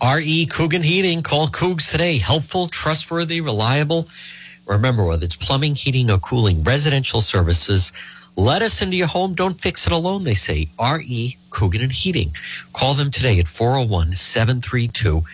RE 0.02 0.46
Coogan 0.46 0.82
Heating. 0.82 1.22
Call 1.22 1.48
Coogs 1.48 1.90
today. 1.90 2.18
Helpful, 2.18 2.68
trustworthy, 2.68 3.40
reliable. 3.40 4.08
Remember, 4.66 5.04
whether 5.04 5.24
it's 5.24 5.34
plumbing, 5.34 5.74
heating, 5.74 6.10
or 6.10 6.18
cooling, 6.18 6.62
residential 6.62 7.20
services, 7.20 7.92
let 8.38 8.62
us 8.62 8.80
into 8.80 8.96
your 8.96 9.08
home. 9.08 9.34
Don't 9.34 9.60
fix 9.60 9.86
it 9.86 9.92
alone, 9.92 10.22
they 10.22 10.34
say. 10.34 10.68
RE 10.80 11.36
Coogan 11.50 11.82
and 11.82 11.92
Heating. 11.92 12.32
Call 12.72 12.94
them 12.94 13.10
today 13.10 13.40
at 13.40 13.48
401 13.48 14.14
732 14.14 15.24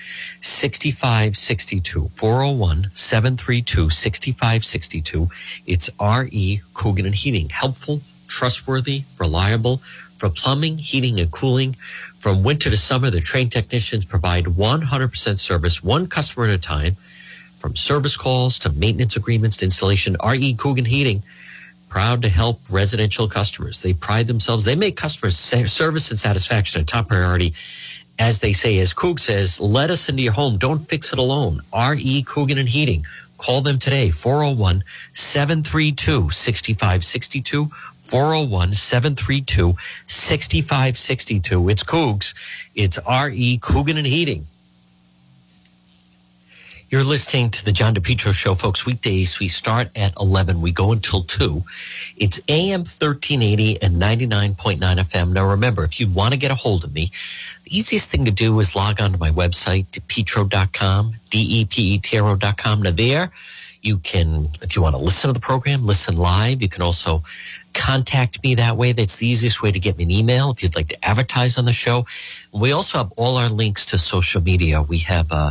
6562. 0.41 2.09
401 2.09 2.91
732 2.95 3.91
6562. 3.91 5.29
It's 5.67 5.91
RE 6.01 6.61
Coogan 6.73 7.05
and 7.07 7.15
Heating. 7.15 7.51
Helpful, 7.51 8.01
trustworthy, 8.27 9.05
reliable. 9.21 9.83
For 10.17 10.31
plumbing, 10.31 10.79
heating, 10.79 11.21
and 11.21 11.31
cooling, 11.31 11.77
from 12.19 12.43
winter 12.43 12.71
to 12.71 12.77
summer, 12.79 13.11
the 13.11 13.21
trained 13.21 13.53
technicians 13.53 14.07
provide 14.07 14.47
100% 14.47 15.39
service, 15.39 15.83
one 15.85 16.07
customer 16.07 16.47
at 16.47 16.55
a 16.55 16.59
time. 16.59 16.97
From 17.59 17.77
service 17.77 18.17
calls 18.17 18.59
to 18.61 18.71
maintenance 18.71 19.17
agreements 19.17 19.59
to 19.59 19.67
installation, 19.67 20.17
RE 20.27 20.55
Coogan 20.55 20.87
Heating, 20.87 21.23
proud 21.95 22.23
to 22.23 22.29
help 22.29 22.59
residential 22.73 23.29
customers. 23.29 23.81
They 23.81 23.93
pride 23.93 24.27
themselves, 24.27 24.65
they 24.65 24.75
make 24.75 24.97
customer 24.97 25.31
service 25.31 26.11
and 26.11 26.19
satisfaction 26.19 26.81
a 26.81 26.85
top 26.85 27.07
priority. 27.07 27.55
As 28.19 28.41
they 28.41 28.53
say, 28.53 28.81
as 28.81 28.93
Coog 28.93 29.21
says, 29.21 29.61
let 29.61 29.91
us 29.91 30.09
into 30.09 30.23
your 30.23 30.33
home. 30.33 30.59
Don't 30.59 30.81
fix 30.81 31.13
it 31.13 31.21
alone. 31.21 31.61
RE 31.73 32.25
Coogan 32.27 32.59
and 32.59 32.69
Heating. 32.69 33.07
Call 33.39 33.61
them 33.61 33.79
today, 33.79 34.11
401 34.11 34.83
732 35.13 36.31
6562. 36.31 37.71
401 38.03 38.75
732 38.75 39.77
6562. 40.09 41.69
It's 41.69 41.85
Coogs. 41.85 42.35
It's 42.75 42.99
RE 43.09 43.59
Coogan 43.63 43.99
and 43.99 44.07
Heating. 44.07 44.47
You're 46.95 47.03
listening 47.03 47.51
to 47.51 47.65
the 47.65 47.73
John 47.73 47.93
DePetro 47.93 48.33
Show, 48.33 48.55
folks. 48.55 48.87
Weekdays, 48.87 49.41
we 49.41 49.49
start 49.49 49.89
at 49.97 50.15
11. 50.17 50.61
We 50.61 50.71
go 50.71 50.93
until 50.93 51.25
2. 51.25 51.65
It's 52.17 52.41
AM 52.49 52.83
1380 52.83 53.83
and 53.83 53.97
99.9 53.97 54.79
FM. 54.79 55.33
Now, 55.33 55.45
remember, 55.45 55.83
if 55.83 55.99
you 55.99 56.07
want 56.07 56.35
to 56.35 56.39
get 56.39 56.53
a 56.53 56.55
hold 56.55 56.85
of 56.85 56.95
me, 56.95 57.11
the 57.65 57.77
easiest 57.77 58.13
thing 58.13 58.25
to 58.27 58.31
do 58.31 58.61
is 58.61 58.77
log 58.77 59.01
on 59.01 59.11
to 59.11 59.19
my 59.19 59.31
website, 59.31 59.87
depetro.com, 59.87 61.15
D-E-P-E-T-R-O.com. 61.31 62.83
Now, 62.83 62.93
there, 62.93 63.33
you 63.83 63.99
can, 63.99 64.51
if 64.63 64.77
you 64.77 64.83
want 64.83 64.95
to 64.95 65.03
listen 65.03 65.27
to 65.29 65.35
the 65.35 65.41
program, 65.41 65.85
listen 65.85 66.17
live. 66.17 66.63
You 66.63 66.69
can 66.69 66.83
also 66.83 67.25
contact 67.75 68.43
me 68.45 68.55
that 68.55 68.77
way. 68.77 68.93
That's 68.93 69.17
the 69.17 69.27
easiest 69.27 69.63
way 69.63 69.73
to 69.73 69.81
get 69.81 69.99
me 69.99 70.05
an 70.05 70.11
email 70.13 70.53
if 70.53 70.63
you'd 70.63 70.77
like 70.77 70.89
to 70.89 71.05
advertise 71.05 71.59
on 71.59 71.65
the 71.65 71.73
show. 71.73 72.07
We 72.53 72.73
also 72.73 72.99
have 72.99 73.13
all 73.17 73.37
our 73.37 73.49
links 73.49 73.85
to 73.87 73.99
social 73.99 74.41
media. 74.41 74.81
We 74.81 74.99
have 74.99 75.33
uh, 75.33 75.51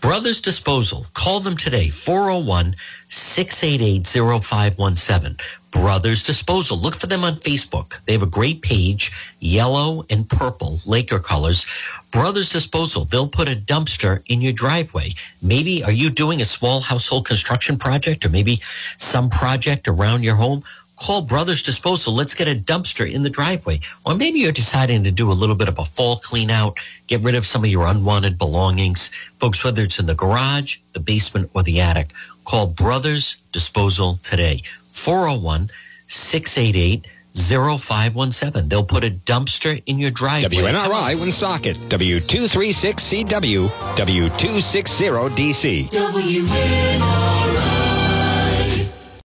Brothers 0.00 0.40
Disposal. 0.40 1.06
Call 1.12 1.40
them 1.40 1.56
today, 1.56 1.90
401 1.90 2.74
688 3.08 4.06
0517. 4.42 5.36
Brothers 5.70 6.22
Disposal. 6.22 6.78
Look 6.78 6.94
for 6.94 7.06
them 7.06 7.22
on 7.22 7.34
Facebook. 7.34 8.00
They 8.06 8.14
have 8.14 8.22
a 8.22 8.26
great 8.26 8.62
page, 8.62 9.12
yellow 9.40 10.04
and 10.08 10.28
purple, 10.28 10.78
Laker 10.86 11.18
colors. 11.18 11.66
Brothers 12.12 12.50
Disposal. 12.50 13.04
They'll 13.04 13.28
put 13.28 13.52
a 13.52 13.56
dumpster 13.56 14.22
in 14.26 14.40
your 14.40 14.54
driveway. 14.54 15.10
Maybe 15.42 15.84
are 15.84 15.92
you 15.92 16.08
doing 16.08 16.40
a 16.40 16.46
small 16.46 16.80
household 16.80 17.26
construction 17.26 17.76
project 17.76 18.24
or 18.24 18.30
maybe 18.30 18.60
some 18.96 19.28
project 19.28 19.86
around 19.86 20.22
your 20.24 20.36
home? 20.36 20.64
Call 21.00 21.22
Brothers 21.22 21.62
Disposal. 21.62 22.14
Let's 22.14 22.34
get 22.34 22.46
a 22.46 22.54
dumpster 22.54 23.10
in 23.10 23.22
the 23.22 23.30
driveway. 23.30 23.80
Or 24.04 24.14
maybe 24.14 24.40
you're 24.40 24.52
deciding 24.52 25.02
to 25.04 25.10
do 25.10 25.30
a 25.30 25.32
little 25.32 25.56
bit 25.56 25.68
of 25.68 25.78
a 25.78 25.84
fall 25.84 26.16
clean 26.16 26.50
out, 26.50 26.78
get 27.06 27.22
rid 27.22 27.34
of 27.34 27.46
some 27.46 27.64
of 27.64 27.70
your 27.70 27.86
unwanted 27.86 28.36
belongings. 28.36 29.10
Folks, 29.38 29.64
whether 29.64 29.82
it's 29.82 29.98
in 29.98 30.04
the 30.06 30.14
garage, 30.14 30.76
the 30.92 31.00
basement, 31.00 31.50
or 31.54 31.62
the 31.62 31.80
attic, 31.80 32.12
call 32.44 32.66
Brothers 32.66 33.38
Disposal 33.50 34.18
today. 34.22 34.60
401 34.90 35.70
688 36.06 37.06
0517. 37.34 38.68
They'll 38.68 38.84
put 38.84 39.04
a 39.04 39.10
dumpster 39.10 39.82
in 39.86 39.98
your 39.98 40.10
driveway. 40.10 40.50
WNRI 40.50 41.18
Woonsocket, 41.18 41.78
W236CW, 41.88 43.68
W260DC. 43.68 45.88
WNRI. 45.90 47.79